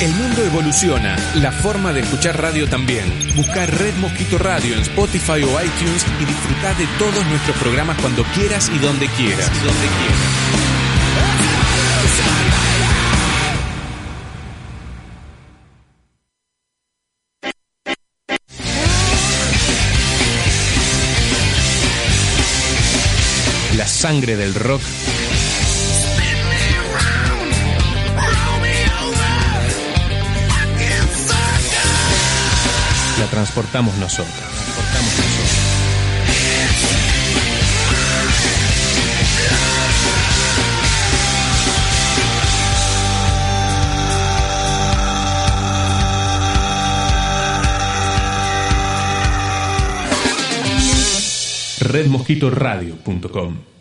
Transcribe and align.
El 0.00 0.14
mundo 0.14 0.42
evoluciona, 0.42 1.14
la 1.34 1.52
forma 1.52 1.92
de 1.92 2.00
escuchar 2.00 2.40
radio 2.40 2.66
también. 2.66 3.04
Busca 3.36 3.66
Red 3.66 3.96
Mosquito 3.96 4.38
Radio 4.38 4.72
en 4.74 4.80
Spotify 4.80 5.42
o 5.42 5.62
iTunes 5.62 6.06
y 6.18 6.24
disfruta 6.24 6.72
de 6.72 6.86
todos 6.98 7.26
nuestros 7.26 7.54
programas 7.58 8.00
cuando 8.00 8.24
quieras 8.34 8.70
y 8.74 8.78
donde 8.78 9.06
quieras. 9.08 9.50
Donde 9.62 9.88
quieras. 9.98 10.40
La 23.76 23.86
sangre 23.86 24.36
del 24.36 24.54
rock 24.54 24.80
transportamos 33.40 33.96
nosotros. 33.96 34.36
Transportamos 34.36 35.16
nosotros. 35.16 35.48
redmosquitoradio.com 51.80 53.79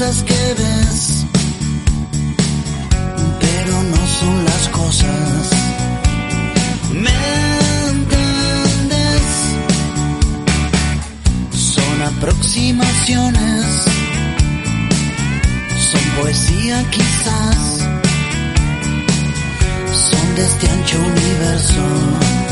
cosas 0.00 0.22
que 0.22 0.54
ves, 0.54 1.26
pero 3.38 3.82
no 3.82 4.06
son 4.18 4.44
las 4.46 4.68
cosas. 4.68 5.50
¿Me 6.94 7.10
entiendes? 7.90 9.22
Son 11.52 12.02
aproximaciones, 12.02 13.66
son 15.90 16.04
poesía 16.18 16.82
quizás, 16.90 17.78
son 20.08 20.34
de 20.34 20.44
este 20.46 20.70
ancho 20.70 20.98
universo. 20.98 22.49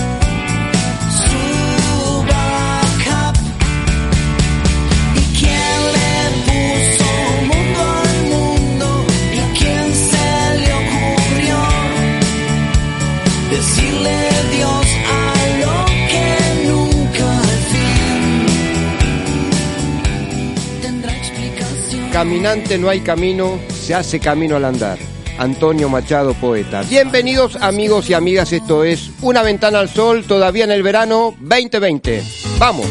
Caminante 22.18 22.78
no 22.78 22.88
hay 22.88 22.98
camino, 22.98 23.60
se 23.72 23.94
hace 23.94 24.18
camino 24.18 24.56
al 24.56 24.64
andar. 24.64 24.98
Antonio 25.38 25.88
Machado, 25.88 26.34
poeta. 26.34 26.82
Bienvenidos 26.82 27.54
amigos 27.54 28.10
y 28.10 28.14
amigas, 28.14 28.52
esto 28.52 28.82
es 28.82 29.12
Una 29.22 29.44
ventana 29.44 29.78
al 29.78 29.88
sol, 29.88 30.24
todavía 30.26 30.64
en 30.64 30.72
el 30.72 30.82
verano 30.82 31.36
2020. 31.38 32.24
Vamos. 32.58 32.88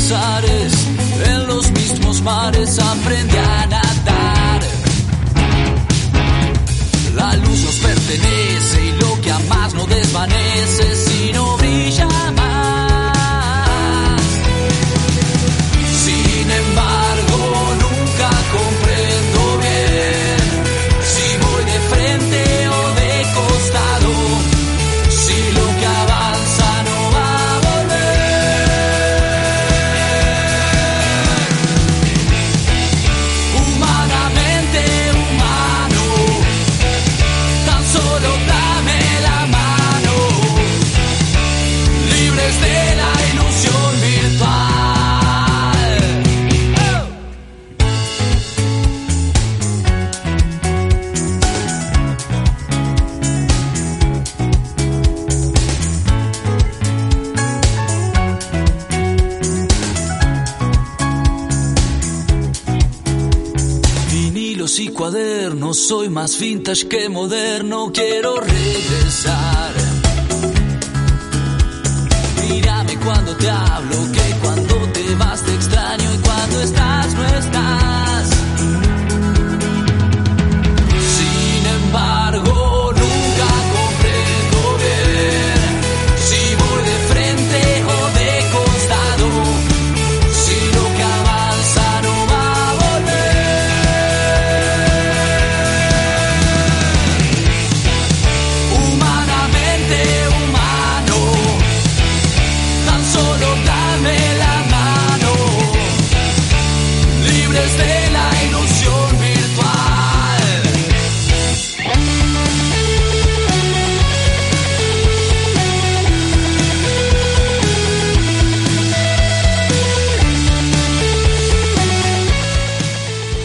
En 0.00 1.46
los 1.48 1.70
mismos 1.72 2.22
mares 2.22 2.78
aprendí 2.78 3.36
a 3.36 3.66
nadar. 3.66 4.60
La 7.14 7.34
luz 7.34 7.60
nos 7.64 7.74
pertenece 7.76 8.86
y 8.86 9.00
lo 9.00 9.20
que 9.20 9.30
amas 9.32 9.74
no 9.74 9.86
desvanece 9.86 10.94
soy 65.78 66.08
más 66.08 66.38
vintage 66.40 66.88
que 66.88 67.08
moderno, 67.08 67.92
quiero 67.92 68.40
regresar. 68.40 69.72
Mírame 72.48 72.96
cuando 72.98 73.36
te 73.36 73.48
hablo, 73.48 73.96
que 74.12 74.36
cuando 74.42 74.74
te 74.92 75.14
vas 75.14 75.42
te 75.42 75.54
extraño 75.54 76.14
y 76.14 76.18
cuando 76.18 76.60
estás 76.62 77.14
no 77.14 77.26
estás. 77.26 77.77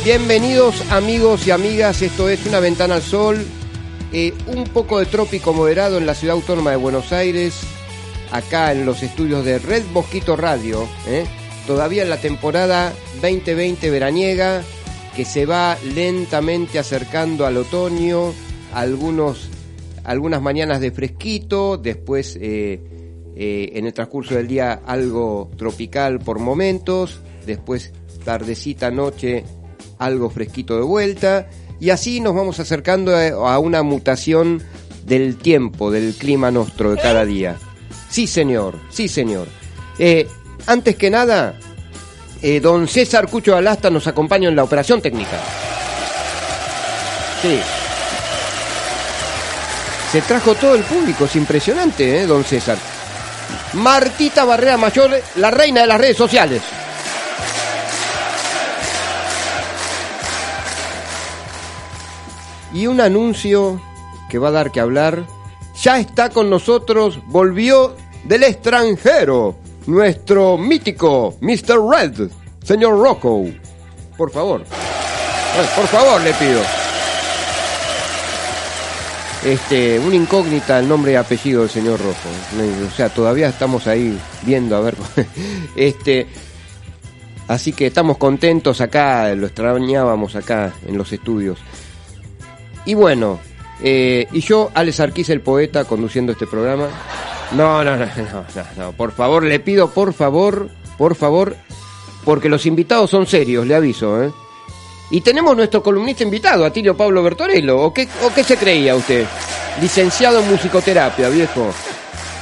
Bienvenidos 0.03 0.91
amigos 0.91 1.47
y 1.47 1.51
amigas, 1.51 2.01
esto 2.01 2.27
es 2.27 2.45
Una 2.45 2.59
Ventana 2.59 2.95
al 2.95 3.01
Sol, 3.01 3.37
eh, 4.11 4.33
un 4.47 4.65
poco 4.65 4.99
de 4.99 5.05
trópico 5.05 5.53
moderado 5.53 5.97
en 5.97 6.05
la 6.05 6.13
ciudad 6.13 6.35
autónoma 6.35 6.71
de 6.71 6.75
Buenos 6.75 7.13
Aires, 7.13 7.61
acá 8.29 8.73
en 8.73 8.85
los 8.85 9.01
estudios 9.01 9.45
de 9.45 9.59
Red 9.59 9.83
Mosquito 9.93 10.35
Radio, 10.35 10.85
¿eh? 11.07 11.23
todavía 11.65 12.03
en 12.03 12.09
la 12.09 12.17
temporada 12.17 12.91
2020 13.21 13.89
veraniega, 13.91 14.61
que 15.15 15.23
se 15.23 15.45
va 15.45 15.77
lentamente 15.95 16.79
acercando 16.79 17.45
al 17.45 17.55
otoño, 17.55 18.33
algunos, 18.73 19.47
algunas 20.03 20.41
mañanas 20.41 20.81
de 20.81 20.91
fresquito, 20.91 21.77
después 21.77 22.37
eh, 22.41 22.81
en 23.37 23.85
el 23.85 23.93
transcurso 23.93 24.35
del 24.35 24.49
día 24.49 24.81
algo 24.85 25.49
tropical 25.55 26.19
por 26.19 26.39
momentos, 26.39 27.21
después 27.45 27.93
tardecita, 28.25 28.91
noche, 28.91 29.45
algo 30.05 30.29
fresquito 30.29 30.75
de 30.75 30.83
vuelta, 30.83 31.47
y 31.79 31.89
así 31.89 32.19
nos 32.19 32.35
vamos 32.35 32.59
acercando 32.59 33.15
a, 33.15 33.59
una 33.59 33.83
mutación 33.83 34.61
del 35.05 35.35
tiempo, 35.35 35.91
del 35.91 36.13
clima 36.13 36.51
nuestro 36.51 36.91
de 36.91 37.01
cada 37.01 37.25
día. 37.25 37.57
Sí, 38.09 38.27
señor, 38.27 38.79
sí, 38.89 39.07
señor. 39.07 39.47
Eh, 39.99 40.27
antes 40.65 40.95
que 40.95 41.09
nada, 41.09 41.55
eh, 42.41 42.59
don 42.59 42.87
César 42.87 43.27
Cucho 43.27 43.55
Alasta 43.55 43.89
nos 43.89 44.07
acompaña 44.07 44.49
en 44.49 44.55
la 44.55 44.63
operación 44.63 45.01
técnica. 45.01 45.39
Sí. 47.41 47.59
Se 50.11 50.21
trajo 50.21 50.53
todo 50.55 50.75
el 50.75 50.83
público, 50.83 51.25
es 51.25 51.35
impresionante, 51.35 52.21
¿eh, 52.21 52.25
don 52.25 52.43
César? 52.43 52.77
Martita 53.73 54.45
Barrera 54.45 54.77
Mayor, 54.77 55.19
la 55.35 55.51
reina 55.51 55.81
de 55.81 55.87
las 55.87 55.99
redes 55.99 56.17
sociales. 56.17 56.61
Y 62.73 62.87
un 62.87 62.99
anuncio 63.01 63.79
que 64.29 64.39
va 64.39 64.49
a 64.49 64.51
dar 64.51 64.71
que 64.71 64.79
hablar. 64.79 65.25
Ya 65.81 65.99
está 65.99 66.29
con 66.29 66.49
nosotros, 66.49 67.19
volvió 67.27 67.95
del 68.23 68.43
extranjero, 68.43 69.55
nuestro 69.87 70.57
mítico 70.57 71.35
Mr. 71.41 71.79
Red, 71.89 72.29
señor 72.63 72.99
Rocco. 72.99 73.45
Por 74.17 74.31
favor. 74.31 74.63
Por 75.75 75.87
favor, 75.87 76.21
le 76.21 76.33
pido. 76.33 76.61
Este, 79.45 79.99
una 79.99 80.15
incógnita 80.15 80.79
el 80.79 80.87
nombre 80.87 81.11
y 81.11 81.15
apellido 81.15 81.61
del 81.61 81.69
señor 81.69 81.99
Rojo. 81.99 82.29
O 82.87 82.95
sea, 82.95 83.09
todavía 83.09 83.49
estamos 83.49 83.87
ahí 83.87 84.17
viendo 84.43 84.75
a 84.75 84.79
ver. 84.79 84.95
Este, 85.75 86.27
así 87.47 87.73
que 87.73 87.87
estamos 87.87 88.17
contentos 88.17 88.79
acá, 88.79 89.33
lo 89.35 89.47
extrañábamos 89.47 90.35
acá 90.35 90.71
en 90.87 90.97
los 90.97 91.11
estudios. 91.11 91.59
Y 92.85 92.93
bueno, 92.93 93.39
eh, 93.81 94.27
y 94.31 94.41
yo, 94.41 94.71
Alex 94.73 94.99
Arquís, 94.99 95.29
el 95.29 95.41
poeta, 95.41 95.85
conduciendo 95.85 96.31
este 96.31 96.47
programa. 96.47 96.87
No, 97.51 97.83
no, 97.83 97.95
no, 97.95 98.05
no, 98.05 98.11
no, 98.55 98.65
no, 98.77 98.91
por 98.93 99.11
favor, 99.11 99.43
le 99.43 99.59
pido, 99.59 99.89
por 99.89 100.13
favor, 100.13 100.69
por 100.97 101.15
favor, 101.15 101.55
porque 102.25 102.49
los 102.49 102.65
invitados 102.65 103.09
son 103.09 103.27
serios, 103.27 103.67
le 103.67 103.75
aviso, 103.75 104.23
¿eh? 104.23 104.31
Y 105.11 105.21
tenemos 105.21 105.55
nuestro 105.55 105.83
columnista 105.83 106.23
invitado, 106.23 106.65
Atilio 106.65 106.97
Pablo 106.97 107.21
Bertorello. 107.21 107.79
¿O 107.79 107.93
qué, 107.93 108.07
¿O 108.23 108.33
qué 108.33 108.43
se 108.43 108.57
creía 108.57 108.95
usted? 108.95 109.27
Licenciado 109.79 110.39
en 110.39 110.49
musicoterapia, 110.49 111.29
viejo. 111.29 111.69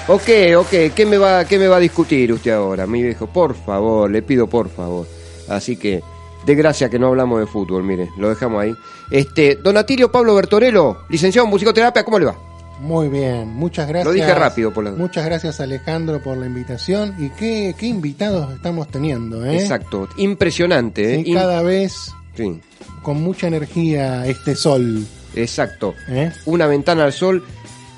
¿O 0.07 0.17
qué? 0.17 0.55
¿O 0.55 0.65
qué? 0.65 0.91
¿Qué 0.95 1.05
me, 1.05 1.17
va, 1.17 1.43
¿Qué 1.43 1.59
me 1.59 1.67
va 1.67 1.77
a 1.77 1.79
discutir 1.81 2.31
usted 2.31 2.51
ahora, 2.51 2.87
mi 2.87 3.03
viejo? 3.03 3.27
Por 3.27 3.55
favor, 3.55 4.09
le 4.09 4.21
pido 4.21 4.47
por 4.47 4.69
favor. 4.69 5.05
Así 5.49 5.75
que, 5.75 6.01
de 6.45 6.55
gracia 6.55 6.89
que 6.89 6.97
no 6.99 7.07
hablamos 7.07 7.39
de 7.39 7.45
fútbol, 7.47 7.83
mire, 7.83 8.09
lo 8.17 8.29
dejamos 8.29 8.61
ahí. 8.63 8.75
Este, 9.09 9.55
don 9.55 9.77
Atilio 9.77 10.11
Pablo 10.11 10.33
Bertorello, 10.35 10.99
licenciado 11.09 11.45
en 11.45 11.51
musicoterapia, 11.51 12.03
¿cómo 12.03 12.19
le 12.19 12.25
va? 12.25 12.35
Muy 12.79 13.09
bien, 13.09 13.47
muchas 13.49 13.87
gracias. 13.87 14.11
dije 14.13 14.33
rápido, 14.33 14.73
por 14.73 14.83
la- 14.83 14.91
Muchas 14.91 15.23
gracias 15.23 15.59
Alejandro 15.59 16.19
por 16.23 16.35
la 16.37 16.47
invitación 16.47 17.13
y 17.19 17.29
qué, 17.29 17.75
qué 17.77 17.85
invitados 17.85 18.51
estamos 18.55 18.87
teniendo, 18.87 19.45
¿eh? 19.45 19.59
Exacto, 19.59 20.09
impresionante, 20.17 21.15
¿eh? 21.15 21.23
Sí, 21.25 21.33
cada 21.33 21.61
vez 21.61 22.11
Sí, 22.35 22.59
con 23.03 23.21
mucha 23.21 23.45
energía 23.47 24.25
este 24.25 24.55
sol, 24.55 25.05
exacto. 25.35 25.93
¿eh? 26.09 26.31
Una 26.45 26.65
ventana 26.65 27.03
al 27.03 27.13
sol. 27.13 27.43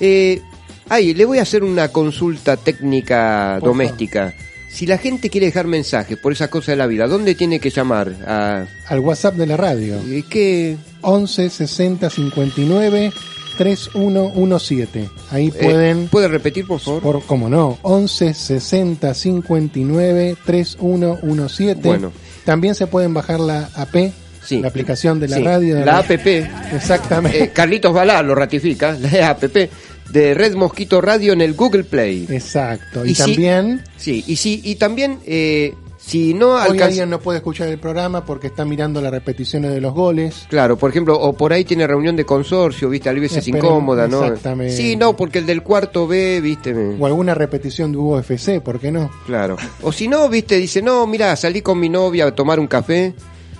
Eh, 0.01 0.41
ay, 0.89 1.13
le 1.13 1.23
voy 1.23 1.37
a 1.39 1.43
hacer 1.43 1.63
una 1.63 1.87
consulta 1.87 2.57
técnica 2.57 3.57
Por 3.61 3.69
doméstica. 3.69 4.33
Si 4.73 4.87
la 4.87 4.97
gente 4.97 5.29
quiere 5.29 5.45
dejar 5.45 5.67
mensajes 5.67 6.17
por 6.17 6.31
esas 6.33 6.47
cosas 6.49 6.67
de 6.69 6.75
la 6.77 6.87
vida, 6.87 7.05
¿dónde 7.07 7.35
tiene 7.35 7.59
que 7.59 7.69
llamar? 7.69 8.11
A, 8.25 8.65
Al 8.87 8.99
WhatsApp 9.01 9.35
de 9.35 9.45
la 9.45 9.55
radio, 9.55 10.01
eh, 10.09 10.23
¿qué? 10.27 10.77
11 11.01 11.49
60 11.51 12.09
59 12.09 13.11
3117. 13.57 15.09
Ahí 15.31 15.47
Eh, 15.47 15.51
pueden, 15.63 16.07
¿Puede 16.07 16.27
repetir, 16.27 16.65
por 16.65 16.79
favor? 16.79 17.01
por 17.03 17.23
cómo 17.23 17.49
no, 17.49 17.77
11 17.83 18.33
60 18.33 19.13
59 19.13 20.35
3117. 20.45 21.81
Bueno. 21.87 22.11
También 22.45 22.75
se 22.75 22.87
pueden 22.87 23.13
bajar 23.13 23.39
la 23.39 23.69
AP, 23.75 24.11
Sí. 24.43 24.59
la 24.59 24.67
aplicación 24.67 25.19
de 25.19 25.27
la 25.29 25.37
Sí, 25.37 25.43
radio. 25.43 25.75
de 25.75 25.85
La 25.85 25.99
APP. 25.99 26.27
Exactamente. 26.75 27.43
eh, 27.43 27.49
Carlitos 27.53 27.93
Balá 27.93 28.21
lo 28.23 28.35
ratifica, 28.35 28.97
la 28.99 29.29
APP 29.29 29.69
de 30.09 30.33
Red 30.33 30.55
Mosquito 30.55 31.01
Radio 31.01 31.33
en 31.33 31.41
el 31.41 31.53
Google 31.53 31.83
Play. 31.83 32.27
Exacto. 32.29 33.05
Y, 33.05 33.11
Y 33.11 33.15
si- 33.15 33.21
también, 33.23 33.83
Sí, 33.97 34.23
y 34.27 34.35
sí, 34.35 34.61
y 34.63 34.75
también, 34.75 35.19
eh, 35.25 35.73
si 35.97 36.33
no 36.33 36.55
hoy 36.55 36.81
alguien 36.81 37.09
no 37.09 37.19
puede 37.21 37.37
escuchar 37.37 37.69
el 37.69 37.79
programa 37.79 38.25
porque 38.25 38.47
está 38.47 38.65
mirando 38.65 38.99
las 39.01 39.09
repeticiones 39.11 39.71
de 39.71 39.79
los 39.79 39.93
goles. 39.93 40.45
Claro, 40.49 40.77
por 40.77 40.89
ejemplo, 40.89 41.17
o 41.17 41.31
por 41.31 41.53
ahí 41.53 41.63
tiene 41.63 41.87
reunión 41.87 42.17
de 42.17 42.25
consorcio, 42.25 42.89
viste, 42.89 43.07
a 43.07 43.13
veces 43.13 43.37
Esperemos, 43.37 43.71
incómoda, 43.71 44.07
¿no? 44.09 44.21
exactamente. 44.25 44.75
Sí, 44.75 44.97
no, 44.97 45.15
porque 45.15 45.39
el 45.39 45.45
del 45.45 45.63
cuarto 45.63 46.05
B, 46.05 46.41
viste, 46.41 46.75
O 46.99 47.05
alguna 47.05 47.33
repetición 47.33 47.93
de 47.93 47.99
UFC, 47.99 48.59
¿por 48.61 48.79
qué 48.81 48.91
no? 48.91 49.09
claro. 49.25 49.55
O 49.81 49.93
si 49.93 50.09
no, 50.09 50.27
viste, 50.27 50.57
dice, 50.57 50.81
no, 50.81 51.07
mira, 51.07 51.33
salí 51.37 51.61
con 51.61 51.79
mi 51.79 51.87
novia 51.87 52.25
a 52.27 52.35
tomar 52.35 52.59
un 52.59 52.67
café, 52.67 53.13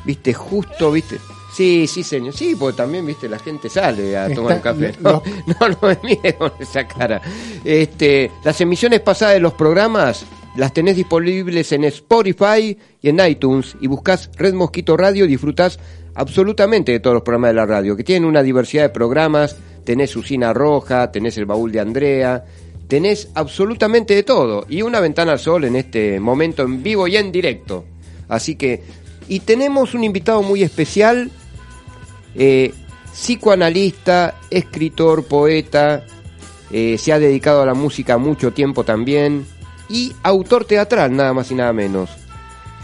viste, 0.06 0.34
justo, 0.34 0.92
viste. 0.92 1.16
Sí, 1.54 1.86
sí, 1.88 2.04
señor. 2.04 2.34
Sí, 2.34 2.56
porque 2.58 2.78
también, 2.78 3.06
viste, 3.06 3.30
la 3.30 3.38
gente 3.40 3.70
sale 3.70 4.18
a 4.18 4.24
Está- 4.24 4.36
tomar 4.36 4.56
un 4.56 4.60
café. 4.62 4.92
No, 5.02 5.22
no, 5.46 5.70
no 5.70 5.78
me 5.88 5.98
mire 6.04 6.34
con 6.36 6.52
esa 6.60 6.88
cara. 6.88 7.22
Este, 7.64 8.32
las 8.44 8.60
emisiones 8.62 9.02
pasadas 9.02 9.36
de 9.36 9.40
los 9.40 9.54
programas 9.54 10.26
las 10.56 10.74
tenés 10.74 10.96
disponibles 10.96 11.72
en 11.72 11.84
Spotify 11.86 12.78
y 13.02 13.10
en 13.10 13.20
iTunes 13.26 13.76
y 13.82 13.88
buscas 13.88 14.30
Red 14.36 14.54
Mosquito 14.54 14.96
Radio 14.98 15.26
y 15.26 15.28
disfrutás 15.28 15.80
absolutamente 16.16 16.92
de 16.92 17.00
todos 17.00 17.16
los 17.16 17.24
programas 17.24 17.50
de 17.52 17.56
la 17.56 17.66
radio, 17.66 17.96
que 17.98 18.04
tienen 18.04 18.26
una 18.28 18.44
diversidad 18.44 18.84
de 18.84 18.90
programas, 18.90 19.56
tenés 19.84 20.16
Usina 20.16 20.54
Roja, 20.54 21.12
tenés 21.12 21.38
El 21.38 21.46
Baúl 21.46 21.72
de 21.72 21.80
Andrea, 21.80 22.46
tenés 22.88 23.30
absolutamente 23.34 24.14
de 24.14 24.22
todo 24.24 24.66
y 24.70 24.84
una 24.84 25.00
ventana 25.00 25.32
al 25.32 25.40
sol 25.40 25.64
en 25.66 25.76
este 25.76 26.20
momento 26.20 26.62
en 26.64 26.84
vivo 26.84 27.08
y 27.08 27.18
en 27.18 27.32
directo. 27.32 27.86
Así 28.30 28.56
que, 28.56 28.84
y 29.28 29.40
tenemos 29.40 29.96
un 29.96 30.04
invitado 30.04 30.44
muy 30.44 30.62
especial, 30.62 31.32
eh, 32.36 32.74
psicoanalista, 33.12 34.36
escritor, 34.50 35.26
poeta, 35.26 36.04
eh, 36.72 36.98
se 36.98 37.14
ha 37.14 37.20
dedicado 37.20 37.62
a 37.62 37.66
la 37.66 37.74
música 37.74 38.18
mucho 38.18 38.52
tiempo 38.52 38.84
también 38.84 39.46
y 39.90 40.14
autor 40.24 40.66
teatral, 40.66 41.16
nada 41.16 41.34
más 41.34 41.52
y 41.52 41.56
nada 41.56 41.72
menos. 41.74 42.10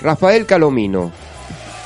Rafael 0.01 0.45
Calomino. 0.45 1.11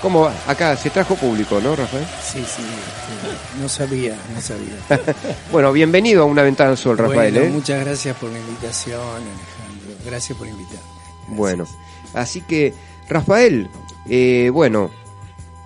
¿Cómo 0.02 0.22
va? 0.24 0.34
Acá 0.48 0.76
se 0.76 0.90
trajo 0.90 1.16
público, 1.16 1.62
¿no, 1.62 1.78
Rafael? 1.78 2.06
Sí, 2.22 2.44
sí, 2.46 2.62
este, 2.62 3.62
no 3.62 3.70
sabía, 3.70 4.18
no 4.36 4.42
sabía. 4.42 4.76
Bueno, 5.52 5.72
bienvenido 5.72 6.24
a 6.24 6.26
Una 6.26 6.44
Ventana 6.44 6.72
al 6.72 6.78
Sol, 6.78 6.98
Rafael. 6.98 7.34
Bueno, 7.34 7.48
¿eh? 7.48 7.50
Muchas 7.50 7.80
gracias 7.80 8.18
por 8.18 8.30
la 8.30 8.38
invitación, 8.38 9.00
Alejandro. 9.00 10.04
Gracias 10.06 10.38
por 10.38 10.48
invitarme. 10.48 10.82
Gracias. 10.82 11.38
Bueno, 11.38 11.68
así 12.14 12.42
que, 12.42 12.74
Rafael, 13.08 13.70
eh, 14.10 14.50
bueno, 14.52 14.92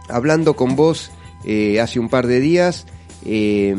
hablando 0.08 0.56
con 0.56 0.76
vos 0.76 1.10
eh, 1.46 1.80
hace 1.80 2.00
un 2.00 2.10
par 2.10 2.28
de 2.28 2.40
días, 2.40 2.86
eh, 3.26 3.76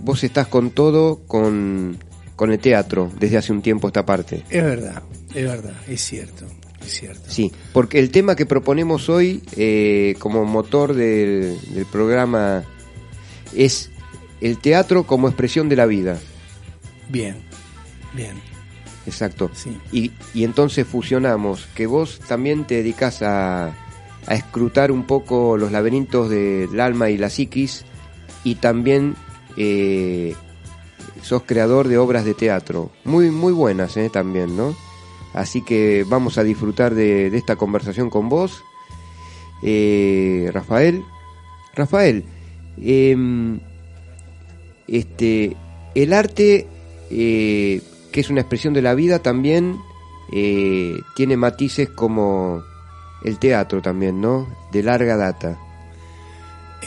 vos 0.00 0.24
estás 0.24 0.46
con 0.46 0.70
todo, 0.70 1.20
con, 1.26 1.98
con 2.34 2.52
el 2.52 2.58
teatro, 2.58 3.10
desde 3.18 3.38
hace 3.38 3.52
un 3.52 3.62
tiempo 3.62 3.88
esta 3.88 4.04
parte. 4.04 4.44
Es 4.50 4.62
verdad, 4.62 5.02
es 5.34 5.44
verdad, 5.44 5.74
es 5.88 6.00
cierto, 6.00 6.46
es 6.84 6.92
cierto. 6.92 7.24
Sí, 7.28 7.52
porque 7.72 7.98
el 7.98 8.10
tema 8.10 8.36
que 8.36 8.46
proponemos 8.46 9.08
hoy 9.08 9.42
eh, 9.56 10.14
como 10.18 10.44
motor 10.44 10.94
del, 10.94 11.58
del 11.74 11.86
programa 11.86 12.64
es 13.54 13.90
el 14.40 14.58
teatro 14.58 15.06
como 15.06 15.28
expresión 15.28 15.68
de 15.68 15.76
la 15.76 15.86
vida. 15.86 16.18
Bien, 17.08 17.36
bien, 18.14 18.36
Exacto. 19.06 19.50
sí. 19.54 19.76
Y, 19.92 20.10
y 20.34 20.44
entonces 20.44 20.86
fusionamos 20.86 21.66
que 21.74 21.86
vos 21.86 22.20
también 22.26 22.64
te 22.64 22.76
dedicas 22.76 23.22
a, 23.22 23.72
a 24.26 24.34
escrutar 24.34 24.90
un 24.92 25.04
poco 25.04 25.56
los 25.56 25.70
laberintos 25.72 26.28
de- 26.30 26.66
del 26.66 26.80
alma 26.80 27.10
y 27.10 27.16
la 27.18 27.30
psiquis 27.30 27.84
y 28.44 28.56
también 28.56 29.14
eh, 29.56 30.34
sos 31.22 31.42
creador 31.44 31.88
de 31.88 31.98
obras 31.98 32.24
de 32.24 32.34
teatro. 32.34 32.90
Muy, 33.04 33.30
muy 33.30 33.52
buenas 33.52 33.96
eh, 33.96 34.10
también, 34.10 34.56
¿no? 34.56 34.74
Así 35.32 35.62
que 35.62 36.04
vamos 36.08 36.38
a 36.38 36.44
disfrutar 36.44 36.94
de, 36.94 37.30
de 37.30 37.38
esta 37.38 37.56
conversación 37.56 38.10
con 38.10 38.28
vos. 38.28 38.62
Eh, 39.62 40.50
Rafael. 40.52 41.02
Rafael, 41.74 42.24
em, 42.80 43.58
este, 44.88 45.56
el 45.94 46.12
arte, 46.12 46.66
eh, 47.10 47.82
que 48.12 48.20
es 48.20 48.30
una 48.30 48.40
expresión 48.40 48.72
de 48.74 48.82
la 48.82 48.94
vida, 48.94 49.18
también 49.20 49.76
eh, 50.32 50.94
tiene 51.16 51.36
matices 51.36 51.88
como 51.90 52.62
el 53.26 53.38
teatro 53.38 53.82
también, 53.82 54.20
¿no? 54.20 54.46
De 54.72 54.82
larga 54.82 55.16
data. 55.16 55.58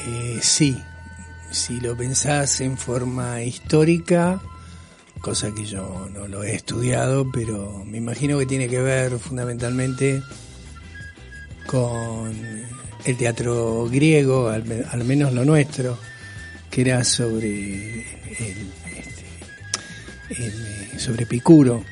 Eh, 0.07 0.39
sí, 0.41 0.81
si 1.51 1.79
lo 1.81 1.95
pensás 1.95 2.61
en 2.61 2.77
forma 2.77 3.41
histórica, 3.43 4.41
cosa 5.21 5.53
que 5.53 5.65
yo 5.65 6.07
no 6.13 6.27
lo 6.27 6.43
he 6.43 6.55
estudiado, 6.55 7.29
pero 7.31 7.83
me 7.85 7.97
imagino 7.97 8.39
que 8.39 8.45
tiene 8.45 8.67
que 8.69 8.81
ver 8.81 9.19
fundamentalmente 9.19 10.21
con 11.67 12.31
el 13.05 13.17
teatro 13.17 13.87
griego, 13.89 14.49
al, 14.49 14.65
me- 14.65 14.83
al 14.91 15.03
menos 15.03 15.33
lo 15.33 15.45
nuestro, 15.45 15.97
que 16.71 16.81
era 16.81 17.03
sobre 17.03 18.01
el, 18.39 18.71
este, 18.95 20.43
el, 20.93 20.99
sobre 20.99 21.23
Epicuro. 21.23 21.83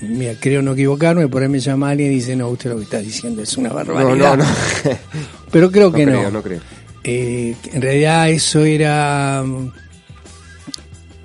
Mira, 0.00 0.34
creo 0.38 0.62
no 0.62 0.72
equivocarme, 0.72 1.26
por 1.28 1.42
ahí 1.42 1.48
me 1.48 1.58
llama 1.60 1.90
alguien 1.90 2.12
y 2.12 2.16
dice, 2.16 2.36
no, 2.36 2.48
usted 2.48 2.70
lo 2.70 2.76
que 2.76 2.84
está 2.84 2.98
diciendo 3.00 3.42
es 3.42 3.56
una 3.56 3.70
No, 3.70 3.74
barbaridad. 3.74 4.36
no, 4.36 4.44
no. 4.44 4.50
Pero 5.50 5.70
creo 5.72 5.90
No 5.90 5.96
que 5.96 6.04
creo, 6.04 6.22
no. 6.24 6.30
no 6.30 6.42
creo. 6.42 6.60
Eh, 7.04 7.54
que 7.62 7.70
en 7.76 7.82
realidad 7.82 8.28
eso 8.30 8.64
era 8.64 9.42
mm, 9.44 9.72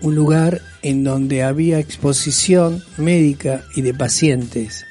un 0.01 0.15
lugar 0.15 0.61
en 0.81 1.03
donde 1.03 1.43
había 1.43 1.79
exposición 1.79 2.83
médica 2.97 3.63
y 3.75 3.81
de 3.81 3.93
pacientes. 3.93 4.85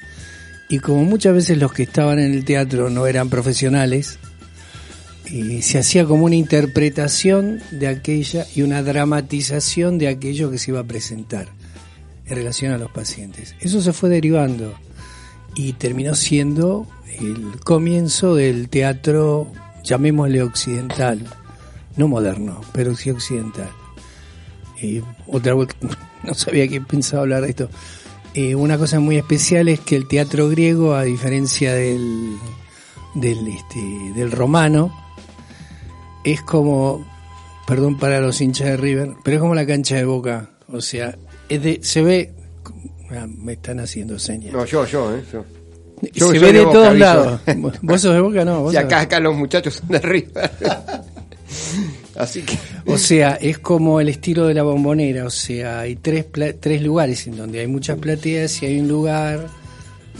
Y 0.69 0.79
como 0.79 1.03
muchas 1.03 1.33
veces 1.35 1.57
los 1.57 1.73
que 1.73 1.83
estaban 1.83 2.19
en 2.19 2.33
el 2.33 2.45
teatro 2.45 2.89
no 2.89 3.05
eran 3.05 3.29
profesionales, 3.29 4.17
eh, 5.31 5.61
se 5.61 5.77
hacía 5.79 6.05
como 6.05 6.25
una 6.25 6.35
interpretación 6.35 7.61
de 7.71 7.87
aquella 7.87 8.45
y 8.55 8.61
una 8.61 8.81
dramatización 8.81 9.97
de 9.97 10.07
aquello 10.07 10.49
que 10.51 10.57
se 10.57 10.71
iba 10.71 10.79
a 10.79 10.83
presentar 10.85 11.49
en 12.25 12.35
relación 12.35 12.73
a 12.73 12.77
los 12.77 12.91
pacientes. 12.91 13.55
Eso 13.59 13.81
se 13.81 13.93
fue 13.93 14.09
derivando 14.09 14.73
y 15.55 15.73
terminó 15.73 16.15
siendo 16.15 16.87
el 17.19 17.59
comienzo 17.63 18.35
del 18.35 18.69
teatro, 18.69 19.47
llamémosle 19.83 20.41
occidental, 20.41 21.21
no 21.95 22.07
moderno, 22.07 22.61
pero 22.73 22.95
sí 22.95 23.09
occidental. 23.11 23.69
Eh, 24.81 25.01
otra 25.27 25.53
vez, 25.53 25.69
no 26.23 26.33
sabía 26.33 26.67
que 26.67 26.81
pensaba 26.81 27.23
hablar 27.23 27.43
de 27.43 27.49
esto. 27.49 27.69
Eh, 28.33 28.55
una 28.55 28.77
cosa 28.77 28.99
muy 28.99 29.17
especial 29.17 29.67
es 29.67 29.79
que 29.79 29.95
el 29.95 30.07
teatro 30.07 30.49
griego, 30.49 30.95
a 30.95 31.03
diferencia 31.03 31.73
del, 31.73 32.37
del, 33.13 33.47
este, 33.47 33.79
del 34.15 34.31
romano, 34.31 34.91
es 36.23 36.41
como, 36.41 37.05
perdón 37.67 37.99
para 37.99 38.21
los 38.21 38.41
hinchas 38.41 38.69
de 38.69 38.77
River, 38.77 39.13
pero 39.23 39.37
es 39.37 39.41
como 39.41 39.53
la 39.53 39.67
cancha 39.67 39.95
de 39.95 40.05
Boca. 40.05 40.49
O 40.67 40.81
sea, 40.81 41.15
es 41.49 41.63
de, 41.63 41.79
se 41.81 42.01
ve, 42.01 42.33
ah, 43.11 43.27
me 43.27 43.53
están 43.53 43.79
haciendo 43.79 44.17
señas. 44.19 44.53
No, 44.53 44.65
yo, 44.65 44.85
yo, 44.85 45.15
¿eh? 45.15 45.23
Yo. 45.31 45.45
yo 46.13 46.31
se 46.31 46.39
ve 46.39 46.53
de, 46.53 46.61
Boca, 46.61 46.73
todos 46.73 46.97
lados. 46.97 47.41
¿Vos 47.81 48.01
sos 48.01 48.13
de 48.13 48.19
Boca? 48.21 48.45
No. 48.45 48.61
vos 48.61 48.75
acá, 48.75 49.01
acá 49.01 49.19
los 49.19 49.35
muchachos 49.35 49.75
son 49.75 49.87
de 49.89 49.97
arriba. 49.97 50.49
Así 52.15 52.41
que. 52.43 52.57
O 52.85 52.97
sea, 52.97 53.37
es 53.41 53.57
como 53.59 53.99
el 53.99 54.09
estilo 54.09 54.45
de 54.47 54.53
la 54.53 54.63
bombonera, 54.63 55.25
o 55.25 55.29
sea, 55.29 55.81
hay 55.81 55.95
tres, 55.95 56.25
tres 56.59 56.81
lugares 56.81 57.25
en 57.27 57.37
donde 57.37 57.59
hay 57.59 57.67
muchas 57.67 57.97
plateas 57.97 58.61
y 58.61 58.67
hay 58.67 58.79
un 58.79 58.87
lugar 58.87 59.47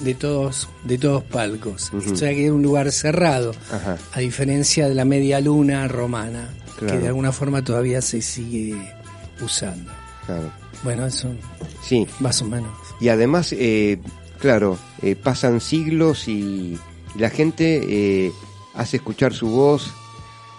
de 0.04 0.16
todos 0.16 0.70
de 0.86 0.98
todos 0.98 1.24
palcos. 1.24 1.92
O 1.94 2.16
sea 2.16 2.32
que 2.34 2.46
es 2.46 2.52
un 2.52 2.64
lugar 2.64 2.92
cerrado, 2.92 3.52
Ajá. 3.72 3.98
a 4.12 4.20
diferencia 4.20 4.88
de 4.90 4.96
la 4.96 5.06
media 5.06 5.40
luna 5.40 5.88
romana, 5.88 6.50
Claro. 6.78 6.96
que 6.96 7.00
de 7.02 7.08
alguna 7.10 7.32
forma 7.32 7.64
todavía 7.64 8.02
se 8.02 8.22
sigue 8.22 8.76
usando. 9.42 9.92
Claro. 10.26 10.52
Bueno, 10.84 11.06
eso 11.06 11.30
Sí. 11.82 12.08
más 12.20 12.42
o 12.42 12.46
menos. 12.46 12.72
Y 13.00 13.10
además, 13.10 13.54
eh, 13.58 14.00
claro, 14.40 14.78
eh, 15.02 15.16
pasan 15.16 15.62
siglos 15.62 16.28
y, 16.28 16.78
y 17.16 17.20
la 17.20 17.30
gente 17.30 17.82
eh, 18.26 18.32
hace 18.74 18.98
escuchar 18.98 19.34
su 19.34 19.48
voz, 19.50 19.94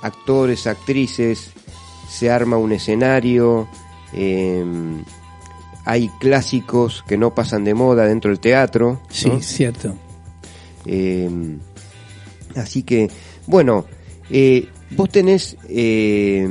actores, 0.03 0.67
actrices, 0.67 1.51
se 2.11 2.31
arma 2.31 2.57
un 2.57 2.73
escenario, 2.73 3.69
eh, 4.13 4.65
hay 5.85 6.09
clásicos 6.21 7.05
que 7.07 7.17
no 7.19 7.35
pasan 7.35 7.65
de 7.65 7.75
moda 7.75 8.07
dentro 8.07 8.31
del 8.31 8.41
teatro. 8.41 9.01
Sí, 9.11 9.29
¿no? 9.29 9.41
cierto. 9.43 9.95
Eh, 10.87 11.31
así 12.57 12.83
que, 12.83 13.11
bueno, 13.47 13.85
eh, 14.31 14.69
vos 14.93 15.09
tenés 15.11 15.57
eh, 15.69 16.47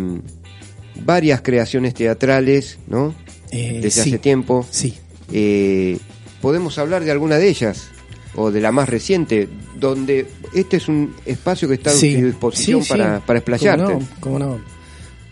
varias 1.04 1.42
creaciones 1.42 1.94
teatrales, 1.94 2.78
¿no? 2.88 3.14
Eh, 3.54 3.80
Desde 3.82 4.04
sí, 4.04 4.10
hace 4.10 4.20
tiempo. 4.20 4.66
Sí. 4.70 4.96
Eh, 5.32 5.98
¿Podemos 6.42 6.78
hablar 6.78 7.04
de 7.06 7.12
alguna 7.12 7.38
de 7.38 7.48
ellas? 7.50 7.88
O 8.36 8.50
de 8.52 8.60
la 8.62 8.72
más 8.72 8.90
reciente, 8.90 9.48
donde 9.80 10.28
este 10.54 10.78
es 10.78 10.88
un 10.88 11.16
espacio 11.26 11.68
que 11.68 11.76
está 11.76 11.92
a 11.92 11.94
Sí, 11.94 12.16
tu 12.20 12.26
disposición 12.26 12.82
sí, 12.84 12.90
para, 12.90 13.20
para 13.20 13.40
explayarte. 13.40 13.84
¿Cómo 13.94 14.00
no? 14.00 14.08
¿Cómo 14.20 14.40
no? 14.40 14.60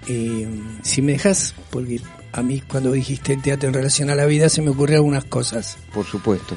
Eh, 0.08 0.48
si 0.84 1.02
me 1.02 1.14
dejas, 1.14 1.56
porque 1.72 2.00
a 2.32 2.42
mí 2.44 2.62
cuando 2.62 2.92
dijiste 2.92 3.34
el 3.34 3.42
teatro 3.42 3.68
en 3.70 3.74
relación 3.74 4.10
a 4.12 4.16
la 4.16 4.26
vida 4.28 4.50
se 4.50 4.62
me 4.62 4.70
ocurrieron 4.70 5.06
algunas 5.06 5.26
cosas. 5.26 5.78
Por 5.94 6.06
supuesto. 6.06 6.56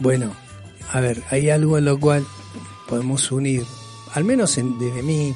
Bueno, 0.00 0.32
a 0.92 1.00
ver, 1.00 1.22
hay 1.30 1.50
algo 1.50 1.78
en 1.78 1.84
lo 1.84 1.98
cual 2.00 2.26
podemos 2.88 3.30
unir, 3.30 3.64
al 4.14 4.24
menos 4.24 4.56
en- 4.58 4.78
desde 4.78 5.02
mí, 5.02 5.34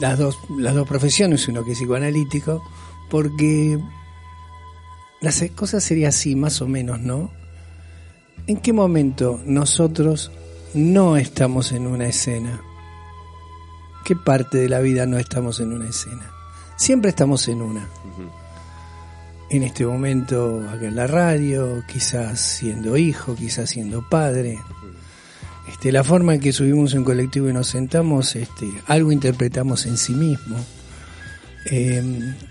las 0.00 0.18
dos, 0.18 0.38
las 0.56 0.74
dos 0.74 0.86
profesiones, 0.88 1.46
uno 1.48 1.64
que 1.64 1.72
es 1.72 1.78
psicoanalítico, 1.78 2.62
porque 3.10 3.78
las 5.20 5.42
cosas 5.54 5.82
serían 5.84 6.10
así, 6.10 6.36
más 6.36 6.60
o 6.62 6.68
menos, 6.68 7.00
¿no? 7.00 7.30
¿En 8.46 8.58
qué 8.58 8.72
momento 8.72 9.40
nosotros 9.44 10.30
no 10.74 11.16
estamos 11.16 11.72
en 11.72 11.86
una 11.86 12.06
escena? 12.06 12.60
¿Qué 14.04 14.16
parte 14.16 14.58
de 14.58 14.68
la 14.68 14.80
vida 14.80 15.06
no 15.06 15.18
estamos 15.18 15.60
en 15.60 15.72
una 15.72 15.88
escena? 15.88 16.30
Siempre 16.76 17.10
estamos 17.10 17.48
en 17.48 17.60
una 17.62 17.88
en 19.50 19.62
este 19.62 19.86
momento 19.86 20.62
acá 20.68 20.86
en 20.86 20.96
la 20.96 21.06
radio, 21.06 21.82
quizás 21.86 22.40
siendo 22.40 22.96
hijo, 22.96 23.34
quizás 23.34 23.70
siendo 23.70 24.06
padre. 24.08 24.58
Este, 25.70 25.92
la 25.92 26.02
forma 26.04 26.34
en 26.34 26.40
que 26.40 26.52
subimos 26.52 26.94
un 26.94 27.04
colectivo 27.04 27.48
y 27.48 27.52
nos 27.52 27.68
sentamos, 27.68 28.34
este, 28.36 28.68
algo 28.86 29.12
interpretamos 29.12 29.86
en 29.86 29.96
sí 29.96 30.12
mismo. 30.14 30.56
Eh, 31.66 32.02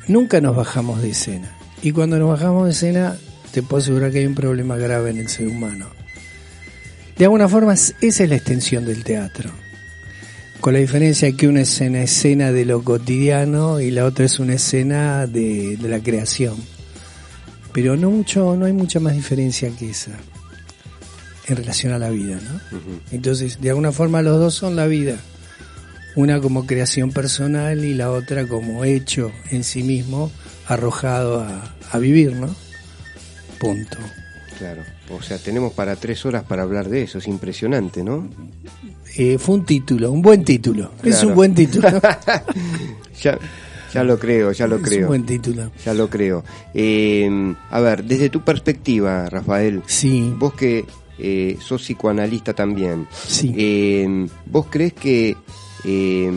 nunca 0.08 0.40
nos 0.42 0.56
bajamos 0.56 1.02
de 1.02 1.10
escena. 1.12 1.52
Y 1.82 1.92
cuando 1.92 2.18
nos 2.20 2.30
bajamos 2.30 2.66
de 2.66 2.72
escena, 2.72 3.18
te 3.52 3.64
puedo 3.64 3.82
asegurar 3.82 4.12
que 4.12 4.20
hay 4.20 4.26
un 4.26 4.36
problema 4.36 4.78
grave 4.78 5.10
en 5.10 5.18
el 5.18 5.30
ser 5.30 5.48
humano. 5.48 5.88
De 7.18 7.26
alguna 7.26 7.48
forma, 7.48 7.74
es- 7.74 7.96
esa 8.02 8.24
es 8.24 8.30
la 8.30 8.36
extensión 8.36 8.86
del 8.86 9.04
teatro. 9.04 9.50
Con 10.62 10.74
la 10.74 10.80
diferencia 10.80 11.32
que 11.32 11.48
una 11.48 11.62
es 11.62 11.80
una 11.82 12.02
escena 12.04 12.52
de 12.52 12.66
lo 12.66 12.84
cotidiano 12.84 13.80
y 13.80 13.92
la 13.92 14.06
otra 14.06 14.26
es 14.26 14.40
una 14.40 14.54
escena 14.56 15.26
de, 15.28 15.78
de 15.78 15.88
la 15.90 16.00
creación. 16.00 16.56
Pero 17.74 17.96
no 17.96 18.10
mucho, 18.12 18.56
no 18.56 18.66
hay 18.66 18.74
mucha 18.74 19.00
más 19.00 19.14
diferencia 19.14 19.70
que 19.70 19.90
esa. 19.92 20.12
En 21.48 21.56
relación 21.58 21.94
a 21.94 22.00
la 22.00 22.10
vida, 22.10 22.40
¿no? 22.42 22.80
Entonces, 23.12 23.60
de 23.62 23.70
alguna 23.70 23.92
forma 23.92 24.22
los 24.22 24.40
dos 24.40 24.54
son 24.54 24.76
la 24.76 24.86
vida. 24.88 25.18
Una 26.16 26.40
como 26.42 26.66
creación 26.66 27.12
personal 27.12 27.86
y 27.86 27.94
la 27.94 28.12
otra 28.12 28.48
como 28.48 28.84
hecho 28.84 29.32
en 29.52 29.64
sí 29.64 29.84
mismo, 29.84 30.32
arrojado 30.68 31.42
a, 31.42 31.76
a 31.92 31.98
vivir, 32.00 32.34
¿no? 32.34 32.54
Punto. 33.60 33.98
Claro. 34.58 34.82
O 35.12 35.22
sea, 35.22 35.38
tenemos 35.38 35.74
para 35.74 35.96
tres 35.96 36.26
horas 36.26 36.44
para 36.44 36.64
hablar 36.64 36.90
de 36.90 37.04
eso. 37.04 37.20
Es 37.20 37.28
impresionante, 37.28 38.04
¿no? 38.04 38.28
Eh, 39.16 39.38
fue 39.38 39.56
un 39.56 39.66
título, 39.66 40.12
un 40.12 40.22
buen 40.22 40.44
título. 40.44 40.92
Es 41.04 41.24
un 41.24 41.34
buen 41.36 41.54
título. 41.56 41.88
ya, 43.22 43.38
ya 43.94 44.04
lo 44.04 44.18
creo, 44.20 44.52
ya 44.52 44.68
lo 44.68 44.76
es 44.78 44.82
un 44.82 44.88
creo. 44.88 45.08
buen 45.08 45.26
título. 45.26 45.72
Ya 45.86 45.94
lo 45.94 46.10
creo. 46.10 46.44
Eh, 46.74 47.56
a 47.70 47.80
ver, 47.80 48.04
desde 48.04 48.30
tu 48.30 48.44
perspectiva, 48.44 49.30
Rafael, 49.30 49.82
Sí, 49.86 50.34
vos 50.38 50.54
que 50.56 50.86
eh, 51.20 51.58
sos 51.60 51.82
psicoanalista 51.82 52.54
también, 52.54 53.08
sí. 53.12 53.54
eh, 53.58 54.28
¿vos 54.46 54.68
crees 54.70 54.94
que 54.94 55.36
eh, 55.86 56.32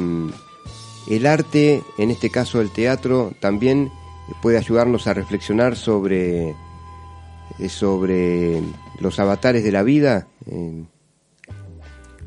el 1.10 1.26
arte, 1.26 1.82
en 1.99 2.10
este 2.10 2.30
caso 2.30 2.60
el 2.60 2.70
teatro, 2.70 3.32
también 3.40 3.90
puede 4.42 4.58
ayudarnos 4.58 5.06
a 5.06 5.14
reflexionar 5.14 5.76
sobre, 5.76 6.50
eh, 7.58 7.68
sobre 7.68 8.60
los 9.00 9.18
avatares 9.18 9.64
de 9.64 9.72
la 9.72 9.82
vida? 9.82 10.28
Eh, 10.46 10.84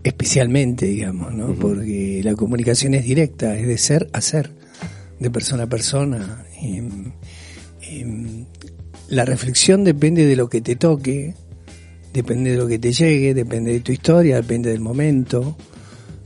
especialmente, 0.04 0.86
digamos, 0.86 1.34
¿no? 1.34 1.54
Porque 1.54 2.22
la 2.24 2.36
comunicación 2.36 2.94
es 2.94 3.06
directa, 3.06 3.58
es 3.58 3.68
de 3.68 3.78
ser 3.78 4.10
a 4.12 4.22
ser, 4.22 4.52
de 5.20 5.32
persona 5.32 5.64
a 5.64 5.68
persona. 5.68 6.46
Em, 6.62 7.14
em, 7.82 8.46
la 9.08 9.26
reflexión 9.26 9.84
depende 9.84 10.26
de 10.26 10.36
lo 10.36 10.50
que 10.50 10.62
te 10.62 10.76
toque, 10.76 11.36
depende 12.14 12.52
de 12.52 12.58
lo 12.58 12.68
que 12.68 12.80
te 12.80 12.94
llegue, 12.94 13.34
depende 13.34 13.74
de 13.74 13.80
tu 13.80 13.92
historia, 13.92 14.36
depende 14.36 14.70
del 14.70 14.80
momento, 14.80 15.58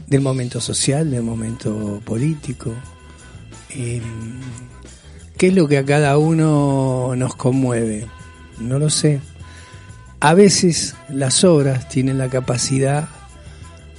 del 0.07 0.21
momento 0.21 0.59
social, 0.59 1.09
del 1.09 1.23
momento 1.23 2.01
político. 2.03 2.73
Em, 3.69 4.01
¿Qué 5.37 5.47
es 5.47 5.53
lo 5.53 5.67
que 5.67 5.77
a 5.77 5.85
cada 5.85 6.17
uno 6.17 7.13
nos 7.15 7.35
conmueve? 7.35 8.07
No 8.59 8.79
lo 8.79 8.89
sé. 8.89 9.21
A 10.19 10.33
veces 10.33 10.95
las 11.09 11.43
obras 11.43 11.87
tienen 11.87 12.17
la 12.17 12.29
capacidad 12.29 13.07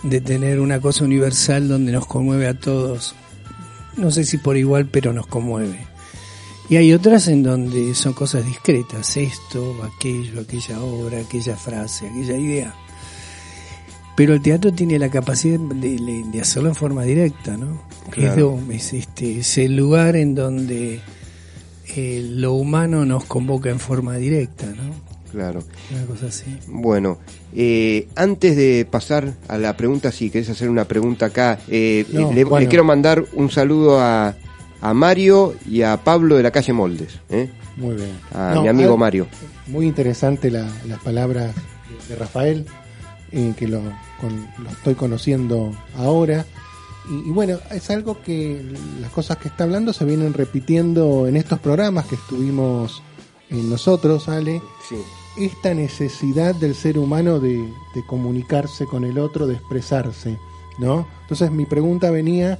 de 0.02 0.20
tener 0.20 0.60
una 0.60 0.80
cosa 0.80 1.04
universal 1.04 1.68
donde 1.68 1.92
nos 1.92 2.06
conmueve 2.06 2.48
a 2.48 2.54
todos. 2.58 3.14
No 3.96 4.10
sé 4.10 4.24
si 4.24 4.36
por 4.38 4.56
igual, 4.56 4.86
pero 4.86 5.12
nos 5.12 5.26
conmueve. 5.26 5.78
Y 6.70 6.76
hay 6.76 6.92
otras 6.92 7.28
en 7.28 7.42
donde 7.42 7.94
son 7.94 8.12
cosas 8.12 8.44
discretas, 8.44 9.16
esto, 9.16 9.76
aquello, 9.82 10.40
aquella 10.40 10.82
obra, 10.82 11.18
aquella 11.20 11.56
frase, 11.56 12.08
aquella 12.08 12.36
idea. 12.36 12.74
Pero 14.14 14.34
el 14.34 14.42
teatro 14.42 14.72
tiene 14.72 14.98
la 14.98 15.08
capacidad 15.08 15.58
de, 15.58 16.40
hacerlo 16.40 16.68
en 16.68 16.74
forma 16.74 17.04
directa, 17.04 17.56
¿no? 17.56 17.80
Claro. 18.10 18.58
Es, 18.70 18.92
este, 18.92 19.38
es 19.38 19.58
el 19.58 19.76
lugar 19.76 20.16
en 20.16 20.34
donde 20.34 21.00
eh, 21.96 22.26
lo 22.32 22.52
humano 22.52 23.06
nos 23.06 23.24
convoca 23.24 23.70
en 23.70 23.80
forma 23.80 24.16
directa, 24.16 24.66
¿no? 24.66 25.08
claro. 25.30 25.62
Una 25.90 26.06
cosa 26.06 26.26
así. 26.26 26.58
Bueno, 26.66 27.18
eh, 27.54 28.08
antes 28.16 28.56
de 28.56 28.86
pasar 28.90 29.34
a 29.46 29.56
la 29.56 29.76
pregunta, 29.76 30.10
si 30.10 30.30
querés 30.30 30.50
hacer 30.50 30.68
una 30.68 30.84
pregunta 30.84 31.26
acá, 31.26 31.60
eh, 31.68 32.04
No, 32.12 32.32
le, 32.32 32.44
le 32.44 32.68
quiero 32.68 32.84
mandar 32.84 33.24
un 33.34 33.50
saludo 33.50 34.00
a, 34.00 34.34
a 34.80 34.94
Mario 34.94 35.54
y 35.68 35.82
a 35.82 35.96
Pablo 36.04 36.36
de 36.36 36.42
la 36.42 36.50
calle 36.50 36.72
Moldes, 36.72 37.18
¿eh? 37.30 37.50
Muy 37.76 37.94
bien. 37.96 38.18
a 38.34 38.52
No, 38.54 38.62
mi 38.62 38.68
amigo 38.68 38.96
Mario. 38.96 39.26
Muy 39.66 39.86
interesante 39.86 40.50
la- 40.50 40.68
las 40.86 40.98
palabras 41.00 41.54
de, 41.54 42.14
de 42.14 42.18
Rafael, 42.20 42.66
eh, 43.32 43.54
que 43.56 43.68
lo, 43.68 43.80
con- 44.20 44.46
lo 44.62 44.70
estoy 44.70 44.94
conociendo 44.94 45.72
ahora. 45.96 46.44
Y, 47.10 47.28
y 47.28 47.32
bueno, 47.32 47.58
es 47.70 47.90
algo 47.90 48.20
que 48.22 48.62
las 49.00 49.10
cosas 49.10 49.38
que 49.38 49.48
está 49.48 49.64
hablando 49.64 49.92
se 49.92 50.04
vienen 50.04 50.34
repitiendo 50.34 51.26
en 51.26 51.36
estos 51.36 51.58
programas 51.58 52.06
que 52.06 52.14
estuvimos 52.16 53.02
en 53.50 53.70
nosotros, 53.70 54.28
Ale. 54.28 54.60
Sí. 54.88 54.96
Esta 55.38 55.72
necesidad 55.72 56.54
del 56.56 56.74
ser 56.74 56.98
humano 56.98 57.38
de, 57.38 57.56
de 57.94 58.04
comunicarse 58.06 58.86
con 58.86 59.04
el 59.04 59.18
otro, 59.18 59.46
de 59.46 59.54
expresarse, 59.54 60.36
¿no? 60.80 61.06
Entonces 61.22 61.50
mi 61.52 61.64
pregunta 61.64 62.10
venía, 62.10 62.58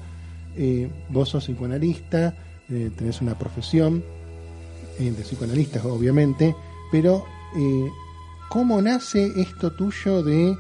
eh, 0.59 0.91
vos 1.09 1.29
sos 1.31 1.45
psicoanalista, 1.45 2.35
eh, 2.69 2.91
tenés 2.97 3.21
una 3.23 3.39
profesión, 3.39 4.03
eh, 4.99 5.11
de 5.13 5.23
psicoanalistas, 5.23 5.85
obviamente, 5.85 6.55
pero 6.93 7.25
eh, 7.57 7.87
¿cómo 8.51 8.83
nace 8.83 9.33
esto 9.41 9.73
tuyo 9.73 10.23
de 10.23 10.55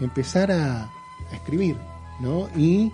empezar 0.00 0.50
a, 0.52 0.90
escribir? 1.32 1.76
¿no? 2.20 2.48
Y 2.56 2.90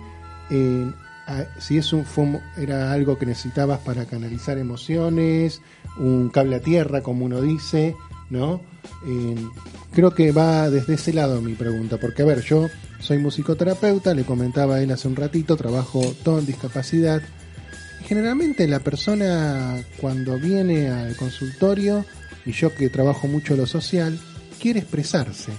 a- 1.27 1.45
si 1.59 1.77
es 1.77 1.91
un, 1.93 2.05
fue 2.05 2.23
un- 2.25 2.39
era 2.57 2.91
algo 2.91 3.17
que 3.17 3.25
necesitabas 3.25 3.79
para 3.79 4.05
canalizar 4.05 4.57
emociones, 4.57 5.61
un 5.97 6.29
cable 6.29 6.57
a 6.57 6.59
tierra, 6.61 7.01
como 7.01 7.25
uno 7.25 7.41
dice, 7.41 7.95
¿no? 8.29 8.61
Creo 9.93 10.11
que 10.11 10.31
va 10.31 10.69
desde 10.69 10.95
ese 10.95 11.13
lado 11.13 11.41
mi 11.41 11.53
pregunta, 11.53 11.97
porque 11.97 12.21
a 12.21 12.25
ver, 12.25 12.41
yo 12.41 12.69
soy 12.99 13.17
musicoterapeuta, 13.17 14.13
le 14.13 14.23
comentaba 14.23 14.75
a 14.75 14.81
él 14.81 14.91
hace 14.91 15.07
un 15.07 15.15
ratito, 15.15 15.55
trabajo 15.57 16.01
todo 16.23 16.39
en 16.39 16.45
discapacidad, 16.45 17.21
Generalmente 18.05 18.67
la 18.67 18.79
persona 18.79 19.81
cuando 19.99 20.37
viene 20.37 20.89
al 20.89 21.15
consultorio, 21.15 22.05
y 22.45 22.51
yo 22.51 22.73
que 22.75 22.89
trabajo 22.89 23.27
mucho 23.27 23.55
lo 23.55 23.65
social, 23.65 24.19
quiere 24.61 24.81
expresarse. 24.81 25.53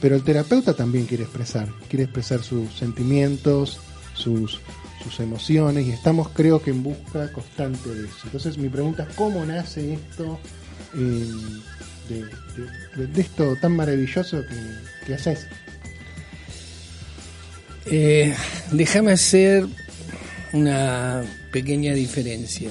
Pero 0.00 0.14
el 0.14 0.22
terapeuta 0.22 0.74
también 0.74 1.06
quiere 1.06 1.24
expresar, 1.24 1.68
quiere 1.88 2.04
expresar 2.04 2.42
sus 2.42 2.72
sentimientos, 2.74 3.80
sus, 4.14 4.60
sus 5.02 5.20
emociones, 5.20 5.86
y 5.86 5.90
estamos 5.90 6.28
creo 6.28 6.62
que 6.62 6.70
en 6.70 6.84
busca 6.84 7.32
constante 7.32 7.88
de 7.88 8.06
eso. 8.06 8.18
Entonces 8.24 8.58
mi 8.58 8.68
pregunta 8.68 9.06
es, 9.08 9.14
¿cómo 9.16 9.44
nace 9.44 9.94
esto, 9.94 10.38
de, 12.12 13.20
esto 13.20 13.56
tan 13.56 13.76
maravilloso 13.76 14.42
que, 14.46 15.06
que 15.06 15.14
haces? 15.14 15.46
Eh, 17.86 18.34
déjame 18.70 19.12
hacer 19.12 19.66
una 20.52 21.22
pequeña 21.50 21.94
diferencia 21.94 22.70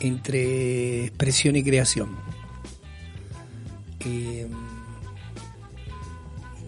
entre 0.00 1.06
expresión 1.06 1.56
y 1.56 1.62
creación. 1.62 2.16
Eh, 4.04 4.46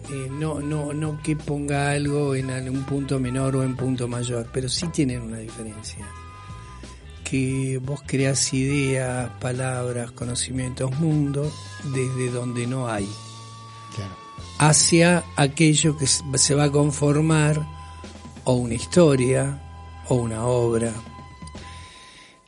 eh, 0.09 0.27
no, 0.31 0.61
no, 0.61 0.93
no 0.93 1.21
que 1.21 1.35
ponga 1.35 1.91
algo 1.91 2.35
en 2.35 2.49
un 2.69 2.83
punto 2.83 3.19
menor 3.19 3.57
o 3.57 3.63
en 3.63 3.75
punto 3.75 4.07
mayor, 4.07 4.47
pero 4.53 4.69
sí 4.69 4.87
tienen 4.87 5.21
una 5.21 5.37
diferencia. 5.37 6.05
Que 7.25 7.79
vos 7.83 8.01
creas 8.05 8.53
ideas, 8.53 9.29
palabras, 9.41 10.11
conocimientos, 10.11 10.97
mundos 10.99 11.51
desde 11.83 12.29
donde 12.31 12.67
no 12.67 12.87
hay 12.87 13.09
Claro. 13.95 14.11
hacia 14.59 15.23
aquello 15.35 15.97
que 15.97 16.05
se 16.07 16.55
va 16.55 16.65
a 16.65 16.71
conformar 16.71 17.65
o 18.45 18.53
una 18.53 18.75
historia 18.75 19.59
o 20.07 20.15
una 20.15 20.45
obra. 20.45 20.93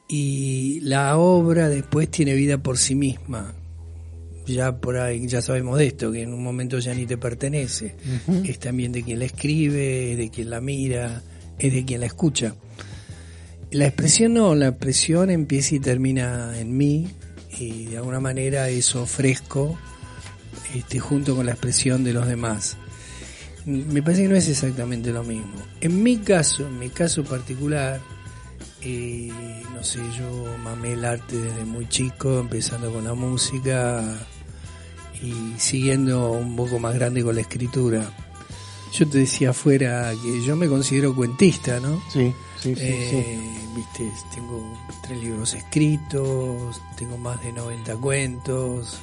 Y 0.08 0.80
la 0.82 1.18
obra 1.18 1.70
después 1.70 2.10
tiene 2.10 2.34
vida 2.34 2.58
por 2.58 2.78
sí 2.78 2.96
misma. 2.96 3.54
Ya 4.46 4.78
por 4.80 4.98
ahí, 4.98 5.28
ya 5.28 5.42
sabemos 5.42 5.78
de 5.78 5.88
esto, 5.88 6.12
que 6.12 6.22
en 6.22 6.34
un 6.34 6.42
momento 6.42 6.80
ya 6.80 6.94
ni 6.94 7.06
te 7.06 7.18
pertenece. 7.18 7.96
Es 8.46 8.60
también 8.60 8.94
de 8.94 9.04
quien 9.04 9.20
la 9.20 9.26
escribe, 9.26 10.12
es 10.13 10.18
de 10.18 10.30
quien 10.30 10.50
la 10.50 10.62
mira, 10.62 11.22
es 11.60 11.74
de 11.74 11.84
quien 11.84 12.00
la 12.00 12.06
escucha. 12.06 12.56
La 13.71 13.86
expresión 13.86 14.34
no, 14.34 14.56
la 14.56 14.69
expresión 14.69 15.30
empieza 15.30 15.75
y 15.75 15.80
termina 15.80 16.58
en 16.58 16.77
mí 16.77 17.08
y 17.60 17.86
de 17.88 17.97
alguna 17.97 18.21
manera 18.21 18.69
eso 18.69 19.03
ofrezco 19.03 19.77
este, 20.73 20.99
junto 20.99 21.36
con 21.36 21.45
la 21.45 21.51
expresión 21.51 22.03
de 22.03 22.13
los 22.13 22.27
demás. 22.27 22.77
Me 23.65 24.01
parece 24.01 24.23
que 24.23 24.30
no 24.30 24.36
es 24.36 24.47
exactamente 24.47 25.12
lo 25.12 25.23
mismo. 25.23 25.53
En 25.82 26.01
mi 26.01 26.17
caso, 26.17 26.65
en 26.65 26.80
mi 26.80 26.89
caso 26.89 27.25
particular, 27.25 27.99
eh, 28.82 29.32
no 29.73 29.84
sé, 29.84 29.99
yo 30.17 30.58
mamé 30.63 30.93
el 30.93 31.03
arte 31.03 31.36
desde 31.36 31.65
muy 31.65 31.89
chico, 31.89 32.39
empezando 32.39 32.93
con 32.93 33.03
la 33.03 33.13
música 33.15 34.01
y 35.21 35.60
siguiendo 35.60 36.32
un 36.32 36.56
poco 36.56 36.80
más 36.80 36.95
grande 36.95 37.21
con 37.21 37.36
la 37.36 37.41
escritura. 37.41 38.10
Yo 38.93 39.06
te 39.10 39.17
decía 39.17 39.49
afuera 39.49 40.13
que 40.23 40.41
yo 40.45 40.56
me 40.56 40.69
considero 40.69 41.13
cuentista, 41.13 41.82
¿no? 41.82 42.01
Sí, 42.13 42.34
sí, 42.62 42.76
sí. 42.76 42.82
Eh, 42.84 43.39
viste, 43.76 44.12
tengo 44.34 44.78
tres 45.04 45.22
libros 45.24 45.54
escritos, 45.54 46.82
tengo 46.98 47.17
más 47.17 47.41
de 47.43 47.52
90 47.54 47.96
cuentos. 47.98 48.98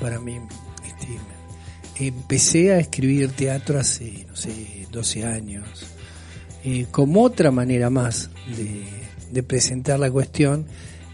Para 0.00 0.18
mí, 0.20 0.40
este, 0.86 1.18
empecé 2.06 2.72
a 2.72 2.78
escribir 2.78 3.30
teatro 3.32 3.78
hace, 3.78 4.24
no 4.28 4.36
sé, 4.36 4.86
12 4.90 5.24
años. 5.26 5.86
Eh, 6.64 6.86
como 6.90 7.22
otra 7.22 7.50
manera 7.50 7.88
más 7.90 8.30
de, 8.56 9.42
presentar 9.42 9.98
la 9.98 10.10
cuestión, 10.10 10.66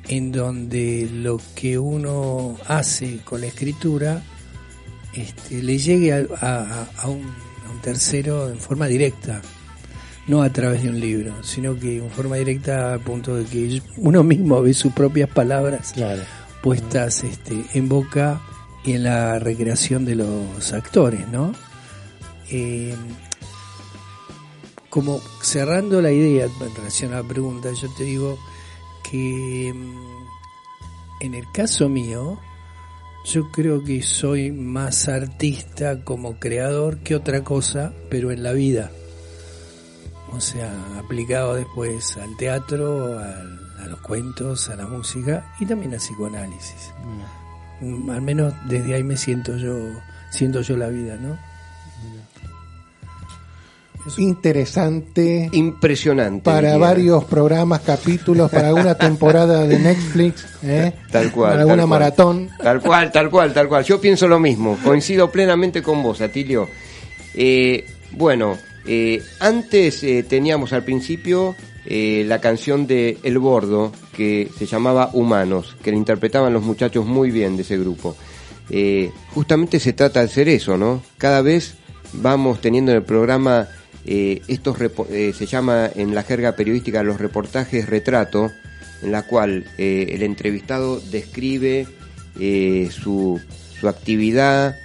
en 0.09 0.31
donde 0.33 1.09
lo 1.13 1.41
que 1.55 1.79
uno 1.79 2.57
hace 2.67 3.19
con 3.25 3.41
la 3.41 3.49
escritura 3.49 4.23
este, 5.15 5.63
le 5.63 5.79
llegue 5.79 6.13
a, 6.13 6.27
a- 6.41 6.89
a 7.03 7.09
un, 7.09 7.23
a 7.67 7.71
un 7.73 7.81
tercero 7.83 8.49
en 8.51 8.59
forma 8.59 8.87
directa, 8.87 9.41
no 10.27 10.43
a 10.43 10.51
través 10.51 10.83
de 10.83 10.89
un 10.89 11.01
libro, 11.01 11.43
sino 11.43 11.79
que 11.79 11.99
en 11.99 12.11
forma 12.11 12.37
directa 12.37 12.95
a 12.95 12.99
punto 12.99 13.37
de 13.37 13.45
que 13.45 13.81
uno 13.97 14.23
mismo 14.23 14.61
ve 14.63 14.75
sus 14.75 14.93
propias 14.93 15.29
palabras 15.31 15.93
Claro. 15.95 16.23
puestas 16.63 17.23
este, 17.25 17.65
en 17.75 17.89
boca 17.89 18.41
y 18.85 18.93
en 18.95 19.05
la 19.05 19.39
recreación 19.39 20.05
de 20.05 20.17
los 20.17 20.73
actores, 20.73 21.29
¿no? 21.29 21.53
Eh, 22.51 22.95
como 24.89 25.21
cerrando 25.43 26.01
la 26.01 26.11
idea 26.13 26.47
en 26.47 26.75
relación 26.75 27.13
a 27.13 27.23
la 27.23 27.29
pregunta, 27.29 27.71
yo 27.73 27.89
te 27.97 28.05
digo 28.05 28.39
que 29.11 29.73
mm, 29.75 31.25
en 31.25 31.35
el 31.35 31.51
caso 31.53 31.89
mío, 31.89 32.39
yo 33.25 33.51
creo 33.51 33.83
que 33.83 34.03
soy 34.03 34.53
más 34.53 35.09
artista 35.09 36.05
como 36.05 36.39
creador 36.39 36.99
que 36.99 37.15
otra 37.17 37.43
cosa, 37.43 37.93
pero 38.11 38.31
en 38.31 38.43
la 38.43 38.53
vida. 38.53 38.91
O 40.33 40.41
sea, 40.41 40.73
aplicado 40.99 41.55
después 41.55 42.17
al 42.17 42.37
teatro, 42.37 43.19
al- 43.19 43.61
a 43.83 43.87
los 43.89 44.01
cuentos, 44.01 44.69
a 44.69 44.77
la 44.77 44.87
música 44.87 45.53
y 45.61 45.67
también 45.67 45.93
al 45.93 45.99
psicoanálisis. 46.01 46.93
Mm, 47.81 48.11
Al 48.11 48.23
menos 48.23 48.55
desde 48.67 48.95
ahí 48.95 49.05
me 49.05 49.17
siento 49.17 49.57
yo, 49.57 49.75
siento 50.31 50.63
yo 50.63 50.77
la 50.77 50.89
vida, 50.89 51.17
¿no? 51.17 51.37
Interesante 54.19 55.49
Impresionante. 55.53 56.43
para 56.45 56.73
diría. 56.73 56.77
varios 56.79 57.25
programas, 57.25 57.81
capítulos, 57.81 58.51
para 58.51 58.73
una 58.73 58.95
temporada 58.99 59.65
de 59.67 59.79
Netflix, 59.81 60.47
¿eh? 60.63 60.93
Tal 61.11 61.33
cual. 61.33 61.51
para 61.53 61.65
tal 61.65 61.67
una 61.67 61.77
cual. 61.83 61.89
maratón. 61.89 62.49
Tal 62.63 62.81
cual, 62.81 63.11
tal 63.13 63.31
cual, 63.31 63.53
tal 63.53 63.69
cual. 63.69 63.85
Yo 63.85 64.01
pienso 64.01 64.29
lo 64.29 64.39
mismo. 64.39 64.79
Coincido 64.85 65.31
plenamente 65.31 65.83
con 65.83 66.03
vos, 66.05 66.21
Atilio. 66.21 66.69
Eh, 67.35 67.85
bueno, 68.13 68.57
eh, 68.87 69.23
antes 69.41 70.03
eh, 70.05 70.23
teníamos 70.23 70.73
al 70.73 70.85
principio 70.85 71.57
eh, 71.85 72.25
la 72.27 72.41
canción 72.41 72.87
de 72.87 73.19
El 73.23 73.39
Bordo, 73.39 73.93
que 74.15 74.49
se 74.57 74.67
llamaba 74.67 75.11
Humanos, 75.13 75.77
que 75.83 75.91
la 75.91 75.97
interpretaban 75.97 76.53
los 76.53 76.63
muchachos 76.63 77.05
muy 77.05 77.31
bien 77.31 77.57
de 77.57 77.63
ese 77.63 77.79
grupo. 77.79 78.17
Justamente 79.33 79.79
se 79.79 79.93
trata 79.93 80.21
de 80.21 80.27
hacer 80.27 80.49
eso, 80.49 80.77
¿no? 80.77 81.01
Cada 81.19 81.41
vez 81.41 81.77
vamos 82.13 82.61
teniendo 82.61 82.91
en 82.91 82.99
el 82.99 83.05
programa 83.05 83.69
estos 84.05 84.77
se 85.09 85.47
llama 85.47 85.91
en 85.95 86.15
la 86.15 86.25
jerga 86.25 86.57
periodística 86.57 87.05
los 87.05 87.21
reportajes 87.21 87.89
retrato, 87.89 88.51
en 89.03 89.13
la 89.13 89.23
cual 89.23 89.67
el 89.79 90.21
entrevistado 90.23 90.99
describe 90.99 91.87
su, 92.91 93.41
su 93.79 93.89
actividad, 93.89 94.77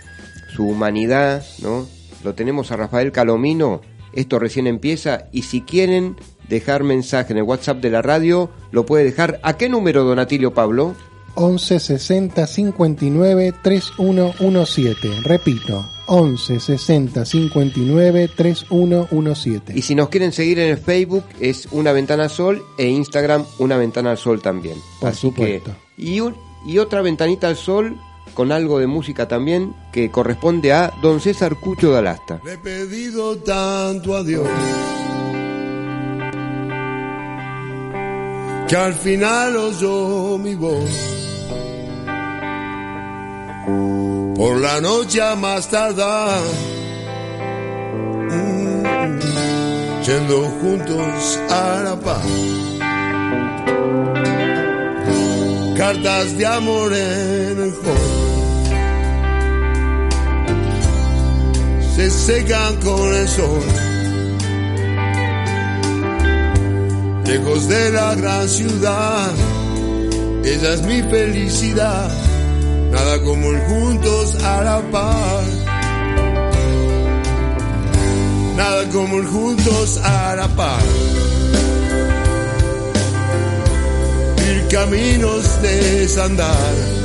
su 0.55 0.67
humanidad, 0.67 1.43
¿no? 1.63 1.87
Lo 2.23 2.35
tenemos 2.35 2.71
a 2.71 2.77
Rafael 2.77 3.11
Calomino, 3.11 3.81
esto 4.13 4.39
recién 4.39 4.67
empieza, 4.67 5.25
y 5.31 5.43
si 5.43 5.61
quieren 5.61 6.15
dejar 6.49 6.83
mensaje 6.83 7.31
en 7.33 7.37
el 7.37 7.43
WhatsApp 7.43 7.77
de 7.81 7.89
la 7.89 8.01
radio, 8.01 8.49
lo 8.71 8.85
puede 8.85 9.03
dejar. 9.05 9.39
¿A 9.43 9.57
qué 9.57 9.69
número, 9.69 10.03
Donatilio 10.03 10.53
Pablo? 10.53 10.95
11 11.35 11.79
60 11.79 12.45
59 12.45 13.53
3117. 13.63 15.21
Repito, 15.23 15.85
11 16.07 16.59
60 16.59 17.23
59 17.25 18.29
3117. 18.35 19.73
Y 19.77 19.81
si 19.81 19.95
nos 19.95 20.09
quieren 20.09 20.31
seguir 20.33 20.59
en 20.59 20.69
el 20.71 20.77
Facebook 20.77 21.23
es 21.39 21.67
Una 21.71 21.93
Ventana 21.93 22.23
al 22.23 22.29
Sol 22.29 22.61
e 22.77 22.87
Instagram 22.87 23.45
Una 23.59 23.77
Ventana 23.77 24.11
al 24.11 24.17
Sol 24.17 24.41
también. 24.41 24.75
Por 24.99 25.09
Así 25.09 25.21
supuesto. 25.21 25.71
que 25.95 26.03
y, 26.03 26.19
un- 26.19 26.35
y 26.67 26.77
otra 26.79 27.01
ventanita 27.01 27.47
al 27.47 27.55
sol 27.55 27.97
con 28.33 28.51
algo 28.51 28.79
de 28.79 28.87
música 28.87 29.27
también 29.27 29.73
que 29.91 30.11
corresponde 30.11 30.73
a 30.73 30.91
Don 31.01 31.19
César 31.19 31.55
Cucho 31.55 31.91
de 31.91 31.99
Alasta. 31.99 32.39
Le 32.43 32.53
he 32.53 32.57
pedido 32.57 33.37
tanto 33.37 34.15
a 34.15 34.23
Dios 34.23 34.47
que 38.71 38.77
al 38.77 38.93
final 38.93 39.57
oyó 39.57 40.37
mi 40.37 40.55
voz. 40.55 40.89
Por 44.37 44.61
la 44.61 44.79
noche 44.79 45.21
a 45.21 45.35
más 45.35 45.69
tardar, 45.69 46.39
mm, 48.29 49.19
yendo 50.05 50.41
juntos 50.61 51.39
a 51.49 51.81
la 51.83 51.99
paz. 51.99 52.25
Cartas 55.77 56.37
de 56.37 56.45
amor 56.45 56.93
en 56.93 57.59
el 57.63 57.73
hall. 57.73 58.20
Se 61.95 62.09
secan 62.09 62.75
con 62.77 63.13
el 63.13 63.27
sol. 63.27 63.63
Lejos 67.25 67.67
de 67.67 67.91
la 67.91 68.15
gran 68.15 68.47
ciudad, 68.49 69.31
ella 70.43 70.73
es 70.73 70.81
mi 70.83 71.01
felicidad, 71.03 72.09
nada 72.91 73.21
como 73.21 73.51
el 73.51 73.59
juntos 73.61 74.35
a 74.43 74.61
la 74.63 74.81
par. 74.91 75.43
Nada 78.55 78.89
como 78.89 79.17
el 79.17 79.27
juntos 79.27 79.97
a 80.03 80.35
la 80.35 80.47
par. 80.49 80.83
Ir 84.49 84.67
caminos 84.67 85.61
de 85.61 85.99
desandar. 85.99 87.01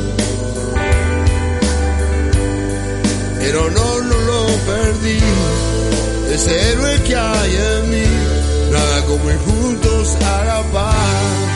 pero 3.47 3.71
no, 3.71 3.96
perdí. 4.59 5.19
Ese 6.33 6.71
héroe 6.71 7.03
que 7.03 7.17
hay 7.17 7.57
en 7.57 7.91
mí, 7.91 8.07
nada 8.71 9.03
como 9.07 9.31
ir 9.31 9.39
juntos 9.39 10.17
a 10.23 10.45
la 10.45 10.63
paz. 10.73 11.56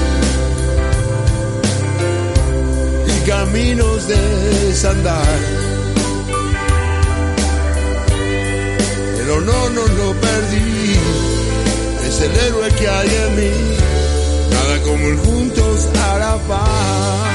Caminos 3.41 4.07
de 4.07 4.21
desandar. 4.67 5.35
Pero 9.17 9.41
no, 9.41 9.69
no 9.77 9.83
lo 9.99 10.07
perdí, 10.25 10.95
es 12.07 12.21
el 12.27 12.33
héroe 12.45 12.69
que 12.77 12.87
hay 12.87 13.09
en 13.23 13.31
mí, 13.39 13.53
nada 14.55 14.75
como 14.85 15.07
ir 15.07 15.17
juntos 15.25 15.89
a 16.07 16.19
la 16.19 16.35
paz. 16.49 17.33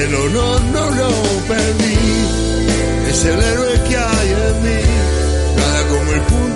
El 0.00 0.14
honor 0.14 0.60
no 0.76 0.84
lo 1.00 1.10
perdí, 1.52 2.00
es 3.10 3.24
el 3.32 3.40
héroe 3.50 3.74
que 3.86 3.96
hay 3.96 4.28
en 4.48 4.56
mí, 4.64 4.80
nada 5.58 5.80
como 5.90 6.10
ir 6.10 6.24
juntos 6.30 6.53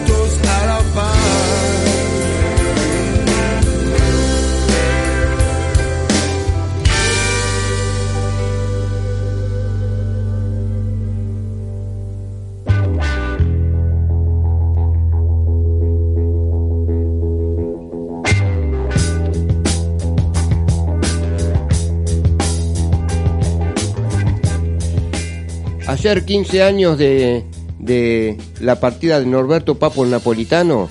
Ayer 25.89 26.25
15 26.25 26.63
años 26.63 26.99
de, 26.99 27.45
de 27.79 28.37
la 28.61 28.79
partida 28.79 29.19
de 29.21 29.27
Norberto 29.27 29.79
Papo 29.79 30.05
el 30.05 30.11
Napolitano 30.11 30.89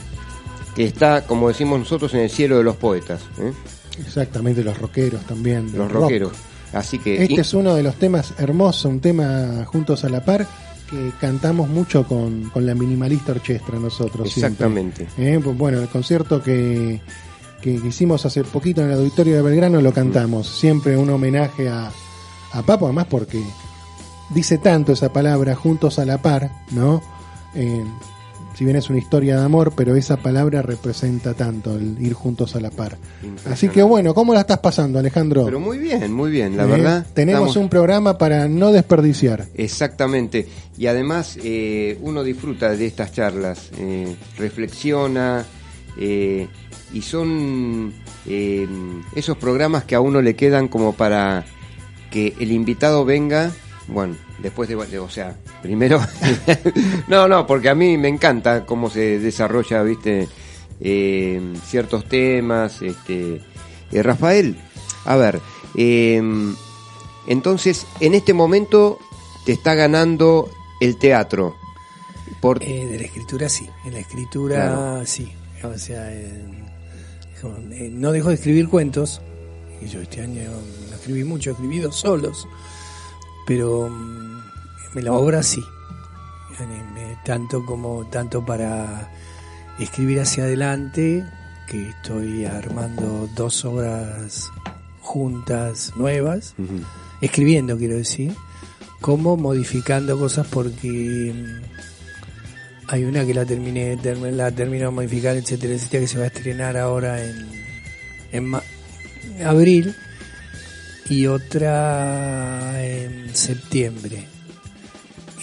que 0.75 0.85
está, 0.85 1.25
como 1.25 1.47
decimos 1.47 1.79
nosotros, 1.79 2.13
en 2.13 2.21
el 2.21 2.29
cielo 2.29 2.57
de 2.57 2.63
los 2.63 2.75
poetas, 2.75 3.21
¿eh? 3.39 3.51
Exactamente, 3.99 4.63
los 4.63 4.77
rockeros 4.77 5.21
también. 5.25 5.65
los 5.75 5.91
rock. 5.91 6.01
rockeros. 6.03 6.33
Así 6.73 6.99
que 6.99 7.23
Este 7.23 7.41
es 7.41 7.53
uno 7.53 7.73
de 7.75 7.81
los 7.83 7.95
temas 7.95 8.33
hermosos, 8.37 8.85
un 8.85 8.99
tema 8.99 9.65
juntos 9.65 10.03
a 10.03 10.09
la 10.09 10.23
par 10.25 10.45
que 10.89 11.11
cantamos 11.19 11.67
mucho 11.69 12.03
con, 12.07 12.49
con 12.49 12.65
la 12.65 12.73
minimalista 12.75 13.33
orquestra 13.33 13.77
nosotros. 13.79 14.27
exactamente. 14.27 15.07
Eh, 15.17 15.37
bueno, 15.37 15.79
el 15.79 15.87
concierto 15.89 16.41
que, 16.41 17.01
que, 17.61 17.79
que 17.81 17.87
hicimos 17.87 18.25
hace 18.25 18.43
poquito 18.43 18.81
en 18.81 18.89
el 18.91 18.97
auditorio 18.97 19.35
de 19.35 19.41
Belgrano 19.41 19.81
lo 19.81 19.91
cantamos. 19.93 20.47
Siempre 20.47 20.95
un 20.97 21.09
homenaje 21.09 21.69
a, 21.69 21.91
a 22.53 22.61
Papo, 22.63 22.85
además 22.85 23.07
porque 23.09 23.41
dice 24.29 24.57
tanto 24.57 24.91
esa 24.93 25.11
palabra, 25.13 25.55
juntos 25.55 25.99
a 25.99 26.05
la 26.05 26.17
par, 26.21 26.51
¿no? 26.71 27.01
Eh, 27.55 27.83
si 28.55 28.65
bien 28.65 28.75
es 28.75 28.89
una 28.89 28.97
historia 28.97 29.37
de 29.37 29.45
amor, 29.45 29.73
pero 29.75 29.95
esa 29.95 30.17
palabra 30.17 30.63
representa 30.63 31.35
tanto, 31.35 31.75
el 31.75 31.95
ir 32.01 32.13
juntos 32.13 32.55
a 32.55 32.59
la 32.59 32.71
par. 32.71 32.97
Así 33.45 33.69
que 33.69 33.83
bueno, 33.83 34.15
¿cómo 34.15 34.33
la 34.33 34.39
estás 34.41 34.57
pasando, 34.57 34.97
Alejandro? 34.97 35.45
Pero 35.45 35.59
muy 35.59 35.77
bien, 35.77 36.11
muy 36.11 36.31
bien, 36.31 36.57
la 36.57 36.63
Eh, 36.63 36.67
verdad. 36.67 37.05
Tenemos 37.13 37.49
estamos- 37.49 37.55
un 37.57 37.69
programa 37.69 38.17
para 38.17 38.47
no 38.47 38.71
desperdiciar. 38.71 39.45
Exactamente. 39.53 40.47
Y 40.75 40.87
además 40.87 41.37
eh, 41.43 41.99
uno 42.01 42.23
disfruta 42.23 42.69
de 42.71 42.87
estas 42.87 43.11
charlas, 43.11 43.69
eh, 43.77 44.15
reflexiona 44.39 45.45
y 45.99 47.01
son 47.01 47.93
eh, 48.27 48.67
esos 49.15 49.37
programas 49.37 49.83
que 49.85 49.95
a 49.95 49.99
uno 50.01 50.21
le 50.21 50.35
quedan 50.35 50.67
como 50.67 50.93
para 50.93 51.45
que 52.11 52.33
el 52.39 52.51
invitado 52.51 53.03
venga, 53.05 53.51
bueno, 53.87 54.15
después 54.39 54.67
de, 54.69 54.75
o 54.75 55.09
sea, 55.09 55.35
primero, 55.61 55.99
no, 57.07 57.27
no, 57.27 57.47
porque 57.47 57.69
a 57.69 57.75
mí 57.75 57.97
me 57.97 58.07
encanta 58.07 58.65
cómo 58.65 58.89
se 58.89 59.19
desarrolla, 59.19 59.81
viste, 59.83 60.27
eh, 60.79 61.53
ciertos 61.65 62.05
temas, 62.05 62.81
este, 62.81 63.41
eh, 63.91 64.03
Rafael, 64.03 64.57
a 65.05 65.15
ver, 65.15 65.39
eh, 65.75 66.21
entonces, 67.27 67.85
en 67.99 68.13
este 68.13 68.33
momento 68.33 68.99
te 69.45 69.51
está 69.51 69.75
ganando 69.75 70.49
el 70.79 70.97
teatro. 70.97 71.55
Por... 72.41 72.61
Eh, 72.63 72.85
de 72.85 72.99
la 72.99 73.05
escritura 73.05 73.49
sí, 73.49 73.69
en 73.85 73.93
la 73.93 73.99
escritura 73.99 74.55
Claro. 74.55 75.05
sí. 75.05 75.31
O 75.63 75.77
sea, 75.77 76.11
no 77.91 78.11
dejo 78.11 78.29
de 78.29 78.35
escribir 78.35 78.69
cuentos. 78.69 79.21
Y 79.81 79.87
yo 79.87 80.01
este 80.01 80.21
año 80.21 80.41
no 80.89 80.95
escribí 80.95 81.23
mucho, 81.23 81.51
escribí 81.51 81.79
dos 81.79 81.95
solos. 81.95 82.47
Pero 83.47 83.89
mm, 83.89 84.97
en 84.97 85.05
la 85.05 85.13
obra 85.13 85.41
sí. 85.41 85.63
Eh, 86.59 87.15
tanto 87.23 87.65
como 87.65 88.05
tanto 88.09 88.43
para 88.45 89.09
escribir 89.79 90.19
hacia 90.21 90.43
adelante, 90.45 91.23
que 91.69 91.89
estoy 91.89 92.45
armando 92.45 93.29
dos 93.35 93.63
obras 93.65 94.49
juntas 95.01 95.93
nuevas, 95.95 96.55
escribiendo 97.21 97.77
quiero 97.77 97.95
decir, 97.95 98.33
como 99.01 99.37
modificando 99.37 100.17
cosas 100.17 100.47
porque 100.47 101.31
mm, 101.35 101.61
hay 102.89 103.03
una 103.05 103.23
que 103.25 103.33
la 103.35 103.45
terminé, 103.45 103.95
term- 103.97 104.31
la 104.31 104.49
termino 104.51 104.85
de 104.85 104.91
modificar, 104.91 105.35
etcétera, 105.37 105.73
etcétera, 105.75 106.01
que 106.01 106.07
se 106.07 106.17
va 106.17 106.23
a 106.23 106.27
estrenar 106.27 106.75
ahora 106.77 107.23
en, 107.23 107.47
en 108.31 108.55
abril 109.45 109.95
y 111.09 111.27
otra 111.27 112.66
septiembre. 113.37 114.25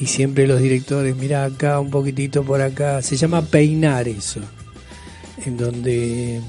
Y 0.00 0.06
siempre 0.06 0.46
los 0.46 0.60
directores, 0.60 1.16
mira 1.16 1.44
acá, 1.44 1.78
un 1.78 1.90
poquitito 1.90 2.44
por 2.44 2.60
acá, 2.60 3.00
se 3.00 3.16
llama 3.16 3.42
peinar 3.42 4.08
eso, 4.08 4.40
en 5.46 5.56
donde 5.56 6.40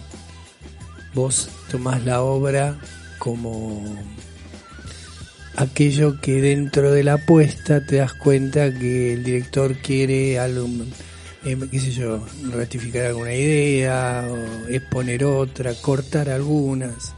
vos 1.14 1.50
tomás 1.70 2.04
la 2.04 2.22
obra 2.22 2.78
como 3.20 3.84
aquello 5.56 6.20
que 6.20 6.42
dentro 6.42 6.92
de 6.92 7.04
la 7.04 7.14
apuesta 7.14 7.86
te 7.86 7.98
das 7.98 8.14
cuenta 8.14 8.74
que 8.74 9.14
el 9.14 9.24
director 9.24 9.76
quiere 9.78 10.40
algo, 10.40 10.68
eh, 11.46 11.58
qué 11.70 11.80
sé 11.80 11.92
yo, 11.92 12.26
ratificar 12.52 13.06
alguna 13.06 13.34
idea, 13.34 14.28
o 14.28 14.68
exponer 14.68 15.24
otra, 15.24 15.74
cortar 15.76 16.30
algunas. 16.30 17.14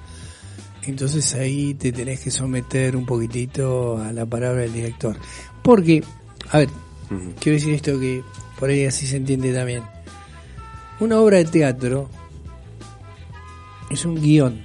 Entonces 0.83 1.33
ahí 1.35 1.73
te 1.73 1.91
tenés 1.91 2.21
que 2.21 2.31
someter 2.31 2.95
un 2.95 3.05
poquitito 3.05 3.97
a 3.97 4.11
la 4.13 4.25
palabra 4.25 4.61
del 4.61 4.73
director. 4.73 5.17
Porque, 5.61 6.03
a 6.51 6.59
ver, 6.59 6.69
quiero 7.39 7.57
decir 7.57 7.73
esto 7.73 7.99
que 7.99 8.23
por 8.59 8.69
ahí 8.69 8.85
así 8.85 9.05
se 9.05 9.17
entiende 9.17 9.53
también. 9.53 9.83
Una 10.99 11.19
obra 11.19 11.37
de 11.37 11.45
teatro 11.45 12.09
es 13.89 14.05
un 14.05 14.15
guion. 14.15 14.63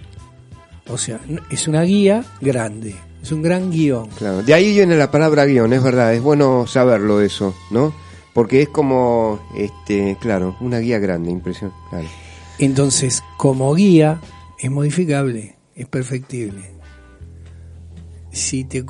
O 0.89 0.99
sea, 0.99 1.21
es 1.51 1.69
una 1.69 1.83
guía 1.83 2.25
grande. 2.41 2.95
Es 3.23 3.31
un 3.31 3.43
gran 3.43 3.71
guion. 3.71 4.09
Claro, 4.11 4.43
de 4.43 4.53
ahí 4.53 4.73
viene 4.73 4.97
la 4.97 5.11
palabra 5.11 5.45
guion, 5.45 5.73
es 5.73 5.83
verdad, 5.83 6.13
es 6.13 6.21
bueno 6.21 6.67
saberlo 6.67 7.21
eso, 7.21 7.55
¿no? 7.71 7.95
Porque 8.35 8.63
es 8.63 8.69
como, 8.69 9.41
este, 9.57 10.17
claro, 10.21 10.57
una 10.61 10.79
guía 10.79 10.99
grande, 10.99 11.31
impresión, 11.31 11.73
claro. 11.91 12.09
Entonces, 12.59 13.23
como 13.37 13.73
guía, 13.75 14.21
es 14.59 14.71
modificable, 14.71 15.57
es 15.75 15.87
perfectible. 15.89 16.71
Si 18.31 18.65
te, 18.65 18.85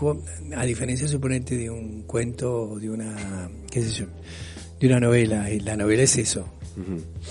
a 0.56 0.64
diferencia, 0.64 1.08
suponete, 1.08 1.56
de 1.56 1.68
un 1.70 2.02
cuento 2.02 2.70
o 2.70 2.78
de 2.78 2.88
una, 2.90 3.50
qué 3.70 3.82
sé 3.82 3.90
yo, 3.92 4.06
de 4.80 4.86
una 4.86 5.00
novela, 5.00 5.50
y 5.50 5.60
la 5.60 5.76
novela 5.76 6.02
es 6.04 6.16
eso. 6.16 6.46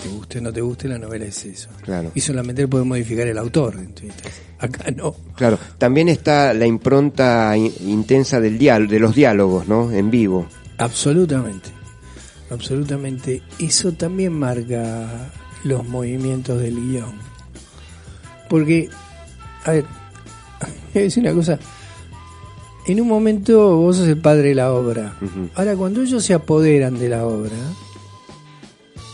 Te 0.04 0.10
guste 0.10 0.38
o 0.38 0.42
no 0.42 0.54
te 0.54 0.62
guste, 0.62 0.88
la 0.88 1.00
novela 1.00 1.26
es 1.26 1.46
eso. 1.46 1.70
Claro. 1.82 2.12
Y 2.14 2.20
solamente 2.22 2.62
lo 2.64 2.70
puede 2.70 2.84
modificar 2.84 3.28
el 3.28 3.38
autor. 3.38 3.76
entonces, 3.80 4.14
Acá 4.60 4.92
no. 4.92 5.16
Claro, 5.36 5.58
también 5.78 6.10
está 6.10 6.54
la 6.54 6.68
impronta 6.68 7.56
in- 7.58 7.74
intensa 7.88 8.40
del 8.40 8.60
de 8.60 9.00
los 9.00 9.16
diálogos, 9.16 9.68
¿no? 9.68 9.92
En 9.92 10.12
vivo. 10.12 10.48
Absolutamente. 10.78 11.70
Absolutamente. 12.52 13.42
Eso 13.58 13.94
también 13.94 14.34
marca 14.34 15.32
los 15.64 15.88
movimientos 15.88 16.62
del 16.62 16.76
guion. 16.76 17.14
Porque, 18.50 18.90
a 19.65 19.71
ver, 19.71 19.86
voy 20.93 21.02
a 21.02 21.06
decir 21.06 21.24
una 21.24 21.34
cosa. 21.34 21.60
En 22.88 23.00
un 23.00 23.08
momento 23.08 23.78
vos 23.78 23.97
sos 23.97 24.08
el 24.08 24.19
padre 24.19 24.50
de 24.50 24.56
la 24.56 24.74
obra. 24.74 25.15
Ahora, 25.56 25.76
cuando 25.76 26.02
ellos 26.02 26.24
se 26.24 26.34
apoderan 26.34 26.97
de 26.97 27.10
la 27.10 27.26
obra, 27.26 27.56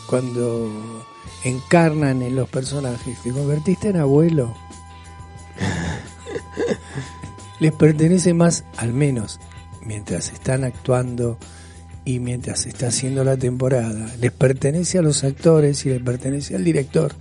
cuando 0.10 1.06
encarnan 1.44 2.22
en 2.22 2.36
los 2.36 2.50
personajes, 2.50 3.22
te 3.24 3.32
convertiste 3.32 3.90
en 3.90 3.98
abuelo. 3.98 4.56
Les 7.60 7.74
pertenece 7.74 8.34
más, 8.34 8.64
al 8.78 8.94
menos, 8.94 9.40
mientras 9.82 10.32
están 10.32 10.64
actuando 10.64 11.38
y 12.06 12.20
mientras 12.20 12.62
se 12.62 12.70
está 12.70 12.88
haciendo 12.88 13.26
la 13.26 13.36
temporada, 13.36 14.10
les 14.22 14.32
pertenece 14.32 14.98
a 14.98 15.02
los 15.02 15.26
actores 15.26 15.86
y 15.86 15.90
les 15.90 16.02
pertenece 16.02 16.56
al 16.56 16.64
director. 16.64 17.14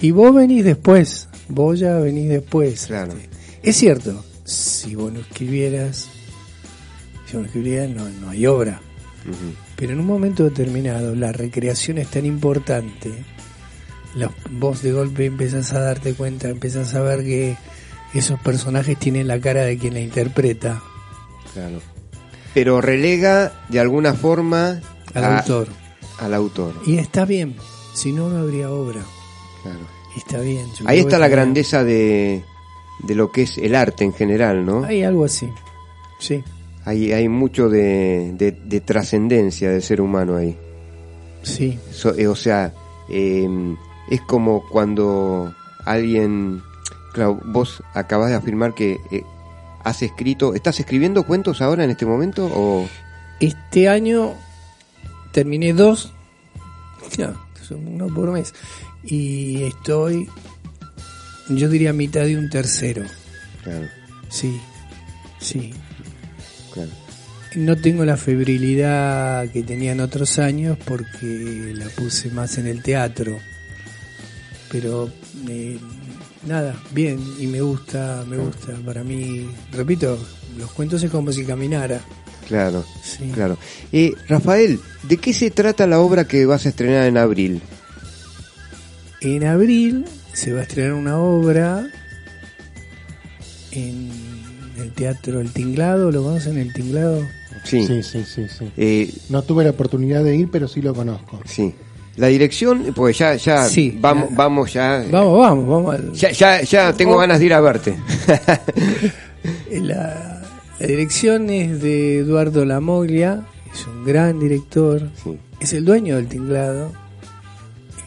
Y 0.00 0.10
vos 0.10 0.34
venís 0.34 0.64
después, 0.64 1.25
vos 1.48 1.78
ya 1.78 1.96
venís 1.98 2.28
después. 2.28 2.86
Claro. 2.86 3.12
Este, 3.12 3.28
Es 3.62 3.76
cierto, 3.76 4.24
si 4.44 4.94
vos 4.94 5.12
no 5.12 5.20
escribieras, 5.20 6.08
si 7.26 7.32
vos 7.34 7.42
no 7.42 7.46
escribieras 7.46 7.90
no, 7.90 8.08
no 8.08 8.30
hay 8.30 8.46
obra. 8.46 8.80
Pero 9.76 9.92
en 9.92 10.00
un 10.00 10.06
momento 10.06 10.44
determinado 10.44 11.14
la 11.16 11.32
recreación 11.32 11.98
es 11.98 12.08
tan 12.08 12.24
importante, 12.26 13.10
la- 14.14 14.30
vos 14.52 14.82
de 14.82 14.92
golpe 14.92 15.26
empezás 15.26 15.72
a 15.72 15.80
darte 15.80 16.14
cuenta, 16.14 16.48
empezás 16.48 16.94
a 16.94 17.00
ver 17.02 17.24
que 17.24 17.56
esos 18.14 18.38
personajes 18.40 18.96
tienen 18.98 19.26
la 19.26 19.40
cara 19.40 19.62
de 19.62 19.76
quien 19.78 19.94
la 19.94 20.00
interpreta, 20.00 20.82
Claro. 21.52 21.80
Pero 22.54 22.80
relega 22.80 23.52
de 23.68 23.80
alguna 23.80 24.12
forma 24.14 24.80
al 25.14 25.24
a- 25.24 25.38
autor. 25.38 25.68
Al 26.18 26.32
autor. 26.34 26.74
Y 26.86 26.98
está 26.98 27.24
bien, 27.24 27.56
si 27.94 28.12
no, 28.12 28.28
no 28.30 28.38
habría 28.38 28.70
obra. 28.70 29.00
Claro. 29.62 29.80
Está 30.16 30.40
bien. 30.40 30.66
Ahí 30.86 31.00
está 31.00 31.18
la 31.18 31.28
grandeza 31.28 31.84
de, 31.84 32.42
de 33.00 33.14
lo 33.14 33.30
que 33.30 33.42
es 33.42 33.58
el 33.58 33.74
arte 33.74 34.04
en 34.04 34.12
general, 34.12 34.64
¿no? 34.64 34.84
Hay 34.84 35.02
algo 35.02 35.24
así, 35.24 35.48
sí, 36.18 36.42
Hay, 36.84 37.12
hay 37.12 37.28
mucho 37.28 37.68
de, 37.68 38.32
de- 38.34 38.52
de 38.52 38.80
trascendencia 38.80 39.70
del 39.70 39.82
ser 39.82 40.00
humano 40.00 40.36
ahí. 40.36 40.56
sí. 41.42 41.78
So- 41.90 42.14
eh, 42.16 42.28
o 42.28 42.36
sea, 42.36 42.72
eh, 43.08 43.46
es 44.10 44.20
como 44.22 44.66
cuando 44.68 45.52
alguien, 45.84 46.62
claro, 47.12 47.40
vos 47.44 47.82
acabas 47.94 48.30
de 48.30 48.36
afirmar 48.36 48.74
que 48.74 48.98
eh, 49.10 49.22
has 49.84 50.02
escrito, 50.02 50.54
¿estás 50.54 50.80
escribiendo 50.80 51.24
cuentos 51.24 51.60
ahora 51.60 51.84
en 51.84 51.90
este 51.90 52.06
momento 52.06 52.46
o 52.52 52.88
Este 53.40 53.88
año 53.88 54.32
terminé 55.32 55.72
dos, 55.74 56.12
uno 57.74 58.06
por 58.08 58.30
mes, 58.32 58.54
y 59.04 59.62
estoy, 59.64 60.28
yo 61.48 61.68
diría, 61.68 61.90
a 61.90 61.92
mitad 61.92 62.22
de 62.24 62.36
un 62.36 62.48
tercero. 62.50 63.02
claro, 63.62 63.86
Sí, 64.28 64.60
sí. 65.40 65.72
claro. 66.72 66.90
No 67.54 67.76
tengo 67.76 68.04
la 68.04 68.16
febrilidad 68.18 69.48
que 69.50 69.62
tenía 69.62 69.92
en 69.92 70.00
otros 70.00 70.38
años 70.38 70.76
porque 70.84 71.72
la 71.74 71.86
puse 71.86 72.30
más 72.30 72.58
en 72.58 72.66
el 72.66 72.82
teatro. 72.82 73.38
Pero 74.70 75.10
eh, 75.48 75.78
nada, 76.46 76.76
bien, 76.92 77.18
y 77.38 77.46
me 77.46 77.60
gusta, 77.62 78.24
me 78.28 78.36
gusta. 78.36 78.74
Para 78.84 79.02
mí, 79.04 79.48
repito, 79.72 80.18
los 80.58 80.70
cuentos 80.72 81.02
es 81.02 81.10
como 81.10 81.32
si 81.32 81.44
caminara. 81.46 82.00
Claro, 82.46 82.84
Sí. 83.02 83.30
claro. 83.34 83.58
Eh, 83.92 84.12
Rafael, 84.28 84.78
¿de 85.02 85.16
qué 85.16 85.32
se 85.32 85.50
trata 85.50 85.86
la 85.86 85.98
obra 86.00 86.26
que 86.26 86.46
vas 86.46 86.64
a 86.66 86.68
estrenar 86.68 87.06
en 87.06 87.16
abril? 87.18 87.60
En 89.20 89.44
abril 89.44 90.04
se 90.32 90.52
va 90.52 90.60
a 90.60 90.62
estrenar 90.62 90.92
una 90.94 91.18
obra 91.18 91.86
en 93.72 94.10
el 94.78 94.92
Teatro 94.92 95.40
El 95.40 95.50
Tinglado, 95.52 96.10
¿lo 96.10 96.22
conocen 96.22 96.58
El 96.58 96.72
Tinglado? 96.72 97.22
Sí. 97.64 97.86
Sí, 97.86 98.02
sí, 98.02 98.24
sí, 98.24 98.46
sí. 98.48 98.70
Eh, 98.76 99.12
No 99.30 99.42
tuve 99.42 99.64
la 99.64 99.70
oportunidad 99.70 100.22
de 100.22 100.36
ir, 100.36 100.48
pero 100.50 100.68
sí 100.68 100.82
lo 100.82 100.94
conozco. 100.94 101.40
sí. 101.46 101.74
La 102.16 102.28
dirección, 102.28 102.94
pues 102.96 103.18
ya, 103.18 103.34
ya, 103.36 103.68
Sí, 103.68 103.94
vamos, 104.00 104.30
vamos 104.34 104.72
ya. 104.72 105.04
Vamos, 105.10 105.38
vamos, 105.38 105.68
vamos. 105.68 105.94
al- 105.96 106.12
Ya, 106.14 106.30
ya, 106.30 106.62
ya 106.62 106.92
tengo 106.94 107.14
Oh. 107.16 107.18
ganas 107.18 107.38
de 107.40 107.44
ir 107.44 107.52
a 107.52 107.60
verte. 107.60 107.94
La, 109.70 110.35
la 110.80 110.86
dirección 110.86 111.50
es 111.50 111.80
de 111.82 112.18
Eduardo 112.18 112.64
Lamoglia, 112.64 113.46
es 113.72 113.86
un 113.86 114.04
gran 114.04 114.38
director, 114.38 115.10
Sí. 115.22 115.38
es 115.60 115.72
el 115.72 115.84
dueño 115.84 116.16
del 116.16 116.28
tinglado. 116.28 116.92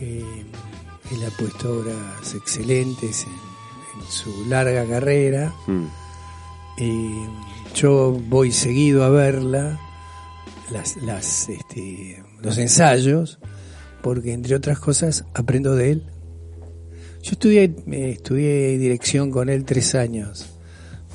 eh, 0.01 0.23
él 1.12 1.17
ha 1.25 1.38
puesto 1.38 1.79
obras 1.79 2.34
excelentes 2.36 3.25
en, 3.25 3.99
en 4.01 4.08
su 4.10 4.45
larga 4.45 4.86
carrera. 4.86 5.53
Mm. 5.67 5.86
Eh, 6.77 7.27
yo 7.75 8.12
voy 8.29 8.51
seguido 8.51 9.03
a 9.03 9.10
verla, 9.10 9.77
las, 10.71 10.95
las, 10.97 11.49
este, 11.49 12.23
los 12.41 12.58
ensayos, 12.60 13.39
porque 14.01 14.32
entre 14.34 14.55
otras 14.55 14.79
cosas 14.79 15.25
aprendo 15.34 15.75
de 15.75 15.91
él. 15.91 16.03
Yo 17.23 17.32
estudié, 17.32 17.63
eh, 17.91 18.12
estudié 18.12 18.77
dirección 18.77 19.32
con 19.32 19.49
él 19.49 19.65
tres 19.65 19.95
años, 19.95 20.58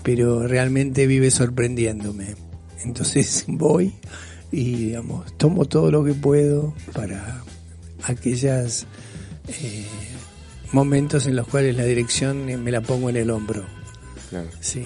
pero 0.04 0.46
realmente 0.46 1.08
vive 1.08 1.32
sorprendiéndome. 1.32 2.36
Entonces 2.84 3.44
voy 3.48 3.92
y 4.52 4.76
digamos, 4.76 5.36
tomo 5.36 5.64
todo 5.64 5.90
lo 5.90 6.04
que 6.04 6.14
puedo 6.14 6.74
para 6.92 7.42
aquellas 8.04 8.86
eh, 9.48 9.86
momentos 10.70 11.26
en 11.26 11.34
los 11.34 11.48
cuales 11.48 11.76
la 11.76 11.84
dirección 11.84 12.44
me 12.62 12.70
la 12.70 12.82
pongo 12.82 13.10
en 13.10 13.16
el 13.16 13.30
hombro. 13.30 13.64
Claro. 14.30 14.48
Sí. 14.60 14.84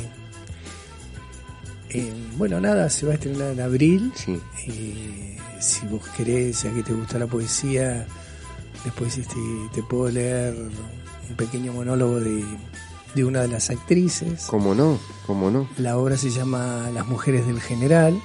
Eh, 1.90 2.12
bueno, 2.36 2.60
nada, 2.60 2.88
se 2.88 3.04
va 3.04 3.12
a 3.12 3.14
estrenar 3.14 3.52
en 3.52 3.60
abril. 3.60 4.12
Sí. 4.14 4.40
Eh, 4.68 5.36
si 5.60 5.86
vos 5.86 6.06
querés, 6.16 6.62
ya 6.62 6.72
que 6.72 6.82
te 6.82 6.92
gusta 6.92 7.18
la 7.18 7.26
poesía, 7.26 8.06
después 8.84 9.18
este, 9.18 9.36
te 9.74 9.82
puedo 9.82 10.10
leer 10.10 10.54
un 10.54 11.36
pequeño 11.36 11.72
monólogo 11.72 12.20
de, 12.20 12.44
de 13.14 13.24
una 13.24 13.40
de 13.42 13.48
las 13.48 13.70
actrices. 13.70 14.44
¿Cómo 14.48 14.74
no? 14.74 14.98
¿Cómo 15.26 15.50
no? 15.50 15.68
La 15.78 15.96
obra 15.98 16.16
se 16.16 16.30
llama 16.30 16.90
Las 16.92 17.06
mujeres 17.06 17.46
del 17.46 17.60
general. 17.60 18.20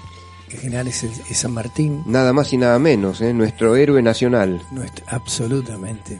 El 0.51 0.59
general 0.59 0.87
es, 0.87 1.03
el- 1.03 1.11
es 1.29 1.37
San 1.37 1.51
Martín. 1.51 2.03
Nada 2.05 2.31
más 2.33 2.53
y 2.53 2.57
nada 2.57 2.77
menos, 2.79 3.21
¿eh? 3.21 3.33
Nuestro 3.33 3.75
héroe 3.75 4.01
nacional. 4.03 4.61
Nuestro- 4.71 5.03
absolutamente. 5.09 6.19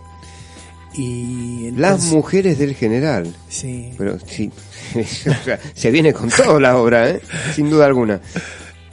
Y 0.96 1.72
Las 1.72 2.06
mujeres 2.12 2.60
del 2.60 2.76
general. 2.76 3.36
Sí. 3.50 3.92
Pero 3.98 4.18
sí, 4.28 4.52
o 4.96 5.44
sea, 5.44 5.60
se 5.74 5.90
viene 5.92 6.14
con 6.14 6.30
toda 6.30 6.60
la 6.60 6.78
obra, 6.78 7.10
¿eh? 7.10 7.22
Sin 7.56 7.70
duda 7.70 7.86
alguna. 7.86 8.22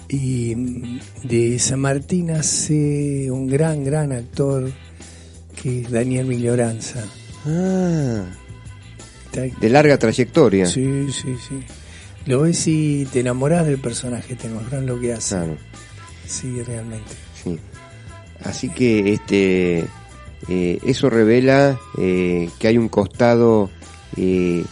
Y 0.09 0.99
de 1.23 1.59
San 1.59 1.81
Martín 1.81 2.31
hace 2.33 3.31
un 3.31 3.47
gran, 3.47 3.85
gran 3.85 4.13
actor 4.13 4.71
que 5.63 5.83
es 5.83 5.91
Daniel 5.91 6.27
Miglioranza. 6.27 7.05
Ah, 7.47 8.25
Está- 9.33 9.61
de 9.61 9.69
larga 9.69 9.99
trayectoria. 9.99 10.67
Sí, 10.67 11.11
sí, 11.13 11.37
sí. 11.49 11.63
Lo 12.27 12.43
ves 12.43 12.67
y 12.67 13.07
te 13.07 13.21
enamorás 13.21 13.65
del 13.67 13.79
personaje, 13.79 14.35
te 14.37 14.47
enamorás 14.49 14.83
lo 14.83 14.99
que 15.01 15.13
hace. 15.15 15.35
Claro, 15.37 15.57
Sí, 16.27 16.63
realmente. 16.63 17.11
sí. 17.43 17.59
Así 18.45 18.69
que 18.71 19.13
este 19.13 19.87
eh, 20.49 20.79
eso 20.85 21.11
revela 21.11 21.79
eh, 21.99 22.49
que 22.59 22.69
hay 22.69 22.79
un 22.79 22.89
costado 22.89 23.71
eh, 24.17 24.65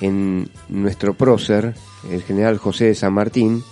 en 0.00 0.48
nuestro 0.68 1.14
prócer, 1.14 1.74
el 2.10 2.22
general 2.22 2.56
José 2.58 2.86
de 2.86 2.94
San 2.94 3.12
Martín, 3.12 3.62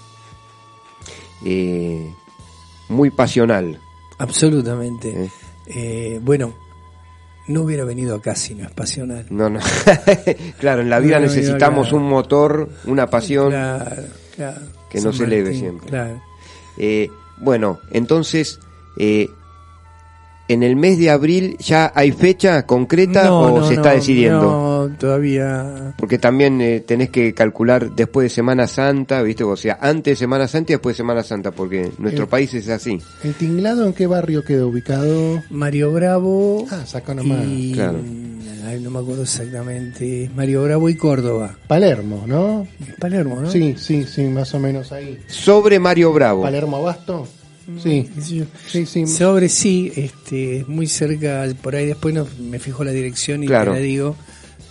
muy 2.89 3.11
pasional. 3.11 3.81
Absolutamente. 4.19 5.31
Bueno, 6.23 6.55
no 7.49 7.63
hubiera 7.63 7.85
venido 7.85 8.17
acá 8.17 8.35
si 8.35 8.55
no 8.55 8.65
es 8.65 8.71
pasional. 8.71 9.27
No, 9.31 9.51
no. 9.51 9.61
claro, 10.59 10.83
en 10.83 10.91
la 10.91 11.01
vida 11.01 11.17
No, 11.17 11.27
necesitamos 11.27 11.93
un 11.93 12.05
motor, 12.05 12.69
una 12.85 13.09
pasión. 13.09 13.51
Claro, 13.51 14.03
claro. 14.37 14.61
Que 14.89 14.99
no 14.99 15.05
San 15.05 15.15
se 15.15 15.25
eleve 15.25 15.55
siempre. 15.55 15.89
Claro. 15.89 16.23
Eh, 16.79 17.11
bueno, 17.39 17.81
entonces, 17.91 18.61
eh, 18.97 19.29
en 20.53 20.63
el 20.63 20.77
mes 20.77 20.99
de 20.99 21.11
abril 21.11 21.57
ya 21.59 21.93
hay 21.95 22.13
fecha 22.13 22.67
concreta 22.67 23.25
No, 23.25 23.41
o 23.41 23.59
no, 23.61 23.67
se 23.69 23.75
está 23.75 23.91
no, 23.91 23.95
decidiendo. 23.97 24.41
No, 24.89 24.97
todavía. 24.99 25.95
Porque 25.97 26.19
también 26.19 26.61
eh, 26.61 26.81
tenés 26.81 27.11
que 27.11 27.33
calcular 27.35 27.91
después 27.95 28.25
de 28.25 28.31
Semana 28.31 28.67
Santa, 28.67 29.23
¿viste? 29.23 29.45
O 29.45 29.57
sea, 29.57 29.79
antes 29.81 30.13
de 30.13 30.17
Semana 30.17 30.49
Santa 30.49 30.73
y 30.73 30.75
después 30.75 30.95
de 30.97 30.99
Semana 30.99 31.23
Santa, 31.23 31.51
porque 31.51 31.91
nuestro 31.99 32.25
Eh. 32.25 32.29
país 32.29 32.53
es 32.55 32.69
así. 32.69 32.99
¿El 33.25 33.35
tinglado 33.35 33.87
en 33.87 33.93
qué 33.93 34.07
barrio 34.07 34.45
queda 34.45 34.67
ubicado? 34.67 35.43
Mario 35.51 35.93
Bravo. 35.93 36.67
Ah, 36.71 36.85
saca 36.87 37.15
nomás. 37.15 37.45
y, 37.47 37.73
Claro. 37.73 37.99
ay, 38.67 38.81
no 38.81 38.91
me 38.91 38.99
acuerdo 38.99 39.23
exactamente. 39.23 40.31
Mario 40.35 40.63
Bravo 40.65 40.89
y 40.89 40.95
Córdoba. 40.97 41.57
Palermo, 41.67 42.25
¿no? 42.27 42.67
Palermo, 42.99 43.41
¿no? 43.41 43.51
Sí, 43.51 43.75
sí, 43.79 44.05
sí, 44.05 44.23
más 44.25 44.53
o 44.55 44.59
menos 44.59 44.91
ahí. 44.93 45.19
Sobre 45.27 45.79
Mario 45.79 46.13
Bravo. 46.13 46.43
¿Palermo 46.43 46.77
Abasto? 46.79 47.27
Sí, 47.83 48.09
sí, 48.69 48.87
sí. 48.87 49.07
Sobre 49.07 49.49
sí, 49.49 49.93
este, 49.97 50.59
es 50.59 50.69
muy 50.69 50.87
cerca, 50.87 51.47
por 51.63 51.75
ahí 51.77 51.87
después 51.87 52.15
no, 52.15 52.27
me 52.41 52.59
fijo 52.59 52.85
la 52.85 52.91
dirección 52.93 53.43
y 53.43 53.47
Claro. 53.47 53.73
te 53.73 53.79
la 53.79 53.85
digo. 53.85 54.17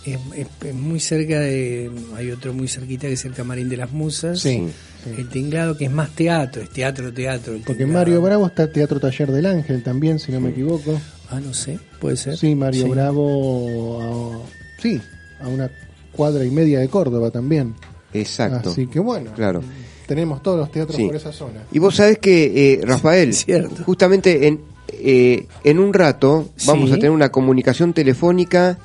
Es, 0.04 0.18
es- 0.34 0.46
es 0.66 0.74
muy 0.74 0.98
cerca 0.98 1.40
de. 1.40 1.90
Hay 2.16 2.30
otro 2.30 2.54
muy 2.54 2.68
cerquita 2.68 3.06
que 3.06 3.12
es 3.14 3.24
el 3.26 3.34
Camarín 3.34 3.68
de 3.68 3.76
las 3.76 3.92
Musas. 3.92 4.40
Sí, 4.40 4.66
sí. 5.04 5.10
El 5.18 5.28
tinglado 5.28 5.76
que 5.76 5.84
es 5.84 5.90
más 5.92 6.10
teatro, 6.14 6.62
es 6.62 6.70
teatro, 6.70 7.12
teatro. 7.12 7.52
Porque 7.66 7.84
Tinglado. 7.84 7.92
Mario 8.06 8.22
Bravo 8.22 8.46
está 8.46 8.72
Teatro 8.72 8.98
Taller 8.98 9.30
del 9.30 9.44
Ángel 9.46 9.82
también, 9.82 10.18
si 10.18 10.32
no 10.32 10.40
me 10.40 10.50
equivoco. 10.50 10.98
Ah, 11.28 11.38
no 11.38 11.52
sé, 11.52 11.78
puede 12.00 12.16
ser. 12.16 12.36
Sí, 12.38 12.54
Mario 12.54 12.84
Sí. 12.84 12.90
Bravo, 12.90 14.42
a- 14.42 14.80
sí, 14.82 15.00
a 15.40 15.48
una 15.48 15.70
cuadra 16.12 16.44
y 16.46 16.50
media 16.50 16.80
de 16.80 16.88
Córdoba 16.88 17.30
también. 17.30 17.74
Exacto. 18.14 18.70
Así 18.70 18.86
que 18.86 18.98
bueno, 19.00 19.32
Claro. 19.34 19.62
Tenemos 20.10 20.42
todos 20.42 20.58
los 20.58 20.72
teatros 20.72 20.96
Sí. 20.96 21.06
por 21.06 21.14
esa 21.14 21.30
zona. 21.32 21.62
Y 21.70 21.78
vos 21.78 21.94
sabés 21.94 22.18
que, 22.18 22.72
eh, 22.72 22.80
Rafael, 22.84 23.32
Cierto. 23.32 23.84
justamente 23.84 24.48
en, 24.48 24.60
eh, 24.88 25.46
en 25.62 25.78
un 25.78 25.94
rato 25.94 26.48
vamos 26.66 26.88
Sí. 26.88 26.94
a 26.96 26.98
tener 26.98 27.12
una 27.12 27.28
comunicación 27.30 27.92
telefónica 27.92 28.76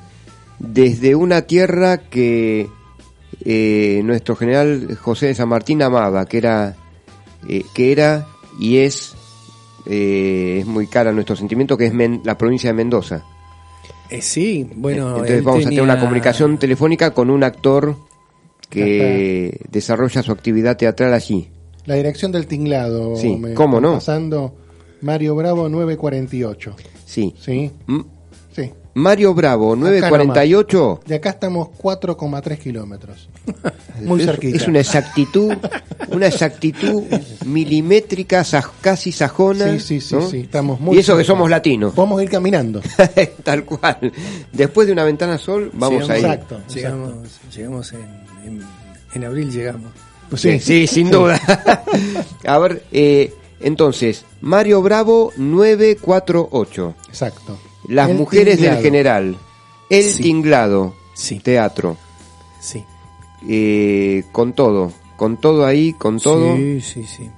desde 0.60 1.16
una 1.16 1.42
tierra 1.42 1.98
que 1.98 2.68
eh, 3.44 4.02
nuestro 4.04 4.36
general 4.36 4.96
José 5.02 5.26
de 5.26 5.34
San 5.34 5.48
Martín 5.48 5.82
amaba, 5.82 6.26
que 6.26 6.38
era, 6.38 6.76
eh, 7.48 7.64
que 7.74 7.90
era 7.90 8.26
y 8.60 8.76
es, 8.78 9.14
eh, 9.84 10.58
es 10.60 10.66
muy 10.66 10.86
cara 10.86 11.10
a 11.10 11.12
nuestro 11.12 11.34
sentimiento, 11.34 11.76
que 11.76 11.86
es 11.86 11.92
Men- 11.92 12.20
la 12.24 12.38
provincia 12.38 12.70
de 12.70 12.74
Mendoza. 12.74 13.24
Eh, 14.10 14.22
sí, 14.22 14.64
bueno. 14.76 15.08
Entonces 15.10 15.42
vamos 15.42 15.66
a 15.66 15.68
tener 15.68 15.82
una 15.82 15.98
comunicación 15.98 16.56
telefónica 16.58 17.12
con 17.12 17.30
un 17.30 17.42
actor 17.42 17.96
que 18.70 19.60
desarrolla 19.70 20.22
su 20.22 20.32
actividad 20.32 20.76
teatral 20.76 21.12
allí. 21.14 21.50
La 21.84 21.94
dirección 21.94 22.32
del 22.32 22.46
tinglado. 22.46 23.16
Sí, 23.16 23.36
me 23.36 23.54
¿cómo 23.54 23.80
no? 23.80 23.94
Pasando 23.94 24.54
Mario 25.02 25.36
Bravo 25.36 25.68
948. 25.68 26.74
Sí. 27.04 27.34
Sí, 27.40 27.70
M- 27.88 28.04
sí. 28.54 28.72
Mario 28.94 29.34
Bravo, 29.34 29.76
948. 29.76 31.00
De 31.06 31.14
acá 31.16 31.30
estamos 31.30 31.68
4,3 31.80 32.58
kilómetros. 32.58 33.28
Muy 34.02 34.20
Es- 34.20 34.26
cerquita. 34.26 34.56
Es 34.56 34.66
una 34.66 34.80
exactitud, 34.80 35.52
una 36.08 36.26
exactitud 36.26 37.04
milimétrica, 37.44 38.42
casi 38.80 39.12
sajona. 39.12 39.72
Sí, 39.74 39.80
sí, 39.80 40.00
sí, 40.00 40.14
¿no? 40.14 40.28
sí, 40.28 40.40
estamos 40.40 40.80
muy 40.80 40.96
Y 40.96 41.00
eso 41.00 41.16
que 41.16 41.24
somos 41.24 41.48
latinos. 41.50 41.94
Podemos 41.94 42.22
ir 42.22 42.30
caminando. 42.30 42.80
Tal 43.44 43.64
cual. 43.64 44.12
Después 44.52 44.86
de 44.86 44.92
una 44.92 45.04
ventana 45.04 45.38
sol, 45.38 45.70
vamos 45.74 46.08
a 46.10 46.18
ir. 46.18 46.24
Exacto. 46.24 46.60
Llegamos, 46.74 47.14
llegamos 47.54 47.92
en, 47.92 48.00
en, 48.46 48.62
en 49.14 49.24
abril, 49.24 49.50
llegamos. 49.50 49.90
Pues 50.30 50.42
Sí, 50.42 50.58
sí, 50.60 50.86
sin 50.86 51.10
duda. 51.10 51.40
a 52.46 52.58
ver, 52.58 52.84
eh, 52.92 53.32
entonces, 53.60 54.24
Mario 54.40 54.82
Bravo 54.82 55.32
948. 55.36 56.94
Exacto. 57.08 57.58
Las 57.88 58.10
El 58.10 58.16
mujeres 58.16 58.56
tinglado. 58.56 58.74
del 58.76 58.84
general. 58.84 59.38
El 59.88 60.04
Sí. 60.04 60.22
tinglado. 60.22 60.94
Sí. 61.14 61.38
Teatro. 61.38 61.96
Sí. 62.60 62.82
Eh, 63.48 64.24
con 64.32 64.52
todo. 64.52 64.92
Con 65.16 65.40
todo 65.40 65.64
ahí, 65.64 65.92
con 65.92 66.18
todo. 66.18 66.56
Sí, 66.56 66.80
sí, 66.80 67.04
sí. 67.04 67.30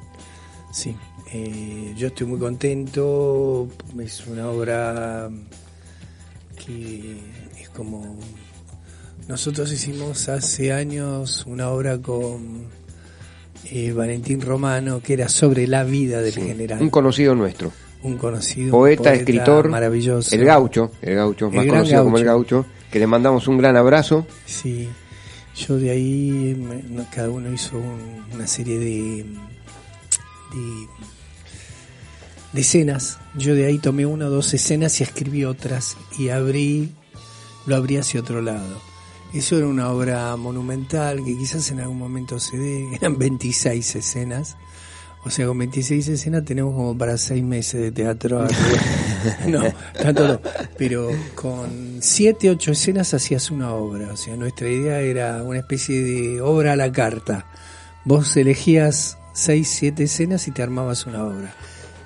Sí, 0.73 0.97
eh, 1.33 1.93
yo 1.97 2.09
estoy 2.09 2.27
muy 2.27 2.39
contento. 2.39 3.69
Es 4.01 4.27
una 4.27 4.49
obra 4.51 5.29
que 6.65 7.19
es 7.61 7.69
como. 7.69 8.17
Nosotros 9.29 9.71
hicimos 9.73 10.29
hace 10.29 10.73
años 10.73 11.45
una 11.47 11.69
obra 11.69 11.99
con 11.99 12.65
eh, 13.71 13.93
Valentín 13.93 14.41
Romano 14.41 15.01
que 15.03 15.13
era 15.13 15.29
sobre 15.29 15.67
la 15.67 15.85
vida 15.85 16.23
del 16.23 16.33
general. 16.35 16.81
Un 16.81 16.91
conocido 16.91 17.35
nuestro. 17.35 17.71
Un 18.03 18.17
conocido 18.17 18.71
Poeta, 18.71 19.13
escritor, 19.13 19.69
maravilloso. 19.69 20.35
el 20.35 20.45
gaucho, 20.45 20.93
el 21.03 21.17
gaucho, 21.17 21.51
más 21.51 21.65
El 21.65 21.71
conocido 21.71 22.05
como 22.05 22.17
el 22.19 22.25
Gaucho. 22.25 22.65
que 22.91 22.99
le 23.01 23.07
mandamos 23.07 23.49
un 23.49 23.59
gran 23.59 23.77
abrazo. 23.77 24.27
Sí, 24.47 24.89
yo 25.57 25.77
de 25.77 25.91
ahí, 25.91 26.57
me- 26.57 27.05
cada 27.15 27.29
uno 27.29 27.53
hizo 27.53 27.77
un- 27.77 28.25
una 28.33 28.47
serie 28.47 28.79
de, 28.79 29.25
de, 30.55 30.87
de 32.53 32.61
escenas. 32.61 33.19
Yo 33.35 33.55
de 33.57 33.67
ahí 33.67 33.79
tomé 33.79 34.07
una 34.07 34.27
o 34.27 34.31
dos 34.31 34.55
escenas 34.55 35.01
y 35.01 35.03
escribí 35.03 35.45
otras 35.45 35.97
y 36.19 36.29
abrí, 36.29 36.93
lo 37.67 37.75
abrí 37.77 37.97
hacia 37.97 38.21
otro 38.21 38.41
lado. 38.41 38.81
Eso 39.33 39.59
era 39.59 39.67
una 39.67 39.91
obra 39.91 40.35
monumental 40.37 41.23
que 41.25 41.37
quizás 41.37 41.71
en 41.71 41.81
algún 41.81 41.99
momento 41.99 42.39
se 42.41 42.57
dé, 42.57 42.95
eran 42.95 43.19
26 43.19 43.97
escenas. 43.97 44.57
O 45.25 45.31
sea, 45.31 45.47
con 45.47 45.59
26 45.59 46.09
escenas 46.09 46.45
tenemos 46.45 46.75
como 46.75 46.97
para 46.97 47.19
6 47.19 47.43
meses 47.43 47.81
de 47.81 47.93
teatro. 47.93 48.47
no, 49.47 49.63
tanto 50.01 50.29
no. 50.29 50.41
Pero 50.79 51.11
con 51.35 51.99
7, 52.01 52.51
8 52.51 52.73
escenas 52.73 53.13
hacías 53.15 53.51
una 53.51 53.75
obra. 53.75 54.13
O 54.13 54.17
sea, 54.17 54.37
nuestra 54.37 54.69
idea 54.69 55.01
era 55.01 55.43
una 55.43 55.59
especie 55.59 56.01
de 56.03 56.41
obra 56.41 56.73
a 56.73 56.77
la 56.77 56.91
carta. 56.93 57.47
Vos 58.05 58.37
elegías 58.37 59.19
6, 59.35 59.69
7 59.69 60.05
escenas 60.05 60.49
y 60.49 60.53
te 60.53 60.63
armabas 60.63 61.05
una 61.07 61.25
obra. 61.25 61.53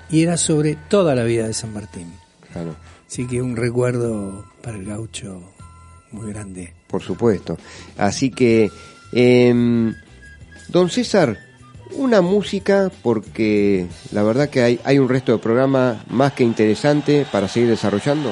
Y 0.09 0.23
era 0.23 0.37
sobre 0.37 0.75
toda 0.75 1.15
la 1.15 1.23
vida 1.23 1.47
de 1.47 1.53
San 1.53 1.73
Martín. 1.73 2.13
Claro, 2.51 2.75
Así 3.07 3.27
que 3.27 3.41
un 3.41 3.55
recuerdo 3.55 4.45
para 4.61 4.77
el 4.77 4.85
gaucho 4.85 5.41
muy 6.11 6.31
grande. 6.33 6.73
Por 6.93 7.01
supuesto. 7.01 7.57
Así 7.97 8.29
que, 8.29 8.69
em, 9.13 9.95
don 10.67 10.91
César, 10.91 11.39
una 11.95 12.21
música, 12.21 12.91
porque 13.01 13.87
la 14.11 14.21
verdad 14.21 14.47
que 14.47 14.61
hay, 14.61 14.79
hay 14.83 14.99
un 14.99 15.09
resto 15.09 15.31
de 15.31 15.39
programa 15.39 16.03
más 16.07 16.33
que 16.33 16.43
interesante 16.43 17.25
para 17.31 17.47
seguir 17.47 17.69
desarrollando. 17.69 18.31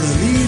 for. 0.00 0.43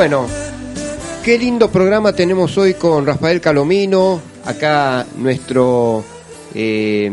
Bueno, 0.00 0.26
qué 1.22 1.36
lindo 1.36 1.70
programa 1.70 2.14
tenemos 2.14 2.56
hoy 2.56 2.72
con 2.72 3.04
Rafael 3.04 3.38
Calomino, 3.38 4.18
acá 4.46 5.04
nuestro 5.18 6.02
eh, 6.54 7.10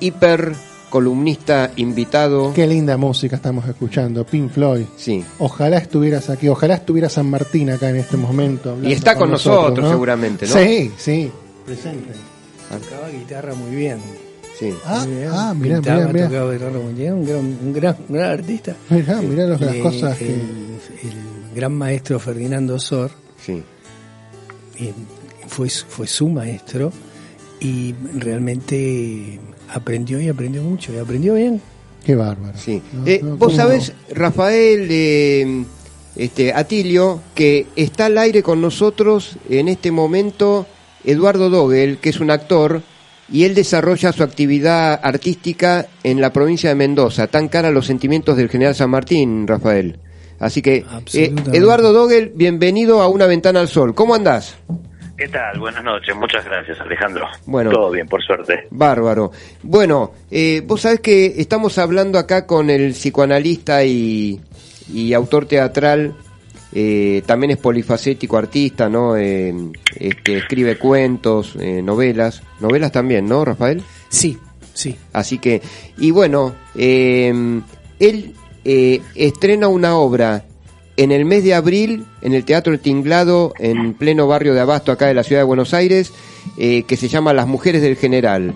hiper 0.00 0.52
columnista 0.90 1.70
invitado. 1.76 2.52
Qué 2.52 2.66
linda 2.66 2.98
música 2.98 3.36
estamos 3.36 3.66
escuchando, 3.66 4.26
Pink 4.26 4.50
Floyd. 4.50 4.84
Sí. 4.98 5.24
Ojalá 5.38 5.78
estuvieras 5.78 6.28
aquí, 6.28 6.48
ojalá 6.48 6.74
estuviera 6.74 7.08
San 7.08 7.30
Martín 7.30 7.70
acá 7.70 7.88
en 7.88 7.96
este 7.96 8.18
momento. 8.18 8.76
Y 8.82 8.92
está 8.92 9.14
con 9.16 9.30
nosotros, 9.30 9.78
¿no? 9.86 9.90
seguramente, 9.92 10.46
¿no? 10.46 10.52
Sí, 10.56 10.92
sí, 10.98 11.32
presente. 11.64 12.12
Tocaba 12.68 13.08
guitarra 13.08 13.54
muy 13.54 13.74
bien. 13.74 13.96
Sí. 14.58 14.74
Ah, 14.84 15.04
Muy 15.06 15.16
bien. 15.16 15.28
ah, 15.32 15.54
mirá, 15.58 15.76
Pintaba, 15.76 16.00
mirá, 16.00 16.12
mirá. 16.12 16.28
tocaba 16.28 16.52
guitarra 16.52 16.78
muy 16.80 16.92
bien, 16.92 17.12
un 17.14 17.24
gran, 17.24 17.38
un 17.38 17.72
gran, 17.72 17.96
un 18.10 18.14
gran 18.14 18.30
artista. 18.30 18.74
Mirá, 18.90 19.22
mirá 19.22 19.46
los- 19.46 19.60
las 19.62 19.74
Eh, 19.74 19.80
cosas 19.80 20.20
el, 20.20 20.26
que... 20.26 20.34
el 20.34 21.35
gran 21.56 21.74
maestro 21.74 22.20
Ferdinando 22.20 22.78
Sor 22.78 23.10
Sí. 23.44 23.62
eh, 24.78 24.92
fue, 25.48 25.68
su- 25.70 25.86
fue 25.86 26.06
su 26.06 26.28
maestro 26.28 26.92
y 27.60 27.94
realmente 28.14 29.40
aprendió 29.72 30.20
y 30.20 30.28
aprendió 30.28 30.62
mucho 30.62 30.92
y 30.92 30.98
aprendió 30.98 31.34
bien. 31.34 31.60
Qué 32.04 32.14
bárbaro. 32.14 32.56
Sí. 32.58 32.80
No, 32.92 33.06
Eh, 33.06 33.20
no, 33.22 33.30
vos 33.36 33.48
¿cómo 33.48 33.56
sabés, 33.56 33.92
Rafael 34.14 34.86
eh, 34.90 35.64
este, 36.14 36.52
Atilio, 36.52 37.20
que 37.34 37.66
está 37.74 38.06
al 38.06 38.18
aire 38.18 38.42
con 38.42 38.60
nosotros 38.60 39.36
en 39.48 39.68
este 39.68 39.90
momento 39.90 40.66
Eduardo 41.04 41.50
Dogel, 41.50 41.98
que 41.98 42.10
es 42.10 42.20
un 42.20 42.30
actor, 42.30 42.82
y 43.30 43.42
él 43.44 43.54
desarrolla 43.56 44.12
su 44.12 44.22
actividad 44.22 45.00
artística 45.02 45.86
en 46.04 46.20
la 46.20 46.32
provincia 46.32 46.68
de 46.68 46.76
Mendoza, 46.76 47.26
tan 47.26 47.48
cara 47.48 47.68
a 47.68 47.72
los 47.72 47.86
sentimientos 47.86 48.36
del 48.36 48.48
general 48.48 48.74
San 48.76 48.90
Martín, 48.90 49.46
Rafael. 49.48 49.98
Así 50.38 50.62
que, 50.62 50.84
eh. 51.14 51.34
Eduardo 51.52 51.92
Dogel, 51.92 52.32
bienvenido 52.34 53.00
a 53.00 53.08
Una 53.08 53.26
Ventana 53.26 53.60
al 53.60 53.68
Sol. 53.68 53.94
¿Cómo 53.94 54.14
andás? 54.14 54.56
¿Qué 55.16 55.28
tal? 55.28 55.58
Buenas 55.58 55.82
noches, 55.82 56.14
muchas 56.14 56.44
gracias 56.44 56.78
Alejandro. 56.78 57.26
Bueno. 57.46 57.70
Todo 57.70 57.90
bien, 57.90 58.06
por 58.06 58.22
suerte. 58.22 58.66
Bárbaro. 58.70 59.32
Bueno, 59.62 60.12
eh, 60.30 60.62
vos 60.66 60.82
sabés 60.82 61.00
que 61.00 61.40
estamos 61.40 61.78
hablando 61.78 62.18
acá 62.18 62.46
con 62.46 62.68
el 62.68 62.92
psicoanalista 62.92 63.82
y, 63.82 64.38
y 64.92 65.14
autor 65.14 65.46
teatral, 65.46 66.14
eh, 66.74 67.22
también 67.24 67.52
es 67.52 67.56
polifacético 67.56 68.36
artista, 68.36 68.90
¿no? 68.90 69.16
Eh, 69.16 69.54
este, 69.98 70.36
escribe 70.36 70.76
cuentos, 70.76 71.56
eh, 71.58 71.80
novelas, 71.80 72.42
novelas 72.60 72.92
también, 72.92 73.26
¿no, 73.26 73.42
Rafael? 73.42 73.82
Sí, 74.10 74.36
sí. 74.74 74.98
Así 75.14 75.38
que, 75.38 75.62
y 75.96 76.10
bueno, 76.10 76.54
eh, 76.74 77.32
él 77.98 78.34
eh, 78.68 79.00
estrena 79.14 79.68
una 79.68 79.96
obra 79.96 80.44
en 80.96 81.12
el 81.12 81.24
mes 81.24 81.44
de 81.44 81.54
abril 81.54 82.04
en 82.22 82.32
el 82.34 82.44
Teatro 82.44 82.72
El 82.72 82.80
Tinglado, 82.80 83.52
en 83.58 83.94
pleno 83.94 84.26
barrio 84.26 84.54
de 84.54 84.60
Abasto, 84.60 84.90
acá 84.92 85.06
de 85.06 85.14
la 85.14 85.22
ciudad 85.22 85.40
de 85.42 85.44
Buenos 85.46 85.72
Aires, 85.74 86.12
eh, 86.58 86.82
que 86.84 86.96
se 86.96 87.08
llama 87.08 87.32
Las 87.34 87.46
Mujeres 87.46 87.82
del 87.82 87.96
General. 87.96 88.54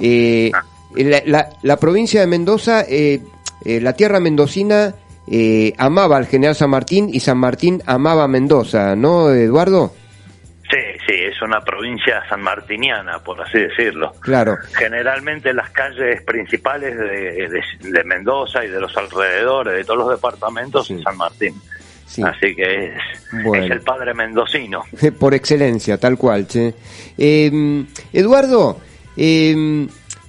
Eh, 0.00 0.52
la, 0.94 1.48
la- 1.62 1.76
provincia 1.78 2.20
de 2.20 2.26
Mendoza, 2.26 2.84
eh, 2.88 3.20
eh, 3.64 3.80
la 3.80 3.94
tierra 3.94 4.20
mendocina, 4.20 4.94
eh, 5.26 5.72
amaba 5.78 6.16
al 6.16 6.26
general 6.26 6.54
San 6.54 6.70
Martín 6.70 7.08
y 7.12 7.20
San 7.20 7.38
Martín 7.38 7.82
amaba 7.86 8.24
a 8.24 8.28
Mendoza, 8.28 8.94
¿no, 8.96 9.30
Eduardo? 9.32 9.92
Es 11.40 11.46
una 11.46 11.60
provincia 11.62 12.22
sanmartiniana, 12.28 13.18
por 13.20 13.40
así 13.40 13.58
decirlo. 13.58 14.12
Claro. 14.20 14.56
Generalmente 14.74 15.54
las 15.54 15.70
calles 15.70 16.20
principales 16.22 16.96
de, 16.98 17.48
de- 17.48 17.90
de 17.90 18.04
Mendoza 18.04 18.62
y 18.64 18.68
de 18.68 18.78
los 18.80 18.94
alrededores, 18.96 19.74
de 19.74 19.84
todos 19.84 20.00
los 20.00 20.10
departamentos, 20.10 20.86
Sí. 20.86 20.94
es 20.94 21.02
San 21.02 21.16
Martín. 21.16 21.54
Sí. 22.06 22.22
Así 22.22 22.54
que 22.56 22.86
es, 22.86 22.92
Bueno. 23.44 23.64
es 23.64 23.70
el 23.70 23.80
padre 23.80 24.12
mendocino. 24.14 24.82
Por 25.18 25.32
excelencia, 25.34 25.96
tal 25.98 26.18
cual. 26.18 26.46
che. 26.46 26.74
Eh, 27.16 27.84
Eduardo, 28.12 28.78
eh, 29.16 29.52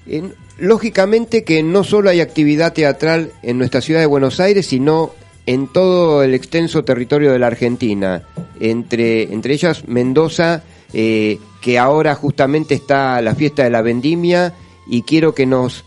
en- 0.07 0.33
lógicamente 0.59 1.43
que 1.43 1.63
no 1.63 1.83
solo 1.83 2.09
hay 2.09 2.21
actividad 2.21 2.71
teatral 2.73 3.31
en 3.43 3.57
nuestra 3.57 3.81
ciudad 3.81 3.99
de 3.99 4.05
Buenos 4.05 4.39
Aires, 4.39 4.67
sino 4.67 5.11
en 5.47 5.67
todo 5.67 6.23
el 6.23 6.35
extenso 6.35 6.83
territorio 6.83 7.31
de 7.31 7.39
la 7.39 7.47
Argentina, 7.47 8.21
entre, 8.59 9.23
entre 9.33 9.53
ellas 9.55 9.87
Mendoza, 9.87 10.61
eh, 10.93 11.39
que 11.61 11.77
ahora 11.77 12.15
justamente 12.15 12.73
está 12.73 13.21
la 13.21 13.35
fiesta 13.35 13.63
de 13.63 13.69
la 13.69 13.81
vendimia, 13.81 14.53
y 14.87 15.03
quiero 15.03 15.33
que 15.33 15.45
nos, 15.45 15.85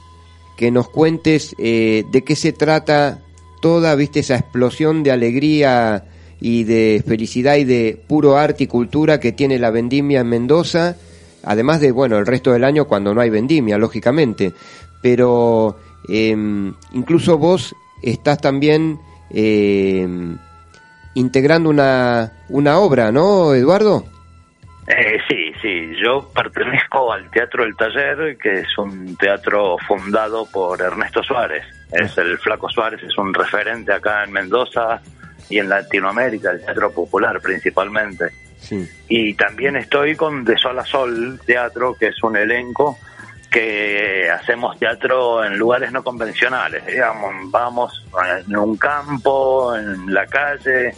que 0.56 0.70
nos 0.70 0.88
cuentes 0.88 1.54
eh, 1.58 2.04
de 2.10 2.24
qué 2.24 2.36
se 2.36 2.52
trata 2.52 3.22
toda, 3.60 3.94
viste, 3.94 4.20
esa 4.20 4.36
explosión 4.36 5.02
de 5.02 5.10
alegría 5.10 6.06
y 6.40 6.64
de 6.64 7.02
felicidad 7.06 7.56
y 7.56 7.64
de 7.64 8.02
puro 8.06 8.36
arte 8.36 8.64
y 8.64 8.66
cultura 8.66 9.20
que 9.20 9.32
tiene 9.32 9.58
la 9.58 9.70
vendimia 9.70 10.20
en 10.20 10.28
Mendoza, 10.28 10.96
además 11.42 11.80
de, 11.80 11.90
bueno, 11.90 12.18
el 12.18 12.26
resto 12.26 12.52
del 12.52 12.64
año 12.64 12.86
cuando 12.86 13.14
no 13.14 13.20
hay 13.20 13.30
vendimia, 13.30 13.78
lógicamente. 13.78 14.52
Pero 15.02 15.76
eh, 16.08 16.36
incluso 16.92 17.38
vos 17.38 17.74
estás 18.02 18.38
también 18.40 18.98
eh, 19.30 20.06
integrando 21.14 21.70
una, 21.70 22.44
una 22.48 22.78
obra, 22.78 23.10
¿no, 23.12 23.54
Eduardo? 23.54 24.04
Eh, 24.86 25.18
sí, 25.28 25.52
sí, 25.62 25.92
yo 26.02 26.28
pertenezco 26.34 27.12
al 27.12 27.30
Teatro 27.30 27.64
El 27.64 27.74
Taller, 27.74 28.36
que 28.36 28.60
es 28.60 28.78
un 28.78 29.16
teatro 29.16 29.78
fundado 29.78 30.46
por 30.46 30.80
Ernesto 30.80 31.22
Suárez. 31.22 31.64
Es 31.90 32.16
el 32.18 32.38
Flaco 32.38 32.68
Suárez, 32.68 33.02
es 33.02 33.16
un 33.16 33.32
referente 33.32 33.92
acá 33.92 34.24
en 34.24 34.32
Mendoza 34.32 35.00
y 35.48 35.58
en 35.58 35.70
Latinoamérica, 35.70 36.50
el 36.50 36.64
teatro 36.64 36.90
popular 36.90 37.40
principalmente. 37.40 38.30
Sí. 38.58 38.86
Y 39.08 39.34
también 39.34 39.76
estoy 39.76 40.16
con 40.16 40.44
De 40.44 40.56
Sol 40.58 40.78
a 40.78 40.84
Sol 40.84 41.40
Teatro, 41.46 41.94
que 41.98 42.08
es 42.08 42.22
un 42.22 42.36
elenco 42.36 42.98
que 43.50 44.28
hacemos 44.28 44.76
teatro 44.80 45.44
en 45.44 45.56
lugares 45.56 45.92
no 45.92 46.02
convencionales, 46.02 46.84
digamos, 46.86 47.32
vamos 47.52 48.04
en 48.44 48.56
un 48.56 48.76
campo, 48.76 49.76
en 49.76 50.12
la 50.12 50.26
calle, 50.26 50.92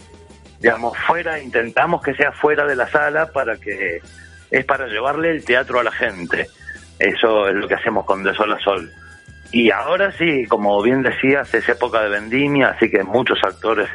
digamos, 0.59 0.97
fuera, 0.97 1.39
intentamos 1.39 2.01
que 2.01 2.13
sea 2.15 2.31
fuera 2.31 2.65
de 2.65 2.75
la 2.75 2.87
sala 2.87 3.27
para 3.27 3.57
que 3.57 4.01
es 4.49 4.65
para 4.65 4.87
llevarle 4.87 5.31
el 5.31 5.43
teatro 5.45 5.79
a 5.79 5.83
la 5.83 5.91
gente. 5.91 6.47
Eso 6.99 7.47
es 7.49 7.55
lo 7.55 7.67
que 7.67 7.75
hacemos 7.75 8.05
con 8.05 8.23
De 8.23 8.33
Sol 8.33 8.53
a 8.53 8.59
Sol. 8.59 8.91
Y 9.51 9.71
ahora 9.71 10.11
sí, 10.11 10.45
como 10.47 10.81
bien 10.81 11.03
decías, 11.03 11.53
es 11.53 11.67
época 11.69 12.01
de 12.01 12.09
vendimia, 12.09 12.69
así 12.69 12.89
que 12.89 13.03
muchos 13.03 13.39
actores 13.43 13.87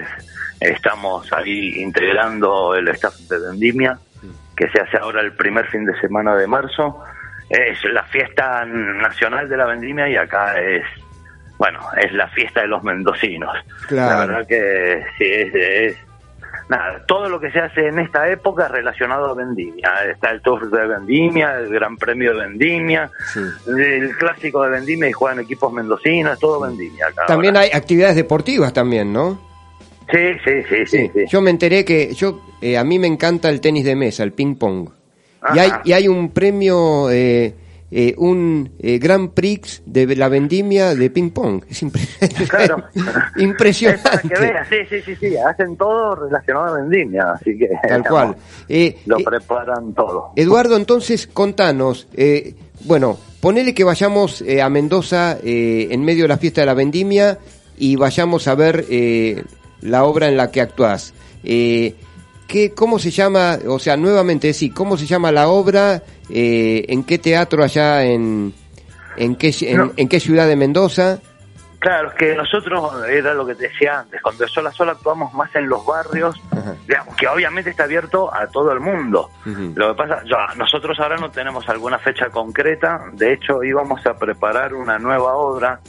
estamos 0.60 1.30
ahí 1.32 1.80
integrando 1.82 2.74
el 2.74 2.88
staff 2.88 3.14
de 3.28 3.38
vendimia, 3.38 3.98
que 4.56 4.68
se 4.70 4.80
hace 4.80 4.96
ahora 4.98 5.20
el 5.20 5.32
primer 5.32 5.66
fin 5.68 5.84
de 5.84 5.98
semana 6.00 6.36
de 6.36 6.46
marzo. 6.46 7.00
Es 7.50 7.82
la 7.84 8.04
fiesta 8.04 8.64
nacional 8.64 9.48
de 9.48 9.56
la 9.56 9.66
vendimia 9.66 10.08
y 10.08 10.16
acá 10.16 10.58
es, 10.60 10.84
bueno, 11.58 11.80
es 12.00 12.12
la 12.12 12.28
fiesta 12.28 12.60
de 12.62 12.68
los 12.68 12.82
mendocinos. 12.82 13.54
Claro. 13.88 14.20
La 14.20 14.26
verdad 14.26 14.46
que 14.48 15.04
sí, 15.18 15.24
es, 15.24 15.54
es- 15.54 15.98
nada, 16.68 17.04
todo 17.06 17.28
lo 17.28 17.40
que 17.40 17.50
se 17.50 17.58
hace 17.60 17.88
en 17.88 17.98
esta 17.98 18.28
época 18.30 18.66
es 18.66 18.70
relacionado 18.72 19.30
a 19.30 19.34
vendimia. 19.34 19.90
Está 20.10 20.30
el 20.30 20.40
Tour 20.42 20.70
de 20.70 20.86
vendimia, 20.86 21.58
el 21.58 21.68
Gran 21.68 21.96
Premio 21.96 22.32
de 22.34 22.46
vendimia, 22.46 23.10
Sí. 23.32 23.40
el 23.66 24.16
clásico 24.16 24.62
de 24.64 24.70
vendimia 24.70 25.08
y 25.08 25.12
juegan 25.12 25.40
equipos 25.40 25.72
mendocinos, 25.72 26.38
todo 26.38 26.60
vendimia 26.60 27.06
acá. 27.08 27.26
También 27.26 27.56
hay 27.56 27.70
actividades 27.72 28.16
deportivas 28.16 28.72
también, 28.72 29.12
¿no? 29.12 29.40
Sí, 30.10 30.34
sí, 30.44 30.62
sí, 30.68 30.86
sí. 30.86 31.10
sí. 31.14 31.24
Yo 31.28 31.40
me 31.40 31.50
enteré 31.50 31.84
que 31.84 32.12
yo 32.12 32.40
eh, 32.60 32.76
a 32.76 32.84
mí 32.84 32.98
me 32.98 33.06
encanta 33.06 33.48
el 33.48 33.60
tenis 33.60 33.84
de 33.84 33.96
mesa, 33.96 34.22
el 34.22 34.32
ping 34.32 34.56
pong. 34.56 34.88
Y 35.54 35.58
hay, 35.58 35.70
y 35.84 35.92
hay 35.92 36.06
un 36.06 36.30
premio, 36.30 37.10
eh, 37.10 37.54
eh, 37.94 38.14
un 38.16 38.72
eh, 38.78 38.98
Grand 38.98 39.30
Prix 39.32 39.82
de 39.84 40.16
la 40.16 40.28
vendimia 40.28 40.94
de 40.94 41.10
ping 41.10 41.30
pong. 41.30 41.62
Es 41.68 41.82
impre- 41.82 42.48
Claro. 42.48 42.84
impresionante. 43.36 44.08
Es 44.14 44.20
que 44.22 44.40
veas, 44.40 44.68
sí, 44.68 44.76
sí, 44.88 45.02
sí, 45.04 45.16
sí, 45.16 45.36
hacen 45.36 45.76
todo 45.76 46.14
relacionado 46.16 46.74
a 46.74 46.80
vendimia, 46.80 47.32
así 47.32 47.56
que 47.58 47.68
Tal 47.86 48.02
cual. 48.08 48.34
Eh, 48.68 48.96
lo 49.06 49.18
eh, 49.18 49.24
preparan 49.24 49.92
todo. 49.94 50.32
Eduardo, 50.36 50.76
entonces 50.76 51.26
contanos, 51.26 52.08
eh, 52.14 52.54
bueno, 52.84 53.18
ponele 53.40 53.74
que 53.74 53.84
vayamos 53.84 54.42
a 54.62 54.68
Mendoza 54.70 55.36
eh, 55.44 55.88
en 55.90 56.02
medio 56.04 56.24
de 56.24 56.28
la 56.28 56.38
fiesta 56.38 56.62
de 56.62 56.66
la 56.66 56.74
vendimia 56.74 57.38
y 57.76 57.96
vayamos 57.96 58.48
a 58.48 58.54
ver 58.54 58.86
eh, 58.90 59.44
la 59.82 60.04
obra 60.04 60.28
en 60.28 60.36
la 60.36 60.50
que 60.50 60.60
actuás. 60.60 61.12
Eh, 61.44 61.94
¿qué, 62.52 62.72
¿Cómo 62.74 62.98
se 62.98 63.10
llama, 63.10 63.58
o 63.66 63.78
sea, 63.78 63.96
nuevamente, 63.96 64.52
sí, 64.52 64.68
cómo 64.70 64.98
se 64.98 65.06
llama 65.06 65.32
la 65.32 65.48
obra? 65.48 66.02
Eh, 66.28 66.84
¿En 66.88 67.02
qué 67.04 67.16
teatro 67.18 67.64
allá 67.64 68.04
en, 68.04 68.52
en, 69.16 69.36
qué, 69.36 69.50
en, 69.62 69.76
No. 69.78 69.92
en 69.96 70.06
qué 70.08 70.20
ciudad 70.20 70.46
de 70.46 70.56
Mendoza? 70.56 71.18
Claro, 71.78 72.10
es 72.10 72.14
que 72.14 72.34
nosotros, 72.36 72.92
era 73.08 73.32
lo 73.34 73.44
que 73.46 73.54
te 73.56 73.68
decía 73.68 74.00
antes, 74.00 74.20
cuando 74.22 74.44
de 74.44 74.50
Sol 74.50 74.66
a 74.66 74.70
Sol 74.72 74.88
actuamos 74.90 75.32
más 75.34 75.52
en 75.56 75.66
los 75.68 75.84
barrios, 75.84 76.40
digamos, 76.86 77.16
que 77.16 77.26
obviamente 77.26 77.70
está 77.70 77.84
abierto 77.84 78.32
a 78.32 78.46
todo 78.46 78.70
el 78.70 78.78
mundo. 78.78 79.30
Lo 79.74 79.88
que 79.88 79.94
pasa, 80.00 80.22
nosotros 80.56 81.00
ahora 81.00 81.16
no 81.16 81.30
tenemos 81.32 81.68
alguna 81.68 81.98
fecha 81.98 82.28
concreta, 82.30 83.02
de 83.14 83.32
hecho 83.32 83.64
íbamos 83.64 84.06
a 84.06 84.14
preparar 84.16 84.74
una 84.74 84.98
nueva 85.00 85.34
obra 85.34 85.80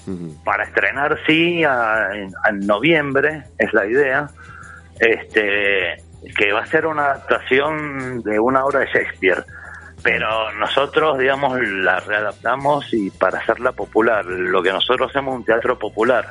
para 0.44 0.64
estrenar, 0.64 1.20
sí, 1.28 1.64
a- 1.64 2.08
en, 2.16 2.32
en 2.50 2.60
noviembre, 2.66 3.44
es 3.60 3.72
la 3.74 3.86
idea. 3.86 4.30
este, 5.00 6.02
que 6.38 6.52
va 6.52 6.62
a 6.62 6.66
ser 6.66 6.86
una 6.86 7.06
adaptación 7.06 8.22
de 8.24 8.40
una 8.40 8.66
obra 8.66 8.82
de 8.82 8.88
Shakespeare. 8.88 9.44
Pero 10.02 10.52
nosotros, 10.54 11.18
digamos, 11.18 11.60
la 11.62 12.00
readaptamos 12.02 12.94
y 12.94 13.10
para 13.10 13.40
hacerla 13.40 13.72
popular. 13.72 14.26
Lo 14.26 14.62
que 14.62 14.72
nosotros 14.72 15.10
hacemos 15.10 15.34
es 15.34 15.40
un 15.40 15.46
teatro 15.46 15.80
popular. 15.80 16.28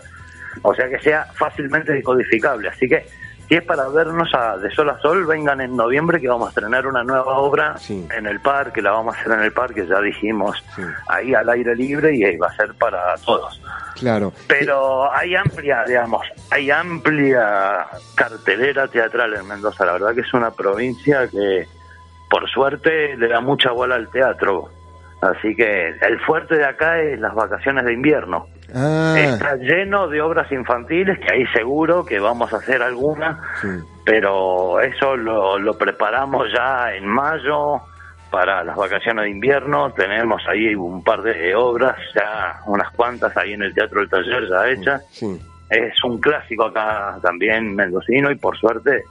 O 0.62 0.74
sea 0.74 0.88
que 0.88 0.98
sea 0.98 1.24
fácilmente 1.34 1.92
decodificable. 1.92 2.68
Así 2.68 2.86
que 2.86 3.06
si 3.52 3.58
es 3.58 3.64
para 3.64 3.86
vernos 3.90 4.32
a 4.32 4.56
de 4.56 4.70
sol 4.70 4.88
a 4.88 4.98
sol, 5.00 5.26
vengan 5.26 5.60
en 5.60 5.76
noviembre 5.76 6.18
que 6.18 6.26
vamos 6.26 6.46
a 6.46 6.48
estrenar 6.48 6.86
una 6.86 7.04
nueva 7.04 7.36
obra 7.36 7.76
Sí. 7.76 8.08
en 8.16 8.26
el 8.26 8.40
parque, 8.40 8.80
la 8.80 8.92
vamos 8.92 9.14
a 9.14 9.20
hacer 9.20 9.32
en 9.32 9.40
el 9.40 9.52
parque, 9.52 9.86
ya 9.86 10.00
dijimos, 10.00 10.64
ahí 11.06 11.34
al 11.34 11.46
aire 11.50 11.76
libre 11.76 12.16
y 12.16 12.24
ahí 12.24 12.38
va 12.38 12.46
a 12.46 12.56
ser 12.56 12.72
para 12.72 13.14
todos. 13.18 13.60
Claro. 13.96 14.32
Pero 14.48 15.12
hay 15.12 15.34
amplia, 15.36 15.84
digamos, 15.86 16.26
hay 16.50 16.70
amplia 16.70 17.88
cartelera 18.14 18.88
teatral 18.88 19.34
en 19.34 19.46
Mendoza. 19.46 19.84
La 19.84 19.92
verdad 19.92 20.14
que 20.14 20.22
es 20.22 20.32
una 20.32 20.50
provincia 20.52 21.28
que, 21.28 21.68
por 22.30 22.48
suerte, 22.48 23.18
le 23.18 23.28
da 23.28 23.42
mucha 23.42 23.70
bola 23.72 23.96
al 23.96 24.08
teatro. 24.08 24.70
Así 25.22 25.54
que 25.54 25.90
el 26.00 26.18
fuerte 26.20 26.56
de 26.56 26.64
acá 26.64 27.00
es 27.00 27.18
las 27.20 27.32
vacaciones 27.32 27.84
de 27.84 27.92
invierno. 27.92 28.48
Ah, 28.74 29.14
Está 29.16 29.54
lleno 29.54 30.08
de 30.08 30.20
obras 30.20 30.50
infantiles, 30.50 31.16
que 31.20 31.32
ahí 31.32 31.46
seguro 31.54 32.04
que 32.04 32.18
vamos 32.18 32.52
a 32.52 32.56
hacer 32.56 32.82
alguna, 32.82 33.40
sí. 33.60 33.68
pero 34.04 34.80
eso 34.80 35.16
lo, 35.16 35.60
lo 35.60 35.78
preparamos 35.78 36.48
ya 36.52 36.92
en 36.94 37.06
mayo 37.06 37.80
para 38.32 38.64
las 38.64 38.74
vacaciones 38.74 39.24
de 39.24 39.30
invierno. 39.30 39.92
Tenemos 39.92 40.42
ahí 40.48 40.74
un 40.74 41.04
par 41.04 41.22
de 41.22 41.54
obras, 41.54 41.96
ya 42.16 42.60
unas 42.66 42.90
cuantas 42.90 43.36
ahí 43.36 43.52
en 43.52 43.62
el 43.62 43.72
Teatro 43.74 44.00
del 44.00 44.08
Taller 44.10 44.48
ya 44.48 44.68
hechas. 44.70 45.06
Sí. 45.12 45.40
Es 45.70 46.02
un 46.02 46.18
clásico 46.20 46.64
acá 46.64 47.16
también 47.22 47.76
mendocino 47.76 48.30
y 48.32 48.34
por 48.34 48.58
suerte 48.58 49.04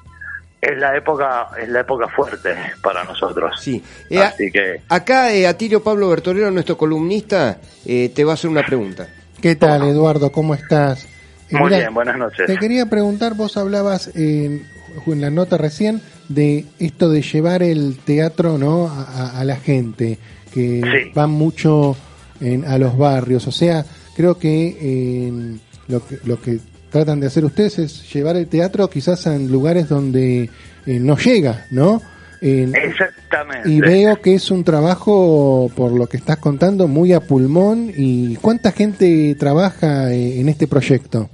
es 0.62 0.78
la 0.78 0.95
época 0.95 1.47
es 1.62 1.68
la 1.70 1.80
época 1.82 2.07
fuerte 2.07 2.49
para 2.84 3.03
nosotros. 3.03 3.59
Sí. 3.59 3.82
Eh, 4.09 4.20
Así 4.20 4.51
que 4.51 4.82
acá 4.89 5.34
eh, 5.34 5.47
Atilio 5.47 5.82
Pablo 5.84 6.09
Bertolero, 6.09 6.51
nuestro 6.51 6.78
columnista, 6.78 7.57
eh, 7.86 8.12
te 8.14 8.24
va 8.24 8.32
a 8.32 8.34
hacer 8.36 8.49
una 8.49 8.64
pregunta. 8.64 9.07
¿Qué 9.41 9.55
tal, 9.55 9.84
Eduardo? 9.88 10.32
¿Cómo 10.32 10.53
estás? 10.53 11.05
Eh, 11.49 11.57
muy 11.57 11.70
bien, 11.70 11.93
buenas 11.93 12.18
noches. 12.18 12.45
Te 12.45 12.57
quería 12.57 12.86
preguntar, 12.86 13.34
vos 13.34 13.57
hablabas 13.57 14.12
en, 14.16 14.66
en 15.07 15.22
la 15.22 15.30
nota 15.32 15.57
recién 15.57 16.01
de 16.30 16.66
esto 16.80 17.09
de 17.09 17.22
llevar 17.24 17.64
el 17.64 17.97
teatro 17.97 18.57
no 18.57 18.88
a, 18.88 19.01
a- 19.03 19.39
a 19.39 19.43
la 19.43 19.55
gente, 19.57 20.18
que 20.53 20.82
Sí. 20.84 21.12
van 21.16 21.32
mucho 21.32 21.97
en- 22.39 22.66
a 22.66 22.78
los 22.78 22.97
barrios. 22.97 23.47
O 23.47 23.51
sea, 23.51 23.84
creo 24.16 24.38
que, 24.38 24.78
eh, 24.80 25.57
lo 25.88 26.05
que 26.05 26.20
lo 26.24 26.39
que 26.39 26.59
tratan 26.91 27.19
de 27.19 27.27
hacer 27.27 27.45
ustedes 27.45 27.79
es 27.79 28.13
llevar 28.13 28.35
el 28.35 28.47
teatro 28.47 28.89
quizás 28.89 29.25
en 29.27 29.51
lugares 29.51 29.89
donde 29.89 30.43
eh, 30.85 30.99
no 30.99 31.17
llega, 31.17 31.65
¿no? 31.71 32.01
En- 32.41 32.75
Exactamente. 32.75 33.69
y 33.69 33.79
veo 33.79 34.19
que 34.19 34.33
es 34.35 34.49
un 34.51 34.63
trabajo, 34.63 35.69
por 35.75 35.91
lo 35.91 36.07
que 36.07 36.17
estás 36.17 36.37
contando, 36.37 36.87
muy 36.87 37.13
a 37.13 37.19
pulmón. 37.21 37.91
¿Y 37.95 38.35
cuánta 38.37 38.71
gente 38.71 39.35
trabaja 39.35 40.11
eh, 40.11 40.39
en 40.39 40.49
este 40.49 40.67
proyecto? 40.67 41.29